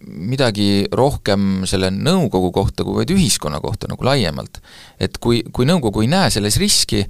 midagi 0.05 0.85
rohkem 0.93 1.63
selle 1.69 1.89
nõukogu 1.93 2.51
kohta, 2.53 2.85
kui 2.85 2.99
vaid 2.99 3.13
ühiskonna 3.13 3.57
kohta 3.63 3.89
nagu 3.89 4.05
laiemalt. 4.05 4.61
et 5.01 5.17
kui, 5.17 5.41
kui 5.51 5.65
nõukogu 5.65 6.03
ei 6.05 6.11
näe 6.11 6.29
selles 6.33 6.59
riski, 6.61 7.05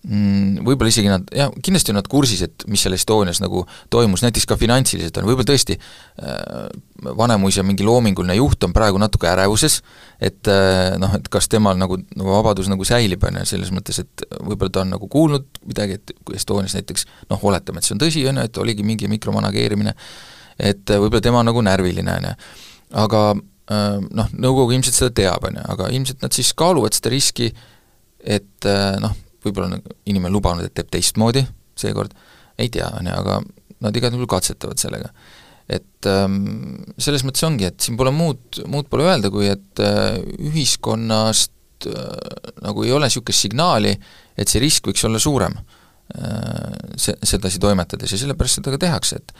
Mm, 0.00 0.62
võib-olla 0.64 0.88
isegi 0.88 1.10
nad, 1.12 1.26
jah, 1.36 1.50
kindlasti 1.60 1.92
on 1.92 1.98
nad 1.98 2.06
kursis, 2.08 2.40
et 2.46 2.62
mis 2.72 2.80
seal 2.80 2.94
Estonias 2.96 3.36
nagu 3.42 3.66
toimus, 3.92 4.22
näiteks 4.24 4.46
ka 4.48 4.56
finantsiliselt 4.56 5.18
on, 5.20 5.26
võib-olla 5.28 5.50
tõesti 5.50 5.76
äh, 5.76 6.70
Vanemuise 7.18 7.60
mingi 7.68 7.84
loominguline 7.84 8.38
juht 8.38 8.64
on 8.64 8.72
praegu 8.72 8.96
natuke 9.02 9.28
ärevuses, 9.28 9.82
et 10.16 10.48
äh, 10.48 10.96
noh, 11.00 11.12
et 11.20 11.28
kas 11.28 11.50
temal 11.52 11.76
nagu, 11.76 12.00
nagu 12.16 12.32
vabadus 12.32 12.72
nagu 12.72 12.88
säilib, 12.88 13.28
on 13.28 13.42
ju, 13.42 13.44
selles 13.52 13.74
mõttes, 13.76 14.00
et 14.00 14.24
võib-olla 14.40 14.72
ta 14.72 14.86
on 14.86 14.96
nagu 14.96 15.12
kuulnud 15.12 15.60
midagi, 15.68 16.00
et 16.00 16.16
kui 16.24 16.40
Estonias 16.40 16.78
näiteks 16.80 17.04
noh, 17.28 17.44
oletame, 17.52 17.84
et 17.84 17.90
see 17.90 17.98
on 17.98 18.00
tõsi, 18.00 18.24
on 18.32 18.40
ju, 18.40 18.48
et 18.48 18.64
oligi 18.64 18.86
mingi 18.88 19.10
mikromanageerimine, 19.12 19.98
et 20.56 20.80
äh, 20.80 20.96
võib-olla 20.96 21.28
tema 21.28 21.44
on 21.44 21.52
nagu 21.52 21.68
närviline, 21.68 22.20
on 22.22 22.32
ju. 22.32 22.36
aga 23.04 23.26
äh, 23.36 23.98
noh, 24.00 24.32
nõukogu 24.32 24.80
ilmselt 24.80 24.96
seda 24.96 25.12
teab, 25.26 25.44
on 25.52 25.60
ju, 25.60 25.72
aga 25.76 25.92
ilmselt 25.92 26.24
nad 26.24 26.40
siis 26.40 26.56
kaaluvad 26.56 26.96
seda 26.96 27.12
riski, 27.12 27.52
et 28.24 28.64
äh, 28.64 28.96
noh, 29.04 29.26
võib-olla 29.44 29.76
on 29.78 29.96
inimene 30.10 30.32
lubanud, 30.34 30.66
et 30.66 30.74
teeb 30.76 30.90
teistmoodi 30.92 31.44
seekord, 31.80 32.14
ei 32.60 32.68
tea, 32.72 32.88
on 32.98 33.08
ju, 33.08 33.14
aga 33.16 33.38
nad 33.84 33.96
igal 33.96 34.12
juhul 34.14 34.28
katsetavad 34.30 34.80
sellega. 34.80 35.12
et 35.70 36.06
ähm, 36.10 36.82
selles 36.98 37.22
mõttes 37.22 37.44
ongi, 37.46 37.68
et 37.68 37.78
siin 37.78 37.94
pole 37.98 38.10
muud, 38.10 38.58
muud 38.66 38.88
pole 38.90 39.04
öelda, 39.06 39.30
kui 39.30 39.46
et 39.46 39.82
äh, 39.84 40.16
ühiskonnast 40.50 41.86
äh, 41.86 42.48
nagu 42.64 42.82
ei 42.82 42.90
ole 42.90 43.06
niisugust 43.06 43.46
signaali, 43.46 43.92
et 44.34 44.50
see 44.50 44.62
risk 44.64 44.90
võiks 44.90 45.04
olla 45.06 45.20
suurem 45.22 45.54
äh, 45.54 46.90
se-, 46.98 47.14
sedasi 47.22 47.62
toimetades 47.62 48.10
ja 48.10 48.18
sellepärast 48.18 48.58
seda 48.58 48.74
ka 48.74 48.82
tehakse, 48.82 49.22
et 49.22 49.34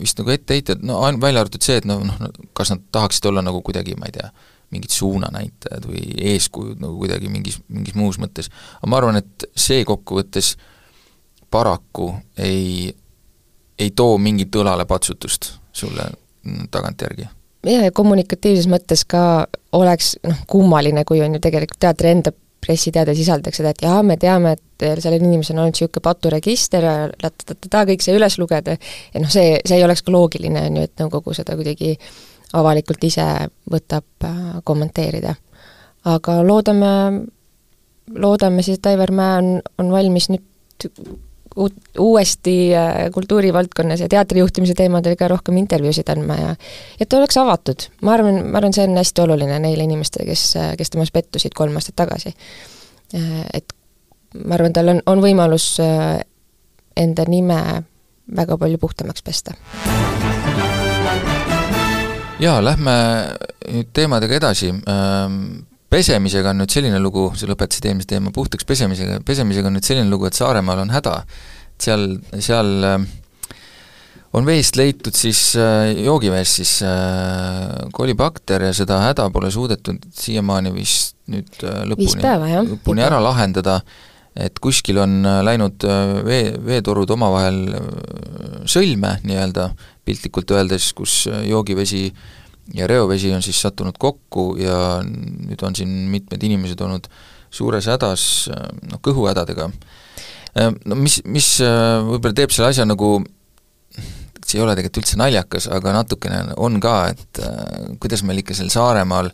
vist 0.00 0.18
nagu 0.18 0.34
etteheited, 0.34 0.82
no 0.82 1.04
ain-, 1.06 1.20
välja 1.22 1.44
arvatud 1.44 1.62
see, 1.62 1.78
et 1.78 1.86
noh, 1.86 2.02
noh, 2.02 2.34
kas 2.56 2.74
nad 2.74 2.82
tahaksid 2.90 3.30
olla 3.30 3.46
nagu 3.46 3.62
kuidagi, 3.62 3.94
ma 4.00 4.10
ei 4.10 4.18
tea, 4.18 4.32
mingid 4.70 4.92
suunanäitajad 4.94 5.86
või 5.90 6.02
eeskujud 6.32 6.80
nagu 6.82 6.98
kuidagi 7.00 7.30
mingis, 7.30 7.58
mingis 7.68 7.96
muus 7.98 8.20
mõttes. 8.22 8.50
aga 8.78 8.90
ma 8.90 9.00
arvan, 9.00 9.20
et 9.20 9.48
see 9.58 9.84
kokkuvõttes 9.86 10.54
paraku 11.50 12.12
ei, 12.38 12.94
ei 13.78 13.90
too 13.90 14.18
mingit 14.18 14.54
õlalepatsutust 14.54 15.52
sulle 15.72 16.06
tagantjärgi. 16.70 17.26
jaa, 17.66 17.88
ja 17.88 17.92
kommunikatiivses 17.92 18.70
mõttes 18.70 19.04
ka 19.06 19.48
oleks 19.72 20.16
noh, 20.26 20.46
kummaline, 20.46 21.04
kui 21.04 21.22
on 21.24 21.34
ju 21.34 21.42
tegelikult 21.42 21.82
teatri 21.82 22.14
enda 22.14 22.32
pressiteade 22.60 23.14
sisaldaks 23.16 23.56
seda, 23.56 23.72
et 23.72 23.82
jaa, 23.82 24.02
me 24.04 24.18
teame, 24.20 24.52
et 24.52 25.00
sellel 25.00 25.22
inimesel 25.22 25.56
on 25.56 25.64
olnud 25.64 25.74
niisugune 25.78 26.04
paturegister 26.04 26.84
ja 26.84 26.96
ta-ta-ta, 27.22 27.86
kõik 27.88 28.04
see 28.04 28.14
üles 28.14 28.36
lugeda, 28.38 28.76
ja 29.14 29.22
noh, 29.22 29.32
see, 29.32 29.56
see 29.64 29.78
ei 29.80 29.84
oleks 29.86 30.04
ka 30.04 30.12
loogiline, 30.12 30.66
on 30.68 30.76
ju, 30.76 30.84
et 30.86 31.00
nõukogu 31.00 31.34
seda 31.36 31.56
kuidagi 31.56 31.94
äh, 31.96 32.10
avalikult 32.56 33.04
ise 33.06 33.26
võtab 33.70 34.26
äh, 34.26 34.38
kommenteerida. 34.64 35.34
aga 36.04 36.40
loodame, 36.42 36.92
loodame 38.16 38.62
siis, 38.62 38.78
et 38.78 38.86
Aivar 38.86 39.12
Mäe 39.12 39.36
on, 39.38 39.50
on 39.78 39.90
valmis 39.92 40.30
nüüd 40.32 40.88
uuesti 41.98 42.54
kultuurivaldkonnas 43.12 44.00
ja 44.00 44.08
teatrijuhtimise 44.08 44.74
teemadel 44.78 45.16
ka 45.18 45.28
rohkem 45.28 45.58
intervjuusid 45.60 46.08
andma 46.08 46.36
ja 46.38 46.52
et 47.00 47.08
ta 47.08 47.18
oleks 47.18 47.36
avatud. 47.36 47.88
ma 48.02 48.14
arvan, 48.14 48.38
ma 48.46 48.62
arvan, 48.62 48.72
see 48.72 48.86
on 48.86 48.96
hästi 48.96 49.24
oluline 49.26 49.58
neile 49.58 49.84
inimestele, 49.84 50.28
kes, 50.30 50.54
kes 50.78 50.94
temas 50.94 51.10
pettusid 51.10 51.56
kolm 51.58 51.76
aastat 51.76 51.98
tagasi. 52.00 52.32
Et 53.52 53.76
ma 54.46 54.54
arvan, 54.56 54.72
tal 54.72 54.94
on, 54.94 55.02
on 55.10 55.26
võimalus 55.26 55.74
enda 56.96 57.28
nime 57.28 57.60
väga 58.36 58.56
palju 58.56 58.78
puhtamaks 58.78 59.26
pesta 59.26 59.58
jaa, 62.40 62.58
lähme 62.64 62.96
nüüd 63.68 63.90
teemadega 63.96 64.38
edasi. 64.40 64.72
Pesemisega 65.90 66.52
on 66.52 66.62
nüüd 66.62 66.70
selline 66.70 67.00
lugu, 67.02 67.28
sa 67.34 67.48
lõpetasid 67.50 67.88
eelmise 67.90 68.12
teema 68.12 68.30
puhtaks 68.34 68.66
pesemisega, 68.68 69.18
pesemisega 69.26 69.70
on 69.70 69.74
nüüd 69.78 69.86
selline 69.86 70.10
lugu, 70.10 70.28
et 70.28 70.38
Saaremaal 70.38 70.84
on 70.84 70.92
häda. 70.94 71.16
seal, 71.80 72.04
seal 72.38 72.84
on 74.36 74.46
veest 74.46 74.76
leitud 74.78 75.16
siis, 75.16 75.56
joogiveest 76.04 76.60
siis 76.60 76.74
kolibakter 77.96 78.68
ja 78.68 78.74
seda 78.76 79.00
häda 79.08 79.26
pole 79.34 79.50
suudetud 79.50 80.04
siiamaani 80.14 80.74
vist 80.74 81.16
nüüd 81.32 81.64
lõpuni, 81.90 82.22
lõpuni 82.68 83.06
ära 83.06 83.18
lahendada, 83.22 83.80
et 84.36 84.58
kuskil 84.62 85.00
on 85.02 85.24
läinud 85.44 85.86
vee, 86.26 86.52
veetorud 86.64 87.10
omavahel 87.16 87.64
sõlme 88.70 89.16
nii-öelda, 89.26 89.70
piltlikult 90.06 90.54
öeldes, 90.54 90.92
kus 90.96 91.24
joogivesi 91.46 92.04
ja 92.74 92.86
reovesi 92.86 93.32
on 93.34 93.42
siis 93.42 93.58
sattunud 93.62 93.98
kokku 93.98 94.54
ja 94.60 95.00
nüüd 95.02 95.62
on 95.66 95.76
siin 95.76 95.90
mitmed 96.12 96.42
inimesed 96.46 96.80
olnud 96.86 97.08
suures 97.50 97.88
hädas, 97.90 98.22
noh, 98.90 99.00
kõhuhädadega. 99.02 99.66
No 100.86 100.98
mis, 100.98 101.20
mis 101.26 101.48
võib-olla 101.62 102.34
teeb 102.36 102.54
selle 102.54 102.70
asja 102.70 102.86
nagu, 102.86 103.16
see 104.44 104.58
ei 104.58 104.64
ole 104.64 104.76
tegelikult 104.78 105.02
üldse 105.02 105.18
naljakas, 105.18 105.66
aga 105.70 105.94
natukene 105.98 106.56
on 106.62 106.78
ka, 106.82 106.94
et 107.10 107.42
kuidas 108.02 108.22
meil 108.26 108.42
ikka 108.42 108.56
seal 108.58 108.70
Saaremaal 108.72 109.32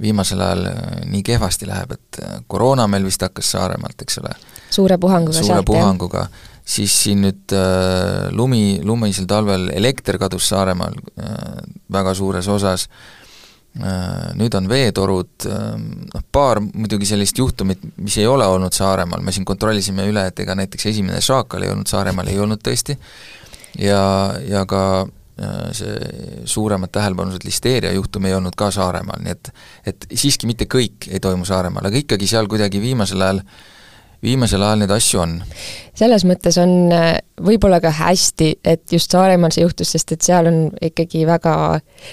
viimasel 0.00 0.40
ajal 0.40 0.66
nii 1.10 1.22
kehvasti 1.26 1.68
läheb, 1.68 1.92
et 1.96 2.20
koroona 2.50 2.86
meil 2.90 3.04
vist 3.06 3.22
hakkas 3.22 3.52
Saaremaalt, 3.54 4.02
eks 4.02 4.18
ole. 4.22 4.34
suure 4.70 4.98
puhanguga 4.98 5.38
suure 5.38 5.54
sealt, 5.54 5.68
puhanguga. 5.68 6.26
Siis 6.64 6.94
siin 7.04 7.24
nüüd 7.24 7.52
äh, 7.58 8.28
lumi, 8.30 8.78
lumisel 8.86 9.26
talvel 9.26 9.66
elekter 9.74 10.18
kadus 10.22 10.46
Saaremaal 10.52 10.94
äh, 11.18 11.34
väga 11.92 12.14
suures 12.14 12.48
osas. 12.48 12.86
Äh,, 13.72 14.34
nüüd 14.36 14.52
on 14.54 14.68
veetorud 14.68 15.46
äh,, 15.48 15.70
noh 16.12 16.24
paar 16.32 16.60
muidugi 16.60 17.08
sellist 17.08 17.38
juhtumit, 17.40 17.80
mis 17.96 18.18
ei 18.20 18.26
ole 18.28 18.46
olnud 18.46 18.74
Saaremaal, 18.76 19.24
me 19.24 19.32
siin 19.32 19.46
kontrollisime 19.48 20.04
üle, 20.10 20.26
et 20.28 20.42
ega 20.44 20.54
näiteks 20.58 20.90
esimene 20.92 21.22
šaakal 21.24 21.64
ei 21.64 21.72
olnud 21.72 21.88
Saaremaal, 21.88 22.28
ei 22.28 22.36
olnud 22.38 22.60
tõesti, 22.60 22.98
ja, 23.80 24.02
ja 24.44 24.66
ka 24.68 24.82
äh, 25.06 25.10
see 25.72 26.44
suuremat 26.44 26.92
tähelepanu 26.92 27.32
saanud 27.32 27.46
listeeria 27.48 27.92
juhtum 27.96 28.26
ei 28.28 28.34
olnud 28.36 28.56
ka 28.58 28.70
Saaremaal, 28.70 29.22
nii 29.24 29.32
et 29.32 29.52
et 29.88 30.08
siiski 30.12 30.46
mitte 30.46 30.68
kõik 30.70 31.08
ei 31.08 31.20
toimu 31.24 31.48
Saaremaal, 31.48 31.88
aga 31.88 32.02
ikkagi 32.02 32.28
seal 32.28 32.50
kuidagi 32.52 32.82
viimasel 32.82 33.24
ajal 33.24 33.40
äh, 33.40 33.54
viimasel 34.22 34.62
ajal 34.62 34.82
neid 34.82 34.94
asju 34.94 35.22
on? 35.22 35.40
selles 35.98 36.24
mõttes 36.24 36.56
on 36.60 36.92
äh, 36.94 37.18
võib-olla 37.44 37.78
ka 37.82 37.90
hästi, 37.92 38.48
et 38.64 38.92
just 38.92 39.12
Saaremaal 39.12 39.52
see 39.52 39.64
juhtus, 39.64 39.90
sest 39.92 40.14
et 40.14 40.24
seal 40.24 40.48
on 40.48 40.60
ikkagi 40.82 41.26
väga, 41.28 41.54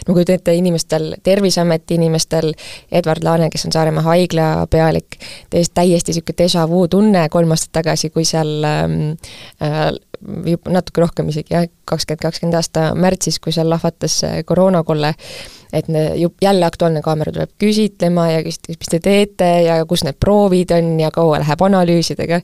no 0.07 0.15
te 0.27 0.35
ette 0.35 0.55
inimestel, 0.57 1.13
Terviseameti 1.23 1.95
inimestel, 1.95 2.51
Edward 2.91 3.23
Laane, 3.23 3.47
kes 3.49 3.65
on 3.69 3.75
Saaremaa 3.75 4.03
haigla 4.09 4.49
pealik, 4.69 5.19
täiesti, 5.49 5.73
täiesti 5.79 6.11
niisugune 6.11 6.41
déjà 6.43 6.65
vu 6.69 6.83
tunne 6.91 7.23
kolm 7.31 7.55
aastat 7.55 7.71
tagasi, 7.79 8.11
kui 8.11 8.27
seal 8.27 8.51
ähm, 8.67 8.99
äh, 9.63 9.87
natuke 10.67 11.05
rohkem 11.05 11.31
isegi 11.31 11.55
jah, 11.55 11.69
kakskümmend, 11.87 12.25
kakskümmend 12.27 12.59
aasta 12.59 12.89
märtsis, 12.99 13.39
kui 13.39 13.55
seal 13.55 13.71
lahvatas 13.71 14.19
koroonakolle 14.45 15.15
äh,, 15.15 15.58
et 15.73 15.89
ju 16.15 16.31
jälle 16.41 16.65
Aktuaalne 16.65 17.01
Kaamera 17.05 17.33
tuleb 17.33 17.51
küsitlema 17.61 18.29
ja 18.31 18.43
küsitakse, 18.45 18.79
mis 18.79 18.93
te 18.93 18.99
teete 19.03 19.49
ja 19.67 19.81
kus 19.89 20.03
need 20.05 20.17
proovid 20.19 20.71
on 20.75 20.95
ja 20.99 21.11
kaua 21.13 21.39
läheb 21.43 21.61
analüüsidega. 21.61 22.41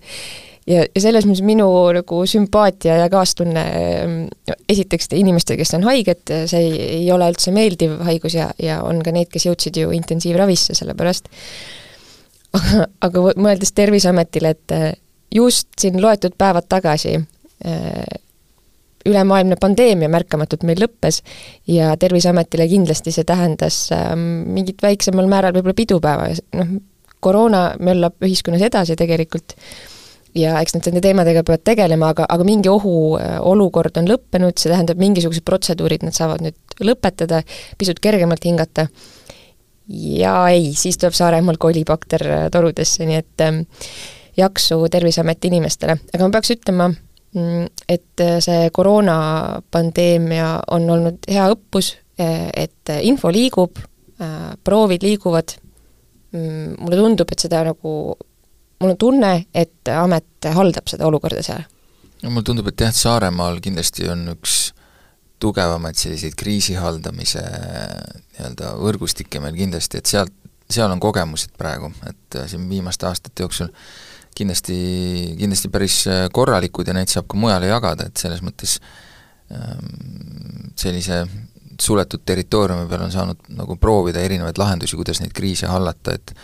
ja, 0.67 0.83
ja 0.83 1.01
selles 1.01 1.25
mõttes 1.25 1.45
minu 1.45 1.67
nagu 1.97 2.21
sümpaatia 2.29 2.99
ja 3.03 3.09
kaastunne 3.09 3.63
esiteks 4.69 5.09
inimestele, 5.13 5.57
kes 5.61 5.73
on 5.77 5.87
haiged, 5.89 6.25
see 6.49 6.61
ei, 6.61 6.75
ei 6.99 7.11
ole 7.13 7.29
üldse 7.33 7.53
meeldiv 7.55 7.97
haigus 8.05 8.37
ja, 8.37 8.51
ja 8.61 8.81
on 8.85 9.01
ka 9.05 9.13
neid, 9.15 9.31
kes 9.33 9.47
jõudsid 9.49 9.81
ju 9.81 9.93
intensiivravisse 9.95 10.77
selle 10.77 10.97
pärast, 10.97 11.29
aga, 12.53 12.85
aga 13.09 13.25
mõeldes 13.37 13.73
Terviseametile, 13.77 14.53
et 14.55 14.77
just 15.35 15.67
siin 15.81 16.01
loetud 16.01 16.37
päevad 16.37 16.69
tagasi 16.69 17.17
ülemaailmne 19.05 19.57
pandeemia 19.61 20.09
märkamatult 20.11 20.65
meil 20.67 20.81
lõppes 20.81 21.21
ja 21.69 21.93
Terviseametile 21.99 22.67
kindlasti 22.71 23.13
see 23.15 23.27
tähendas 23.27 23.89
ähm, 23.95 24.45
mingit 24.55 24.81
väiksemal 24.83 25.29
määral 25.31 25.55
võib-olla 25.55 25.77
pidupäeva, 25.77 26.29
noh, 26.57 26.77
koroona 27.25 27.67
möllab 27.81 28.17
ühiskonnas 28.25 28.65
edasi 28.65 28.97
tegelikult 28.99 29.55
ja 30.35 30.57
eks 30.61 30.75
nad 30.75 30.87
nende 30.89 31.01
teemadega 31.05 31.45
peavad 31.47 31.63
tegelema, 31.65 32.11
aga, 32.13 32.25
aga 32.29 32.47
mingi 32.47 32.69
ohuolukord 32.71 34.01
on 34.01 34.09
lõppenud, 34.09 34.57
see 34.59 34.71
tähendab, 34.71 34.99
mingisugused 34.99 35.45
protseduurid 35.47 36.03
nad 36.05 36.17
saavad 36.17 36.43
nüüd 36.43 36.75
lõpetada, 36.83 37.41
pisut 37.79 38.01
kergemalt 38.03 38.43
hingata, 38.45 38.89
ja 39.87 40.35
ei, 40.51 40.73
siis 40.77 40.99
tuleb 40.99 41.15
Saaremaal 41.15 41.59
kolibakter 41.61 42.25
torudesse, 42.51 43.07
nii 43.07 43.21
et 43.21 43.45
ähm, 43.45 43.63
jaksu 44.37 44.81
Terviseameti 44.91 45.51
inimestele, 45.53 45.97
aga 46.11 46.27
ma 46.27 46.35
peaks 46.35 46.55
ütlema, 46.57 46.89
et 47.89 48.21
äh, 48.21 48.37
see 48.39 48.69
koroonapandeemia 48.73 50.47
on 50.71 50.89
olnud 50.89 51.27
hea 51.27 51.47
õppus, 51.51 51.95
äh, 52.19 52.47
et 52.55 52.93
info 53.03 53.31
liigub, 53.33 53.79
äh, 54.21 54.53
proovid 54.63 55.03
liiguvad, 55.03 55.57
mm, 56.31 56.77
mulle 56.79 57.01
tundub, 57.01 57.31
et 57.31 57.45
seda 57.45 57.63
nagu, 57.67 57.95
mul 58.79 58.93
on 58.93 58.99
tunne, 58.99 59.33
et 59.53 59.91
amet 59.91 60.49
haldab 60.55 60.87
seda 60.91 61.09
olukorda 61.09 61.43
seal. 61.43 61.67
no 62.23 62.31
mulle 62.31 62.47
tundub, 62.47 62.71
et 62.71 62.85
jah, 62.87 62.95
Saaremaal 62.95 63.59
kindlasti 63.63 64.07
on 64.09 64.25
üks 64.37 64.71
tugevamaid 65.39 65.99
selliseid 65.99 66.33
kriisi 66.39 66.77
haldamise 66.79 67.43
nii-öelda 67.43 68.77
võrgustikke 68.79 69.43
meil 69.43 69.57
kindlasti, 69.59 69.99
et 69.99 70.07
sealt, 70.07 70.31
seal 70.71 70.89
on 70.89 71.03
kogemused 71.03 71.51
praegu, 71.59 71.91
et 72.07 72.37
siin 72.49 72.63
viimaste 72.71 73.05
aastate 73.05 73.43
jooksul 73.43 73.67
äh, 73.67 74.04
kindlasti, 74.35 74.77
kindlasti 75.39 75.71
päris 75.73 76.01
äh, 76.11 76.25
korralikud 76.33 76.87
ja 76.87 76.95
neid 76.97 77.11
saab 77.11 77.29
ka 77.31 77.39
mujale 77.39 77.69
jagada, 77.71 78.09
et 78.09 78.21
selles 78.21 78.43
mõttes 78.45 78.77
ähm, 79.53 80.71
sellise 80.79 81.23
suletud 81.81 82.23
territooriumi 82.25 82.87
peal 82.89 83.05
on 83.07 83.11
saanud 83.11 83.49
nagu 83.55 83.75
proovida 83.79 84.23
erinevaid 84.23 84.59
lahendusi, 84.59 84.95
kuidas 84.99 85.19
neid 85.21 85.33
kriise 85.35 85.67
hallata, 85.71 86.15
et 86.15 86.35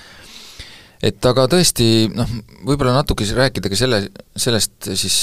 et 1.02 1.26
aga 1.26 1.48
tõesti 1.50 1.86
noh, 2.14 2.30
võib-olla 2.68 2.94
natuke 3.00 3.26
rääkida 3.26 3.72
ka 3.72 3.78
selle, 3.80 4.04
sellest 4.38 4.92
siis 4.94 5.22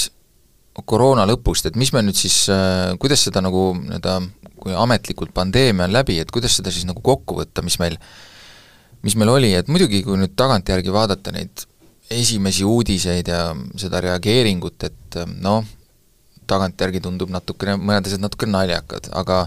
koroona 0.85 1.25
lõpust, 1.27 1.69
et 1.69 1.77
mis 1.79 1.91
me 1.95 2.03
nüüd 2.03 2.17
siis, 2.19 2.41
äh, 2.51 2.95
kuidas 2.99 3.23
seda 3.27 3.41
nagu 3.43 3.71
nii-öelda, 3.77 4.19
kui 4.59 4.75
ametlikult 4.75 5.31
pandeemia 5.35 5.87
on 5.87 5.95
läbi, 5.95 6.19
et 6.19 6.31
kuidas 6.35 6.57
seda 6.59 6.71
siis 6.73 6.87
nagu 6.87 7.01
kokku 7.03 7.37
võtta, 7.39 7.63
mis 7.63 7.79
meil, 7.79 7.95
mis 9.07 9.15
meil 9.15 9.31
oli, 9.31 9.53
et 9.55 9.71
muidugi, 9.71 10.03
kui 10.03 10.19
nüüd 10.19 10.35
tagantjärgi 10.39 10.93
vaadata 10.93 11.33
neid 11.35 11.68
esimesi 12.09 12.65
uudiseid 12.65 13.27
ja 13.29 13.49
seda 13.77 14.01
reageeringut, 14.01 14.83
et 14.87 15.19
noh, 15.41 15.65
tagantjärgi 16.49 17.01
tundub 17.05 17.29
natukene, 17.33 17.77
mõned 17.77 18.09
asjad 18.09 18.23
natukene 18.23 18.55
naljakad, 18.55 19.11
aga 19.17 19.43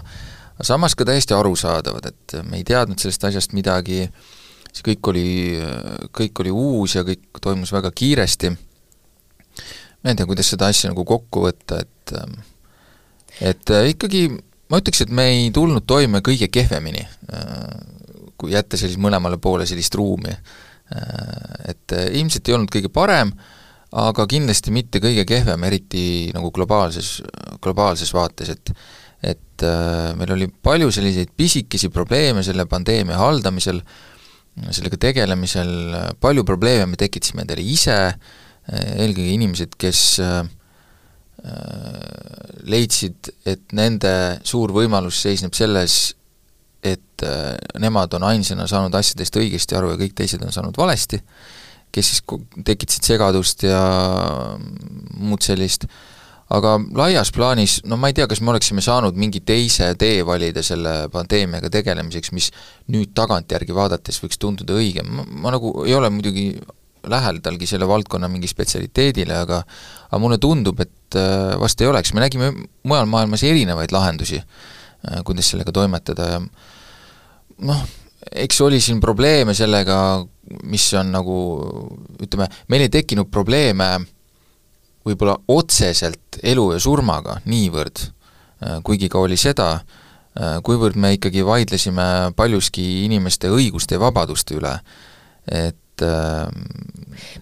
samas 0.63 0.95
ka 0.95 1.07
täiesti 1.07 1.35
arusaadavad, 1.35 2.07
et 2.13 2.37
me 2.47 2.61
ei 2.61 2.67
teadnud 2.67 3.01
sellest 3.01 3.27
asjast 3.27 3.55
midagi, 3.57 4.05
see 4.71 4.85
kõik 4.91 5.11
oli, 5.11 5.27
kõik 6.15 6.43
oli 6.45 6.53
uus 6.55 6.95
ja 6.95 7.03
kõik 7.07 7.41
toimus 7.43 7.73
väga 7.75 7.91
kiiresti, 7.91 8.53
ma 10.03 10.11
ei 10.11 10.19
tea, 10.19 10.29
kuidas 10.29 10.49
seda 10.53 10.71
asja 10.71 10.93
nagu 10.93 11.05
kokku 11.07 11.47
võtta, 11.47 11.83
et 11.83 12.15
et 13.43 13.71
ikkagi 13.89 14.27
ma 14.69 14.79
ütleks, 14.79 15.03
et 15.03 15.11
me 15.11 15.25
ei 15.31 15.47
tulnud 15.53 15.85
toime 15.89 16.21
kõige 16.23 16.47
kehvemini, 16.53 17.03
kui 18.37 18.53
jätta 18.53 18.79
sellise 18.79 19.01
mõlemale 19.01 19.39
poole 19.41 19.65
sellist 19.67 19.95
ruumi 19.95 20.31
et 20.91 21.95
äh, 21.95 22.09
ilmselt 22.19 22.49
ei 22.49 22.57
olnud 22.57 22.71
kõige 22.73 22.91
parem, 22.93 23.31
aga 23.93 24.25
kindlasti 24.29 24.73
mitte 24.73 25.01
kõige 25.03 25.25
kehvem, 25.29 25.63
eriti 25.67 26.05
nagu 26.33 26.51
globaalses, 26.53 27.19
globaalses 27.63 28.13
vaates, 28.15 28.53
et 28.53 28.75
et 29.23 29.63
äh, 29.63 30.09
meil 30.19 30.33
oli 30.35 30.49
palju 30.51 30.89
selliseid 30.91 31.29
pisikesi 31.39 31.87
probleeme 31.87 32.41
selle 32.43 32.65
pandeemia 32.67 33.15
haldamisel, 33.15 33.77
sellega 34.67 34.99
tegelemisel, 34.99 35.69
palju 36.19 36.43
probleeme 36.43 36.89
me 36.91 36.99
tekitasime 36.99 37.45
endale 37.45 37.63
ise, 37.63 37.95
eelkõige 38.67 39.29
inimesed, 39.37 39.77
kes 39.79 40.01
leidsid, 42.67 43.31
et 43.47 43.73
nende 43.75 44.11
suur 44.43 44.75
võimalus 44.75 45.23
seisneb 45.23 45.55
selles, 45.55 46.13
et 46.83 47.23
äh, 47.23 47.53
nemad 47.79 48.13
on 48.17 48.27
ainsana 48.27 48.67
saanud 48.67 48.95
asjadest 48.99 49.37
õigesti 49.39 49.77
aru 49.77 49.93
ja 49.93 49.99
kõik 50.01 50.17
teised 50.17 50.43
on 50.43 50.51
saanud 50.55 50.77
valesti, 50.77 51.21
kes 51.93 52.09
siis 52.09 52.23
tekitasid 52.65 53.07
segadust 53.07 53.63
ja 53.63 53.79
muud 55.19 55.45
sellist, 55.45 55.87
aga 56.53 56.75
laias 56.97 57.31
plaanis, 57.33 57.79
no 57.87 57.97
ma 57.97 58.09
ei 58.11 58.17
tea, 58.17 58.27
kas 58.29 58.41
me 58.41 58.51
oleksime 58.53 58.83
saanud 58.83 59.17
mingi 59.19 59.41
teise 59.45 59.93
tee 59.99 60.21
valida 60.27 60.63
selle 60.65 61.07
pandeemiaga 61.13 61.71
tegelemiseks, 61.73 62.33
mis 62.35 62.51
nüüd 62.93 63.13
tagantjärgi 63.17 63.75
vaadates 63.75 64.19
võiks 64.23 64.41
tunduda 64.41 64.75
õigem, 64.77 65.09
ma, 65.13 65.53
nagu 65.53 65.75
ei 65.87 65.95
ole 65.97 66.11
muidugi 66.13 66.51
lähedalgi 67.09 67.67
selle 67.67 67.87
valdkonna 67.87 68.29
mingi 68.31 68.47
spetsialiteedile, 68.47 69.35
aga 69.45 69.63
aga 69.63 70.21
mulle 70.21 70.37
tundub, 70.41 70.79
et 70.83 71.17
äh, 71.19 71.55
vast 71.59 71.81
ei 71.81 71.89
oleks, 71.89 72.13
me 72.13 72.23
nägime 72.23 72.51
mujal 72.87 73.09
maailmas 73.09 73.43
erinevaid 73.47 73.91
lahendusi, 73.95 74.39
kuidas 75.25 75.49
sellega 75.51 75.73
toimetada 75.75 76.29
ja 76.29 76.39
noh, 77.67 77.83
eks 78.31 78.61
oli 78.63 78.79
siin 78.81 79.01
probleeme 79.03 79.55
sellega, 79.57 79.97
mis 80.69 80.85
on 80.99 81.11
nagu 81.11 81.37
ütleme, 82.23 82.47
meil 82.71 82.85
ei 82.85 82.93
tekkinud 82.93 83.31
probleeme 83.31 83.89
võib-olla 85.03 85.35
otseselt 85.51 86.39
elu 86.43 86.69
ja 86.75 86.79
surmaga 86.79 87.41
niivõrd, 87.45 88.05
äh, 88.63 88.79
kuigi 88.83 89.11
ka 89.11 89.23
oli 89.23 89.39
seda, 89.39 89.75
kuivõrd 90.65 90.95
me 90.97 91.11
ikkagi 91.13 91.43
vaidlesime 91.45 92.33
paljuski 92.33 93.03
inimeste 93.03 93.51
õiguste 93.53 93.93
ja 93.93 94.01
vabaduste 94.01 94.55
üle. 94.57 94.71
et 95.45 95.77
et 95.93 96.01
ähm, 96.01 96.63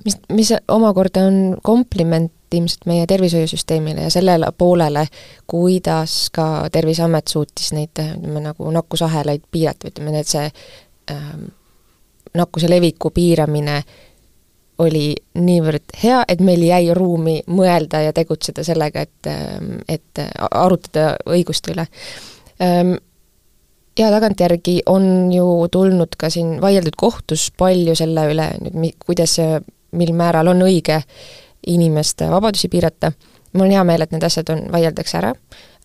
mis, 0.06 0.18
mis 0.30 0.52
omakorda 0.68 1.26
on 1.30 1.58
kompliment 1.64 2.32
ilmselt 2.54 2.86
meie 2.86 3.08
tervishoiusüsteemile 3.08 4.08
ja 4.08 4.12
sellele 4.14 4.52
poolele, 4.58 5.06
kuidas 5.48 6.30
ka 6.34 6.68
Terviseamet 6.72 7.28
suutis 7.28 7.72
neid, 7.76 7.96
ütleme 7.96 8.44
nagu 8.44 8.72
nakkusahelaid 8.72 9.44
piirata, 9.52 9.92
ütleme, 9.92 10.20
et 10.20 10.32
see 10.32 10.48
ähm, 11.12 11.50
nakkuse 12.38 12.70
leviku 12.70 13.12
piiramine 13.16 13.82
oli 14.82 15.14
niivõrd 15.38 15.94
hea, 16.04 16.24
et 16.28 16.42
meil 16.42 16.64
jäi 16.66 16.94
ruumi 16.98 17.42
mõelda 17.54 18.02
ja 18.08 18.14
tegutseda 18.18 18.64
sellega, 18.66 19.06
et, 19.06 19.30
ähm, 19.30 19.78
et 19.88 20.24
arutada 20.50 21.16
õiguste 21.30 21.76
üle. 21.76 21.88
Ähm, 22.62 22.96
ja 24.00 24.10
tagantjärgi 24.12 24.82
on 24.90 25.32
ju 25.34 25.68
tulnud 25.72 26.16
ka 26.18 26.30
siin 26.30 26.56
vaieldud 26.62 26.96
kohtus 26.98 27.50
palju 27.58 27.96
selle 27.96 28.26
üle 28.32 28.48
nüüd 28.64 28.98
kuidas 29.06 29.38
mil 29.92 30.14
määral 30.16 30.48
on 30.54 30.64
õige 30.66 31.02
inimeste 31.68 32.30
vabadusi 32.32 32.70
piirata, 32.72 33.12
mul 33.54 33.68
on 33.68 33.76
hea 33.76 33.84
meel, 33.88 34.06
et 34.06 34.16
need 34.16 34.26
asjad 34.26 34.50
on, 34.54 34.64
vaieldakse 34.74 35.20
ära, 35.20 35.32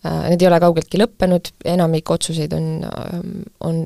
äh, 0.05 0.27
need 0.31 0.41
ei 0.41 0.49
ole 0.49 0.59
kaugeltki 0.63 1.01
lõppenud, 1.01 1.51
enamik 1.75 2.11
otsuseid 2.15 2.53
on, 2.57 2.69
ähm, 2.87 3.37
on 3.59 3.81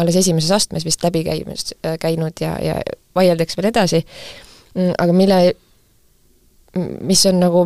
alles 0.00 0.16
esimeses 0.16 0.50
astmes 0.56 0.86
vist 0.86 1.04
läbi 1.04 1.22
käimas, 1.26 1.74
äh, 1.84 1.98
käinud 2.00 2.42
ja, 2.42 2.56
ja 2.62 2.80
vaieldakse 3.16 3.60
veel 3.60 3.70
edasi, 3.70 4.02
mm, 4.74 4.92
aga 4.98 5.16
mille, 5.16 5.40
mis 7.06 7.24
on 7.26 7.40
nagu 7.42 7.64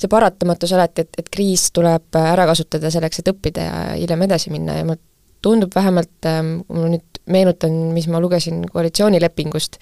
see 0.00 0.08
paratamatus 0.08 0.72
alati, 0.76 1.04
et, 1.04 1.20
et 1.20 1.28
kriis 1.32 1.68
tuleb 1.76 2.16
ära 2.16 2.46
kasutada 2.48 2.90
selleks, 2.92 3.20
et 3.20 3.30
õppida 3.32 3.64
ja 3.66 3.78
hiljem 3.98 4.28
edasi 4.28 4.52
minna 4.52 4.78
ja 4.78 4.86
mulle 4.88 5.02
tundub 5.42 5.74
vähemalt, 5.74 6.12
ähm, 6.28 6.60
kui 6.68 6.80
ma 6.80 6.90
nüüd 6.92 7.20
meenutan, 7.30 7.76
mis 7.94 8.08
ma 8.12 8.20
lugesin 8.20 8.64
koalitsioonilepingust, 8.72 9.78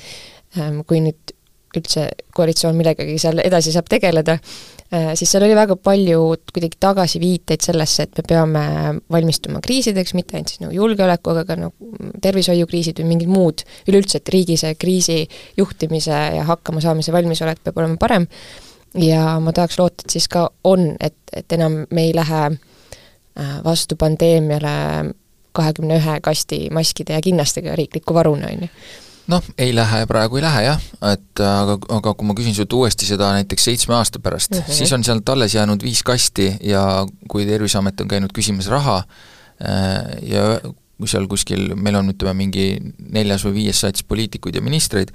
ähm, 0.59 0.83
kui 0.87 1.01
nüüd 1.03 1.35
üldse 1.77 2.09
koalitsioon 2.35 2.77
millegagi 2.79 3.19
seal 3.21 3.43
edasi 3.43 3.73
saab 3.75 3.89
tegeleda, 3.91 4.39
äh, 4.93 5.11
siis 5.19 5.31
seal 5.33 5.45
oli 5.47 5.57
väga 5.57 5.77
palju 5.77 6.23
kuidagi 6.53 6.79
tagasiviiteid 6.81 7.65
sellesse, 7.65 8.07
et 8.07 8.21
me 8.21 8.25
peame 8.29 8.63
valmistuma 9.13 9.61
kriisideks, 9.65 10.15
mitte 10.17 10.37
ainult 10.37 10.55
siis 10.55 10.63
nagu 10.63 10.75
julgeoleku, 10.77 11.35
aga 11.35 11.45
ka 11.49 11.59
nagu 11.61 12.15
tervishoiukriisid 12.25 13.03
või 13.03 13.11
mingid 13.13 13.33
muud, 13.33 13.65
üleüldse, 13.91 14.23
et 14.23 14.33
riigi 14.35 14.57
see 14.61 14.75
kriisi 14.81 15.21
juhtimise 15.59 16.23
ja 16.39 16.47
hakkamasaamise 16.49 17.15
valmisolek 17.15 17.63
peab 17.65 17.83
olema 17.83 18.01
parem. 18.01 18.29
Ja 18.97 19.37
ma 19.45 19.53
tahaks 19.53 19.77
loota, 19.77 20.07
et 20.07 20.17
siis 20.17 20.31
ka 20.33 20.47
on, 20.65 20.95
et, 21.05 21.19
et 21.37 21.53
enam 21.53 21.83
me 21.93 22.07
ei 22.09 22.15
lähe 22.17 22.45
äh, 22.49 23.59
vastu 23.65 23.99
pandeemiale 24.01 25.13
kahekümne 25.59 25.99
ühe 25.99 26.17
kasti 26.23 26.69
maskide 26.73 27.17
ja 27.17 27.21
kinnastega 27.25 27.77
riikliku 27.77 28.15
varuna, 28.15 28.49
on 28.53 28.65
ju 28.65 28.71
noh, 29.29 29.45
ei 29.59 29.75
lähe, 29.77 30.05
praegu 30.11 30.39
ei 30.39 30.45
lähe 30.45 30.65
jah, 30.65 30.85
et 31.13 31.43
aga, 31.45 31.79
aga 31.99 32.15
kui 32.15 32.29
ma 32.29 32.37
küsin 32.39 32.57
sult 32.57 32.73
uuesti 32.73 33.09
seda 33.09 33.31
näiteks 33.37 33.69
seitsme 33.71 33.97
aasta 33.99 34.23
pärast 34.25 34.55
mm, 34.55 34.65
-hmm. 34.65 34.79
siis 34.81 34.93
on 34.93 35.05
sealt 35.05 35.29
alles 35.29 35.55
jäänud 35.55 35.83
viis 35.85 36.03
kasti 36.03 36.57
ja 36.63 37.07
kui 37.29 37.47
Terviseamet 37.47 38.01
on 38.01 38.09
käinud 38.09 38.33
küsimas 38.39 38.71
raha 38.73 39.03
äh, 39.03 40.23
ja 40.23 40.61
kui 40.99 41.09
seal 41.09 41.29
kuskil, 41.31 41.75
meil 41.79 41.95
on 42.01 42.11
ütleme, 42.11 42.35
mingi 42.35 42.65
neljas 42.99 43.45
või 43.47 43.61
viies 43.63 43.85
sats 43.85 44.03
poliitikuid 44.03 44.57
ja 44.59 44.63
ministreid, 44.65 45.13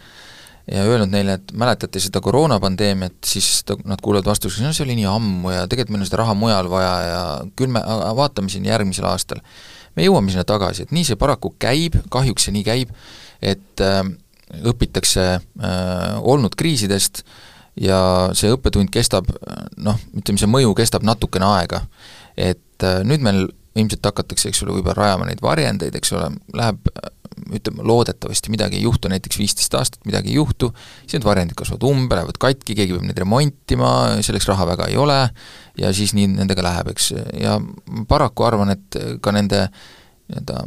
ja 0.72 0.86
öelnud 0.88 1.12
neile, 1.12 1.36
et 1.40 1.52
mäletate 1.60 2.00
seda 2.00 2.22
koroonapandeemiat, 2.24 3.18
siis 3.28 3.66
ta, 3.68 3.76
nad 3.84 4.00
kuulevad 4.04 4.30
vastuseks, 4.32 4.62
no 4.64 4.72
see 4.72 4.86
oli 4.86 4.96
nii 5.02 5.10
ammu 5.12 5.52
ja 5.52 5.66
tegelikult 5.68 5.98
meil 5.98 6.06
on 6.06 6.08
seda 6.08 6.22
raha 6.22 6.36
mujal 6.40 6.70
vaja 6.72 6.94
ja 7.04 7.24
küll 7.60 7.74
me 7.74 7.82
vaatame 8.16 8.52
siin 8.54 8.70
järgmisel 8.70 9.10
aastal. 9.10 9.44
me 9.96 10.08
jõuame 10.08 10.32
sinna 10.32 10.46
tagasi, 10.48 10.88
et 10.88 10.96
nii 10.96 11.04
see 11.06 11.20
paraku 11.20 11.52
käib, 11.62 12.00
kahjuks 12.10 12.48
see 12.48 12.56
nii 12.56 12.64
käib, 12.66 12.96
et 13.44 13.84
äh, 13.84 14.04
õpitakse 14.64 15.26
äh, 15.40 16.14
olnud 16.22 16.56
kriisidest 16.60 17.24
ja 17.80 18.30
see 18.38 18.54
õppetund 18.54 18.92
kestab 18.94 19.32
noh, 19.82 19.98
ütleme 20.14 20.40
see 20.40 20.50
mõju 20.50 20.76
kestab 20.78 21.06
natukene 21.08 21.50
aega. 21.58 21.84
et 22.38 22.86
äh, 22.86 23.02
nüüd 23.08 23.26
meil 23.26 23.48
ilmselt 23.74 24.06
hakatakse, 24.06 24.52
eks 24.52 24.62
ole, 24.64 24.78
võib-olla 24.78 25.00
rajama 25.00 25.26
neid 25.26 25.42
varjendeid, 25.42 25.96
eks 25.98 26.14
ole, 26.14 26.28
läheb 26.54 26.90
ütleme, 27.54 27.82
loodetavasti 27.90 28.52
midagi 28.54 28.78
ei 28.78 28.84
juhtu, 28.86 29.10
näiteks 29.10 29.40
viisteist 29.42 29.74
aastat 29.78 30.06
midagi 30.06 30.30
ei 30.30 30.38
juhtu, 30.38 30.70
siis 31.02 31.18
need 31.18 31.26
varjendid 31.26 31.58
kasvavad 31.58 31.88
umbe, 31.90 32.18
lähevad 32.20 32.38
katki, 32.42 32.76
keegi 32.78 32.94
peab 32.94 33.08
neid 33.08 33.22
remontima, 33.24 33.90
selleks 34.26 34.48
raha 34.52 34.68
väga 34.70 34.92
ei 34.92 35.00
ole, 35.02 35.18
ja 35.82 35.90
siis 35.98 36.14
nii 36.14 36.30
nendega 36.36 36.66
läheb, 36.66 36.94
eks, 36.94 37.10
ja 37.42 37.58
paraku 38.10 38.46
arvan, 38.46 38.76
et 38.78 39.00
ka 39.26 39.34
nende 39.34 39.66
nii-öelda 40.30 40.62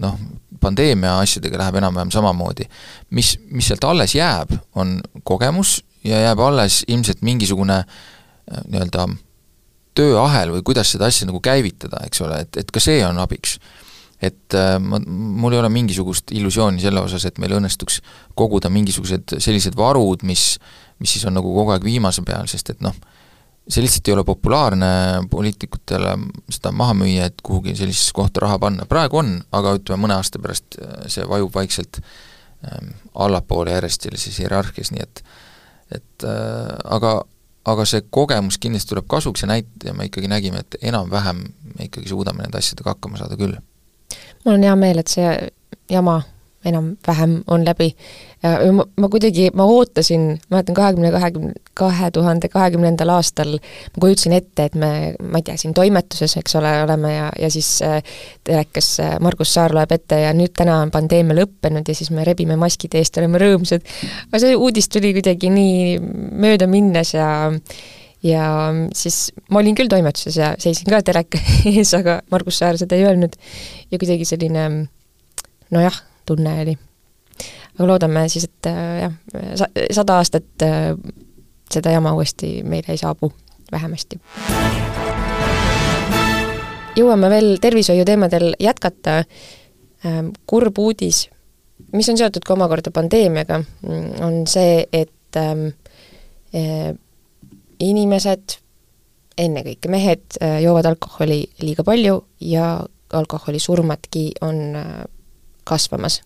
noh, 0.00 0.16
pandeemia 0.60 1.18
asjadega 1.22 1.60
läheb 1.60 1.78
enam-vähem 1.82 2.10
samamoodi. 2.14 2.68
mis, 3.10 3.36
mis 3.50 3.68
sealt 3.68 3.84
alles 3.84 4.14
jääb, 4.14 4.54
on 4.74 5.00
kogemus 5.22 5.82
ja 6.04 6.20
jääb 6.28 6.40
alles 6.40 6.82
ilmselt 6.88 7.22
mingisugune 7.22 7.78
äh, 7.84 8.64
nii-öelda 8.68 9.08
tööahel 9.94 10.56
või 10.56 10.62
kuidas 10.66 10.90
seda 10.90 11.06
asja 11.06 11.28
nagu 11.28 11.40
käivitada, 11.40 12.02
eks 12.06 12.20
ole, 12.26 12.40
et, 12.46 12.56
et 12.64 12.70
ka 12.70 12.82
see 12.82 13.04
on 13.06 13.18
abiks 13.22 13.58
et 14.24 14.56
äh, 14.56 14.76
ma, 14.80 15.00
mul 15.04 15.54
ei 15.54 15.60
ole 15.60 15.70
mingisugust 15.72 16.32
illusiooni 16.34 16.82
selle 16.82 17.02
osas, 17.04 17.26
et 17.28 17.38
meil 17.42 17.56
õnnestuks 17.58 18.00
koguda 18.38 18.70
mingisugused 18.72 19.36
sellised 19.42 19.76
varud, 19.78 20.24
mis, 20.26 20.54
mis 21.02 21.16
siis 21.16 21.26
on 21.28 21.36
nagu 21.36 21.50
kogu 21.54 21.74
aeg 21.74 21.84
viimase 21.86 22.24
peal, 22.26 22.48
sest 22.50 22.72
et 22.74 22.84
noh, 22.84 22.96
see 23.68 23.82
lihtsalt 23.84 24.08
ei 24.08 24.14
ole 24.14 24.24
populaarne 24.24 24.86
poliitikutele 25.30 26.14
seda 26.52 26.72
maha 26.72 26.94
müüa, 27.00 27.28
et 27.30 27.42
kuhugi 27.42 27.76
sellisesse 27.76 28.12
kohta 28.16 28.44
raha 28.44 28.58
panna, 28.60 28.86
praegu 28.88 29.20
on, 29.22 29.36
aga 29.56 29.76
ütleme, 29.78 30.04
mõne 30.04 30.18
aasta 30.18 30.40
pärast 30.42 30.78
äh, 30.80 31.06
see 31.12 31.24
vajub 31.28 31.54
vaikselt 31.54 32.00
ähm, 32.00 32.92
allapoole 33.14 33.72
järjest 33.76 34.08
sellises 34.08 34.40
hierarhias, 34.42 34.92
nii 34.94 35.06
et 35.06 35.24
et 35.94 36.26
äh, 36.26 36.74
aga, 36.96 37.16
aga 37.70 37.86
see 37.88 38.04
kogemus 38.10 38.58
kindlasti 38.60 38.92
tuleb 38.92 39.08
kasuks 39.08 39.44
ja 39.44 39.50
näit-, 39.52 39.84
ja 39.84 39.94
me 39.96 40.08
ikkagi 40.08 40.28
nägime, 40.28 40.64
et 40.64 40.78
enam-vähem 40.82 41.44
me 41.74 41.88
ikkagi 41.88 42.10
suudame 42.12 42.44
nende 42.44 42.60
asjadega 42.60 42.94
hakkama 42.96 43.20
saada 43.20 43.38
küll. 43.40 43.56
Mul 44.44 44.58
on 44.58 44.64
hea 44.66 44.76
meel, 44.76 45.00
et 45.00 45.12
see 45.12 45.28
jama 45.92 46.20
enam-vähem 46.64 47.42
on 47.50 47.64
läbi. 47.66 47.94
ja 48.42 48.72
ma, 48.72 48.84
ma 49.00 49.08
kuidagi, 49.08 49.48
ma 49.56 49.64
ootasin, 49.64 50.26
mäletan 50.52 50.76
kahekümne, 50.76 51.10
kahekümne, 51.14 51.52
kahe 51.74 52.10
tuhande 52.12 52.48
kahekümnendal 52.52 53.14
aastal 53.14 53.54
ma 53.56 54.00
kujutasin 54.00 54.36
ette, 54.36 54.68
et 54.68 54.76
me, 54.76 54.90
ma 55.22 55.40
ei 55.40 55.46
tea, 55.46 55.56
siin 55.60 55.74
toimetuses, 55.76 56.36
eks 56.40 56.58
ole, 56.60 56.74
oleme 56.84 57.14
ja, 57.14 57.30
ja 57.40 57.50
siis 57.52 57.70
äh, 57.82 57.98
telekas 58.44 58.90
äh, 59.00 59.16
Margus 59.24 59.54
Saar 59.54 59.74
loeb 59.74 59.92
ette 59.96 60.20
ja 60.26 60.34
nüüd 60.36 60.52
täna 60.56 60.82
on 60.84 60.92
pandeemia 60.94 61.38
lõppenud 61.40 61.88
ja 61.88 61.96
siis 61.96 62.12
me 62.14 62.26
rebime 62.26 62.58
maskid 62.60 62.96
eest, 63.00 63.16
oleme 63.22 63.40
rõõmsad. 63.40 63.84
aga 64.28 64.44
see 64.44 64.56
uudis 64.56 64.92
tuli 64.92 65.14
kuidagi 65.16 65.52
nii 65.54 65.98
möödaminnes 66.44 67.16
ja 67.16 67.28
ja 68.24 68.48
siis 68.96 69.28
ma 69.52 69.60
olin 69.60 69.76
küll 69.76 69.90
toimetuses 69.92 70.36
ja 70.40 70.54
seisin 70.60 70.88
ka 70.90 71.02
teleka 71.04 71.40
ees, 71.70 71.92
aga 71.96 72.20
Margus 72.32 72.60
Saar 72.60 72.78
seda 72.80 72.96
ei 72.96 73.06
öelnud. 73.08 73.36
ja 73.90 74.00
kuidagi 74.00 74.26
selline 74.28 74.66
nojah, 75.74 76.00
tunne 76.26 76.60
oli. 76.62 76.76
aga 77.74 77.86
loodame 77.88 78.28
siis, 78.28 78.46
et 78.48 78.68
äh, 78.70 79.00
jah, 79.02 79.68
sada 79.90 80.18
aastat 80.22 80.62
äh, 80.62 80.94
seda 81.72 81.90
jama 81.90 82.14
uuesti 82.14 82.62
meile 82.62 82.94
ei 82.94 83.00
saabu, 83.00 83.32
vähemasti. 83.72 84.20
jõuame 86.96 87.30
veel 87.30 87.56
tervishoiu 87.60 88.04
teemadel 88.06 88.52
jätkata, 88.60 89.22
ähm, 90.06 90.30
kurb 90.46 90.78
uudis, 90.78 91.28
mis 91.92 92.08
on 92.08 92.20
seotud 92.20 92.46
ka 92.46 92.54
omakorda 92.54 92.94
pandeemiaga, 92.94 93.62
on 94.22 94.44
see, 94.46 94.84
et 94.92 95.40
ähm, 95.40 95.72
äh, 96.54 96.92
inimesed, 97.82 98.60
ennekõike 99.34 99.90
mehed, 99.90 100.36
joovad 100.62 100.86
alkoholi 100.86 101.40
liiga 101.58 101.82
palju 101.82 102.20
ja 102.46 102.68
alkoholisurmadki 103.18 104.28
on 104.46 104.76
kasvamas. 105.64 106.20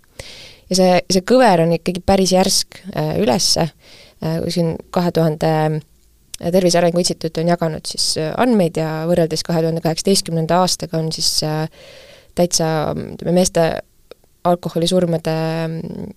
ja 0.70 0.76
see, 0.76 1.00
see 1.10 1.24
kõver 1.26 1.64
on 1.64 1.76
ikkagi 1.78 2.02
päris 2.04 2.32
järsk 2.36 2.80
äh, 2.94 3.16
ülesse, 3.22 3.70
kui 4.18 4.50
siin 4.50 4.74
kahe 4.90 5.12
tuhande 5.14 5.80
Tervise 6.38 6.78
Arengu 6.78 6.98
Instituut 6.98 7.38
on 7.38 7.48
jaganud 7.50 7.86
siis 7.86 8.16
andmeid 8.18 8.78
ja 8.78 9.04
võrreldes 9.06 9.44
kahe 9.46 9.62
tuhande 9.62 9.82
kaheksateistkümnenda 9.82 10.58
aastaga 10.62 10.98
on 10.98 11.12
siis 11.14 11.30
täitsa 12.38 12.68
ütleme, 12.94 13.34
meeste 13.40 13.64
alkoholisurmade 14.46 15.34
mm, 15.68 16.14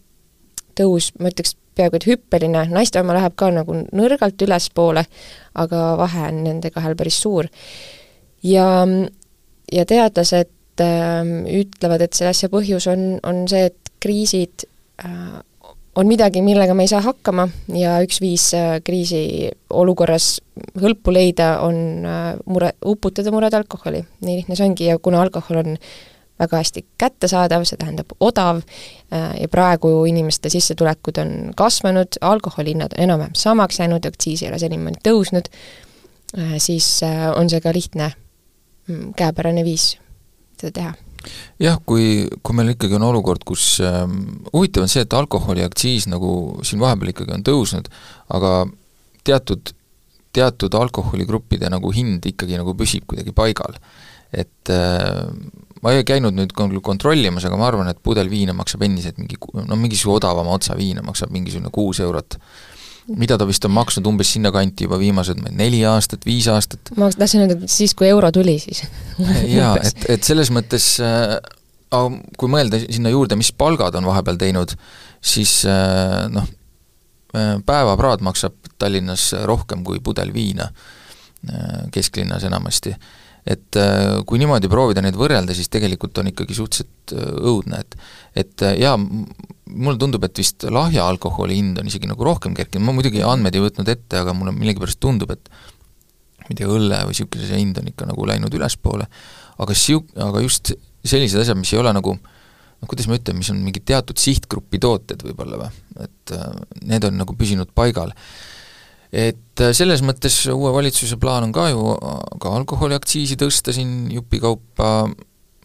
tõus, 0.78 1.11
ma 1.19 1.32
ütleks, 1.32 1.55
peaaegu 1.78 1.99
et 1.99 2.07
hüppeline, 2.09 2.65
naiste 2.72 3.01
oma 3.01 3.15
läheb 3.15 3.36
ka 3.39 3.49
nagu 3.53 3.76
nõrgalt 3.95 4.45
ülespoole, 4.45 5.05
aga 5.61 5.84
vahe 5.99 6.28
on 6.30 6.41
nende 6.45 6.72
kahel 6.74 6.97
päris 6.99 7.22
suur. 7.24 7.49
ja, 8.43 8.67
ja 9.72 9.86
teadlased 9.86 10.49
äh, 10.49 10.61
ütlevad, 10.80 12.01
et 12.05 12.13
selle 12.15 12.32
asja 12.32 12.49
põhjus 12.49 12.88
on, 12.91 13.19
on 13.28 13.43
see, 13.49 13.67
et 13.67 13.91
kriisid 14.01 14.65
äh, 15.05 15.39
on 15.95 16.07
midagi, 16.07 16.41
millega 16.41 16.74
me 16.74 16.86
ei 16.86 16.91
saa 16.91 17.01
hakkama 17.05 17.47
ja 17.78 17.97
üks 18.05 18.22
viis 18.24 18.47
äh, 18.57 18.80
kriisiolukorras 18.86 20.34
hõlpu 20.82 21.13
leida 21.13 21.57
on 21.65 22.07
äh, 22.07 22.32
mure, 22.45 22.74
uputada 22.86 23.34
mured 23.34 23.53
alkoholi. 23.57 24.03
nii 24.22 24.39
lihtne 24.41 24.57
see 24.57 24.69
ongi 24.69 24.89
ja 24.89 24.97
kuna 24.99 25.22
alkohol 25.26 25.61
on 25.63 25.78
väga 26.41 26.57
hästi 26.57 26.86
kättesaadav, 26.97 27.67
see 27.69 27.78
tähendab 27.78 28.15
odav 28.17 28.63
ja 29.11 29.49
praegu 29.51 29.91
inimeste 30.09 30.49
sissetulekud 30.49 31.19
on 31.22 31.34
kasvanud, 31.53 32.17
alkoholihinnad 32.17 32.95
on 32.97 33.03
enam-vähem 33.03 33.36
samaks 33.38 33.78
jäänud, 33.78 34.07
aktsiis 34.09 34.41
ei 34.41 34.49
ole 34.49 34.57
senimaani 34.57 35.03
tõusnud, 35.05 35.51
siis 36.57 36.88
on 37.38 37.51
see 37.51 37.61
ka 37.61 37.76
lihtne 37.78 38.09
mm, 38.88 39.11
käepärane 39.22 39.61
viis 39.67 39.91
seda 40.62 40.76
teha 40.80 40.93
jah, 41.62 41.78
kui, 41.86 42.26
kui 42.41 42.57
meil 42.57 42.74
ikkagi 42.74 42.97
on 42.97 43.07
olukord, 43.12 43.43
kus 43.47 43.76
äh, 43.86 44.03
huvitav 44.53 44.86
on 44.86 44.91
see, 44.91 45.05
et 45.05 45.18
alkoholiaktsiis 45.18 46.07
nagu 46.12 46.62
siin 46.68 46.82
vahepeal 46.82 47.14
ikkagi 47.14 47.36
on 47.38 47.45
tõusnud, 47.45 47.91
aga 48.38 48.53
teatud, 49.28 49.74
teatud 50.34 50.78
alkoholigruppide 50.82 51.70
nagu 51.72 51.91
hind 51.93 52.26
ikkagi 52.32 52.57
nagu 52.59 52.76
püsib 52.78 53.05
kuidagi 53.09 53.36
paigal. 53.38 53.78
et 54.32 54.70
äh, 54.72 55.28
ma 55.84 55.91
ei 55.91 56.05
käinud 56.07 56.36
nüüd 56.38 56.53
kontrollimas, 56.55 57.45
aga 57.47 57.57
ma 57.59 57.68
arvan, 57.68 57.89
et 57.91 57.99
pudel 57.99 58.30
viina 58.32 58.53
maksab 58.55 58.86
endiselt 58.88 59.18
mingi, 59.20 59.36
no 59.53 59.76
mingisugune 59.76 60.22
odavama 60.22 60.53
otsa 60.55 60.78
viina 60.80 61.03
maksab 61.03 61.34
mingisugune 61.36 61.72
kuus 61.74 61.99
eurot. 61.99 62.38
Mida 63.18 63.38
ta 63.38 63.47
vist 63.49 63.66
on 63.66 63.74
maksnud 63.76 64.08
umbes 64.08 64.34
sinnakanti 64.36 64.86
juba 64.86 64.99
viimased 65.02 65.41
neli 65.58 65.82
aastat, 65.88 66.26
viis 66.26 66.47
aastat. 66.52 66.93
ma 66.97 67.10
tahtsin 67.14 67.45
öelda, 67.45 67.58
et 67.58 67.74
siis, 67.74 67.95
kui 67.97 68.10
euro 68.12 68.32
tuli, 68.32 68.58
siis 68.62 68.84
jaa, 69.58 69.76
et, 69.82 70.06
et 70.16 70.28
selles 70.28 70.52
mõttes 70.54 70.93
äh, 71.04 71.38
kui 71.91 72.52
mõelda 72.52 72.80
sinna 72.86 73.12
juurde, 73.12 73.38
mis 73.39 73.52
palgad 73.52 73.95
on 73.99 74.08
vahepeal 74.08 74.39
teinud, 74.39 74.76
siis 75.22 75.62
äh, 75.68 76.28
noh, 76.32 76.47
äh, 77.36 77.58
päevapraad 77.66 78.24
maksab 78.26 78.56
Tallinnas 78.82 79.32
rohkem 79.45 79.84
kui 79.86 79.99
pudel 80.04 80.32
viina, 80.34 80.70
äh, 81.49 81.84
kesklinnas 81.93 82.47
enamasti 82.47 82.95
et 83.48 83.78
äh, 83.80 84.20
kui 84.28 84.39
niimoodi 84.42 84.70
proovida 84.70 85.02
neid 85.04 85.18
võrrelda, 85.18 85.56
siis 85.58 85.70
tegelikult 85.74 86.20
on 86.22 86.30
ikkagi 86.30 86.56
suhteliselt 86.58 87.14
äh, 87.16 87.32
õudne, 87.52 87.82
et 87.82 87.98
et 88.44 88.66
äh, 88.68 88.76
jaa, 88.84 88.98
mulle 89.02 89.98
tundub, 90.02 90.24
et 90.28 90.38
vist 90.38 90.66
lahja 90.70 91.08
alkoholi 91.10 91.58
hind 91.58 91.80
on 91.82 91.89
isegi 91.89 92.10
nagu 92.10 92.28
rohkem 92.28 92.56
kerkinud, 92.58 92.86
ma 92.86 92.96
muidugi 92.96 93.24
andmeid 93.26 93.58
ei 93.58 93.64
võtnud 93.66 93.89
ette, 93.92 94.22
aga 94.22 94.36
mulle 94.38 94.54
millegipärast 94.58 95.02
tundub, 95.02 95.34
et 95.34 95.50
ma 95.52 96.52
ei 96.52 96.60
tea, 96.60 96.70
õlle 96.70 97.02
või 97.08 97.16
niisuguse 97.16 97.50
see 97.50 97.64
hind 97.64 97.82
on 97.82 97.89
ikka 97.89 98.10
nagu 98.12 98.30
läinud 98.30 98.60
ülespoole, 98.60 99.10
aga 99.62 99.78
siu-, 99.78 100.06
aga 100.22 100.44
just 100.46 100.76
sellised 101.02 101.42
asjad, 101.42 101.58
mis 101.58 101.74
ei 101.74 101.82
ole 101.82 101.96
nagu 101.98 102.14
noh, 102.14 102.88
kuidas 102.89 103.10
ma 103.10 103.18
ütlen, 103.18 103.42
mis 103.42 103.50
on 103.54 103.62
mingi 103.66 103.82
teatud 103.86 104.22
sihtgrupi 104.22 104.82
tooted 104.82 105.26
võib-olla 105.26 105.64
või, 105.64 105.84
et 106.06 106.34
need 106.86 107.10
on 107.10 107.18
nagu 107.24 107.38
püsinud 107.38 107.74
paigal 107.78 108.14
et 109.12 109.59
äh, 109.64 109.74
selles 109.76 110.03
mõttes 110.07 110.38
uue 110.53 110.72
valitsuse 110.74 111.20
plaan 111.20 111.49
on 111.49 111.55
ka 111.55 111.68
ju 111.70 111.95
ka 112.41 112.55
alkoholiaktsiisi 112.62 113.38
tõsta 113.39 113.76
siin 113.76 114.07
jupikaupa, 114.14 114.91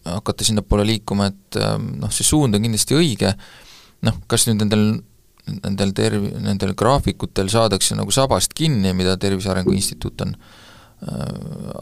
hakata 0.07 0.47
sinnapoole 0.47 0.85
liikuma, 0.87 1.31
et 1.31 1.59
äh, 1.59 1.75
noh, 1.77 2.11
see 2.13 2.27
suund 2.27 2.55
on 2.55 2.65
kindlasti 2.67 2.97
õige, 2.97 3.33
noh, 4.07 4.19
kas 4.27 4.47
nüüd 4.49 4.65
nendel 4.65 4.89
nendel 5.47 5.93
terv-, 5.95 6.31
nendel 6.43 6.73
graafikutel 6.75 7.47
saadakse 7.51 7.95
nagu 7.95 8.11
sabast 8.11 8.51
kinni, 8.57 8.91
mida 8.91 9.15
Tervise 9.19 9.51
Arengu 9.53 9.71
Instituut 9.75 10.19
on 10.25 10.33
äh, 10.35 11.21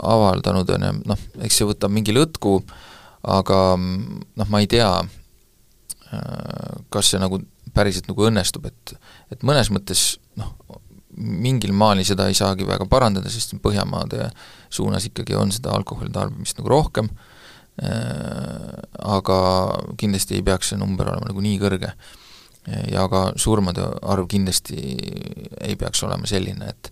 avaldanud, 0.05 0.69
on 0.75 0.85
ju, 0.85 0.93
noh, 1.09 1.23
eks 1.45 1.61
see 1.61 1.69
võtab 1.69 1.93
mingi 1.93 2.13
lõtku, 2.13 2.59
aga 3.25 3.59
noh, 3.81 4.51
ma 4.53 4.61
ei 4.61 4.69
tea 4.69 4.91
äh,, 5.01 6.77
kas 6.93 7.09
see 7.13 7.21
nagu 7.21 7.41
päriselt 7.75 8.07
nagu 8.11 8.29
õnnestub, 8.29 8.69
et 8.69 8.95
et 9.33 9.41
mõnes 9.41 9.71
mõttes 9.73 10.07
noh, 10.37 10.53
mingil 11.17 11.73
maani 11.75 12.05
seda 12.07 12.27
ei 12.29 12.37
saagi 12.37 12.67
väga 12.67 12.87
parandada, 12.91 13.31
sest 13.31 13.55
Põhjamaade 13.63 14.29
suunas 14.73 15.05
ikkagi 15.07 15.37
on 15.39 15.53
seda 15.55 15.73
alkoholi 15.75 16.11
tarbimist 16.13 16.59
nagu 16.59 16.71
rohkem, 16.71 17.09
äh, 17.81 18.71
aga 19.15 19.39
kindlasti 19.99 20.39
ei 20.39 20.45
peaks 20.45 20.73
see 20.73 20.79
number 20.81 21.09
olema 21.11 21.31
nagu 21.31 21.43
nii 21.43 21.59
kõrge. 21.63 21.95
ja 22.89 23.03
ka 23.05 23.27
surmade 23.37 23.83
arv 24.01 24.25
kindlasti 24.25 24.79
ei 25.61 25.75
peaks 25.77 25.99
olema 26.01 26.25
selline, 26.25 26.71
et 26.73 26.89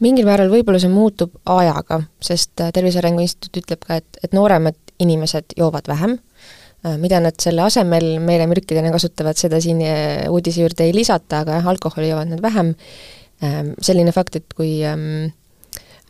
mingil 0.00 0.24
määral 0.24 0.48
võib-olla 0.48 0.80
see 0.80 0.92
muutub 0.92 1.34
ajaga, 1.44 2.00
sest 2.24 2.62
Tervise 2.72 3.00
Arengu 3.02 3.20
Instituut 3.24 3.60
ütleb 3.60 3.84
ka, 3.84 4.00
et, 4.00 4.20
et 4.24 4.32
nooremad 4.36 4.78
inimesed 5.00 5.56
joovad 5.58 5.88
vähem, 5.90 6.16
äh, 6.16 6.96
mida 7.00 7.20
nad 7.20 7.36
selle 7.42 7.64
asemel 7.66 8.14
meelemürkidena 8.24 8.92
kasutavad, 8.94 9.38
seda 9.40 9.60
siin 9.62 9.82
äh, 9.84 10.26
uudise 10.32 10.64
juurde 10.64 10.88
ei 10.88 10.96
lisata, 10.96 11.44
aga 11.44 11.60
jah, 11.60 11.72
alkoholi 11.74 12.12
joovad 12.12 12.32
nad 12.34 12.44
vähem 12.44 12.74
selline 13.40 14.12
fakt, 14.12 14.36
et 14.36 14.54
kui 14.56 14.80
ähm, 14.84 15.32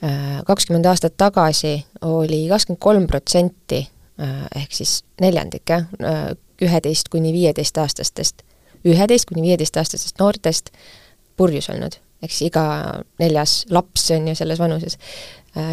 äh, 0.02 0.40
kakskümmend 0.46 0.86
aastat 0.90 1.16
tagasi 1.20 1.76
oli 2.06 2.46
kakskümmend 2.48 2.82
kolm 2.82 3.06
protsenti 3.10 3.80
äh, 4.20 4.46
ehk 4.62 4.74
siis 4.74 5.00
neljandik, 5.20 5.64
jah, 5.68 5.86
äh, 6.02 6.32
üheteist 6.60 7.08
kuni 7.12 7.32
viieteistaastastest, 7.32 8.42
üheteist 8.84 9.28
kuni 9.30 9.46
viieteistaastastest 9.46 10.18
noortest 10.20 10.72
purjus 11.36 11.70
olnud, 11.72 11.96
ehk 12.22 12.32
siis 12.32 12.50
iga 12.50 12.64
neljas 13.22 13.62
laps 13.70 14.10
on 14.16 14.28
ju 14.28 14.34
selles 14.36 14.60
vanuses. 14.60 14.98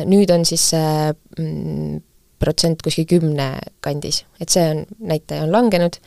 Nüüd 0.08 0.32
on 0.34 0.46
siis 0.48 0.64
see 0.72 0.94
mm, 1.38 2.00
protsent 2.40 2.82
kuskil 2.86 3.08
kümne 3.10 3.48
kandis, 3.84 4.22
et 4.42 4.54
see 4.54 4.64
on, 4.70 4.84
näitaja 5.10 5.46
on 5.46 5.52
langenud, 5.54 5.98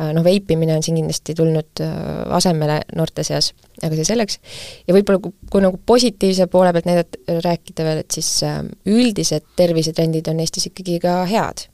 äh, 0.00 0.10
noh, 0.16 0.24
veipimine 0.26 0.74
on 0.76 0.82
siin 0.82 0.98
kindlasti 0.98 1.34
tulnud 1.38 1.82
äh, 1.84 1.92
asemele 2.36 2.80
noorte 2.98 3.24
seas, 3.26 3.52
aga 3.82 3.98
see 3.98 4.08
selleks, 4.08 4.40
ja 4.88 4.96
võib-olla 4.96 5.22
kui, 5.22 5.34
kui 5.52 5.64
nagu 5.64 5.80
positiivse 5.86 6.48
poole 6.50 6.72
pealt 6.74 6.90
näidata, 6.90 7.38
rääkida 7.46 7.86
veel, 7.86 8.02
et 8.02 8.18
siis 8.18 8.30
äh, 8.46 8.60
üldised 8.90 9.46
tervisetrendid 9.58 10.30
on 10.32 10.42
Eestis 10.42 10.70
ikkagi 10.72 11.00
ka 11.02 11.22
head. 11.30 11.68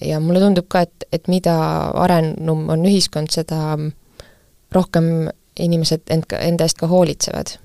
Ja 0.00 0.16
mulle 0.16 0.40
tundub 0.40 0.64
ka, 0.72 0.80
et, 0.86 1.04
et 1.12 1.26
mida 1.28 1.52
arenum 2.00 2.62
on 2.72 2.86
ühiskond, 2.88 3.28
seda 3.34 3.76
rohkem 4.72 5.28
inimesed 5.60 6.08
end, 6.08 6.24
enda 6.38 6.64
eest 6.64 6.80
ka 6.80 6.88
hoolitsevad. 6.88 7.58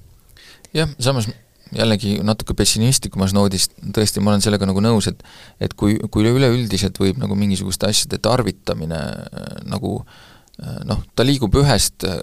jah, 0.75 0.91
samas 0.99 1.29
jällegi 1.75 2.17
natuke 2.25 2.55
pessimistikumas 2.57 3.33
noodis, 3.35 3.69
tõesti, 3.95 4.21
ma 4.23 4.33
olen 4.33 4.43
sellega 4.43 4.67
nagu 4.69 4.83
nõus, 4.83 5.09
et 5.11 5.23
et 5.63 5.73
kui, 5.77 5.97
kui 6.11 6.27
üleüldiselt 6.27 6.99
võib 7.01 7.19
nagu 7.21 7.35
mingisuguste 7.35 7.89
asjade 7.89 8.19
tarvitamine 8.23 8.99
äh, 8.99 9.47
nagu 9.67 9.99
äh, 10.01 10.79
noh, 10.87 11.01
ta 11.15 11.25
liigub 11.27 11.55
ühest 11.61 12.07
äh, 12.07 12.19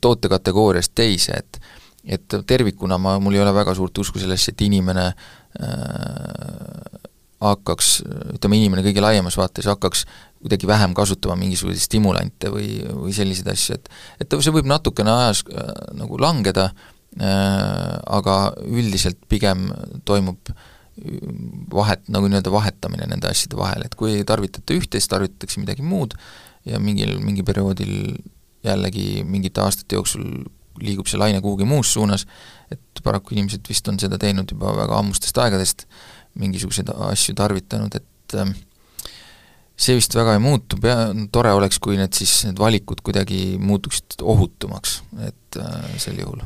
tootekategooriast 0.00 0.94
teise, 0.94 1.40
et 1.44 1.60
et 2.04 2.34
tervikuna 2.46 2.98
ma, 3.00 3.16
mul 3.16 3.32
ei 3.32 3.40
ole 3.40 3.54
väga 3.56 3.72
suurt 3.74 3.96
usku 4.02 4.20
sellesse, 4.20 4.52
et 4.52 4.60
inimene 4.66 5.06
äh, 5.08 7.00
hakkaks, 7.44 7.88
ütleme, 8.36 8.58
inimene 8.60 8.84
kõige 8.84 9.02
laiemas 9.04 9.36
vaates 9.36 9.66
hakkaks 9.68 10.04
kuidagi 10.44 10.68
vähem 10.68 10.92
kasutama 10.96 11.38
mingisuguseid 11.40 11.80
stimulante 11.80 12.50
või, 12.52 12.82
või 12.84 13.12
selliseid 13.16 13.48
asju, 13.52 13.78
et 13.78 13.88
et 14.20 14.36
see 14.36 14.52
võib 14.52 14.68
natukene 14.68 15.12
ajas 15.12 15.40
äh, 15.48 15.72
nagu 15.96 16.20
langeda 16.20 16.68
Äh, 16.68 16.93
aga 17.14 18.36
üldiselt 18.66 19.20
pigem 19.30 19.68
toimub 20.04 20.50
vahet, 21.74 22.04
nagu 22.12 22.28
nii-öelda 22.30 22.52
vahetamine 22.54 23.06
nende 23.10 23.28
asjade 23.30 23.58
vahel, 23.58 23.84
et 23.86 23.94
kui 23.98 24.12
ei 24.14 24.26
tarvitata 24.26 24.74
ühte, 24.76 24.98
siis 24.98 25.10
tarvitatakse 25.10 25.62
midagi 25.62 25.82
muud 25.82 26.14
ja 26.68 26.78
mingil, 26.82 27.16
mingi 27.22 27.42
perioodil 27.46 28.14
jällegi 28.64 29.24
mingite 29.28 29.62
aastate 29.64 29.98
jooksul 29.98 30.44
liigub 30.82 31.06
see 31.10 31.20
laine 31.20 31.40
kuhugi 31.42 31.66
muus 31.68 31.92
suunas, 31.94 32.24
et 32.72 33.02
paraku 33.04 33.36
inimesed 33.36 33.66
vist 33.68 33.88
on 33.90 33.98
seda 34.00 34.18
teinud 34.18 34.50
juba 34.50 34.72
väga 34.74 34.98
ammustest 34.98 35.38
aegadest, 35.42 35.86
mingisuguseid 36.40 36.90
asju 37.10 37.36
tarvitanud, 37.38 37.94
et 37.94 38.38
äh, 38.40 38.54
see 39.76 39.98
vist 39.98 40.14
väga 40.18 40.34
ei 40.34 40.42
muutu, 40.42 40.78
pea, 40.82 41.12
tore 41.34 41.54
oleks, 41.54 41.78
kui 41.82 41.98
need 42.00 42.14
siis, 42.16 42.40
need 42.48 42.58
valikud 42.58 43.04
kuidagi 43.06 43.54
muutuksid 43.62 44.22
ohutumaks, 44.22 45.00
et 45.28 45.62
äh, 45.62 45.88
sel 46.02 46.18
juhul 46.22 46.42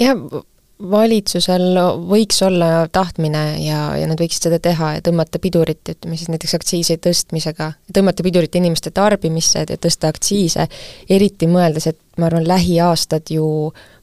jah, 0.00 0.42
valitsusel 0.90 1.76
võiks 2.08 2.40
olla 2.42 2.86
tahtmine 2.92 3.42
ja, 3.62 3.80
ja 3.98 4.06
nad 4.10 4.20
võiksid 4.20 4.48
seda 4.48 4.58
teha 4.62 4.96
ja 4.96 5.02
tõmmata 5.04 5.38
pidurit, 5.42 5.82
ütleme 5.88 6.18
siis 6.18 6.30
näiteks 6.32 6.56
aktsiisi 6.58 6.96
tõstmisega, 7.02 7.72
tõmmata 7.94 8.24
pidurit 8.26 8.54
inimeste 8.58 8.90
tarbimisse 8.94 9.64
ja 9.68 9.78
tõsta 9.78 10.10
aktsiise, 10.12 10.66
eriti 11.10 11.46
mõeldes, 11.50 11.86
et 11.92 12.00
ma 12.18 12.28
arvan, 12.30 12.48
lähiaastad 12.48 13.30
ju 13.30 13.46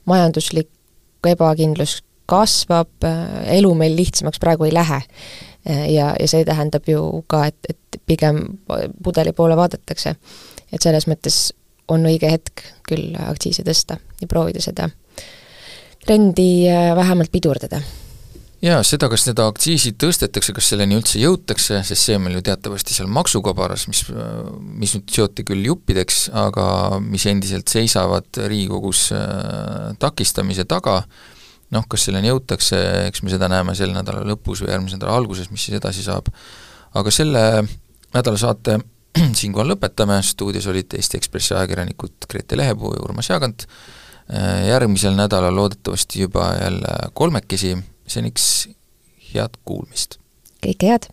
majanduslik 0.10 0.70
ebakindlus 1.28 2.00
kasvab, 2.30 3.08
elu 3.50 3.72
meil 3.76 3.98
lihtsamaks 3.98 4.40
praegu 4.40 4.68
ei 4.70 4.74
lähe. 4.74 5.02
ja, 5.68 6.14
ja 6.20 6.28
see 6.28 6.46
tähendab 6.48 6.88
ju 6.88 7.24
ka, 7.28 7.46
et, 7.50 7.58
et 7.70 8.02
pigem 8.08 8.46
pudeli 9.04 9.34
poole 9.34 9.58
vaadatakse. 9.58 10.16
et 10.72 10.82
selles 10.82 11.08
mõttes 11.08 11.50
on 11.90 12.06
õige 12.06 12.30
hetk 12.32 12.64
küll 12.88 13.18
aktsiise 13.20 13.66
tõsta 13.66 13.98
ja 14.22 14.28
proovida 14.28 14.62
seda 14.62 14.90
trendi 16.10 16.52
äh, 16.70 16.92
vähemalt 16.98 17.32
pidurdada. 17.32 17.82
Jaa, 18.60 18.82
seda, 18.84 19.08
kas 19.08 19.24
need 19.24 19.40
aktsiisid 19.40 19.96
tõstetakse, 20.04 20.52
kas 20.52 20.68
selleni 20.74 20.98
üldse 20.98 21.22
jõutakse, 21.22 21.78
sest 21.88 22.10
see 22.10 22.18
on 22.18 22.26
meil 22.26 22.36
ju 22.36 22.42
teatavasti 22.50 22.92
seal 22.92 23.08
maksukabaras, 23.16 23.86
mis, 23.88 24.02
mis 24.82 24.98
nüüd 24.98 25.14
seoti 25.16 25.46
küll 25.48 25.64
juppideks, 25.70 26.26
aga 26.36 26.66
mis 27.00 27.24
endiselt 27.32 27.72
seisavad 27.72 28.28
Riigikogus 28.36 29.06
äh, 29.16 29.94
takistamise 30.02 30.66
taga, 30.68 30.98
noh, 31.72 31.86
kas 31.88 32.10
selleni 32.10 32.34
jõutakse, 32.34 32.82
eks 33.08 33.24
me 33.24 33.32
seda 33.32 33.48
näeme 33.52 33.78
selle 33.80 33.96
nädala 33.96 34.26
lõpus 34.28 34.66
või 34.66 34.74
järgmise 34.74 35.00
nädala 35.00 35.16
alguses, 35.22 35.48
mis 35.54 35.70
siis 35.70 35.80
edasi 35.80 36.04
saab. 36.04 36.28
aga 37.00 37.14
selle 37.16 37.46
nädala 38.12 38.42
saate 38.42 38.80
siinkohal 39.40 39.72
lõpetame, 39.72 40.20
stuudios 40.26 40.68
olid 40.68 41.00
Eesti 41.00 41.22
Ekspressi 41.22 41.56
ajakirjanikud 41.56 42.28
Grete 42.28 42.60
Lehepuu 42.60 42.92
ja 42.98 43.08
Urmas 43.08 43.32
Jaagant, 43.32 43.70
järgmisel 44.68 45.16
nädalal 45.18 45.56
loodetavasti 45.56 46.22
juba 46.22 46.52
jälle 46.62 47.12
kolmekesi, 47.14 47.78
seniks 48.08 48.70
head 49.34 49.58
kuulmist! 49.66 50.20
kõike 50.66 50.92
head! 50.92 51.10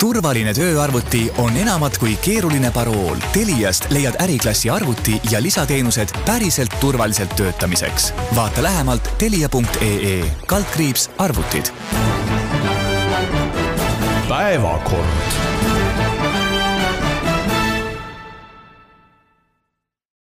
turvaline 0.00 0.54
tööarvuti 0.56 1.22
on 1.42 1.56
enamat 1.56 1.98
kui 2.00 2.14
keeruline 2.24 2.70
parool. 2.74 3.20
Teliast 3.34 3.90
leiad 3.92 4.16
äriklassi 4.22 4.70
arvuti 4.72 5.18
ja 5.30 5.42
lisateenused 5.42 6.14
päriselt 6.26 6.76
turvaliselt 6.80 7.36
töötamiseks. 7.36 8.12
vaata 8.34 8.62
lähemalt 8.62 9.10
telia.ee 9.18 10.24
kaldkriips 10.46 11.10
arvutid. 11.18 11.72
päevakord 14.28 15.63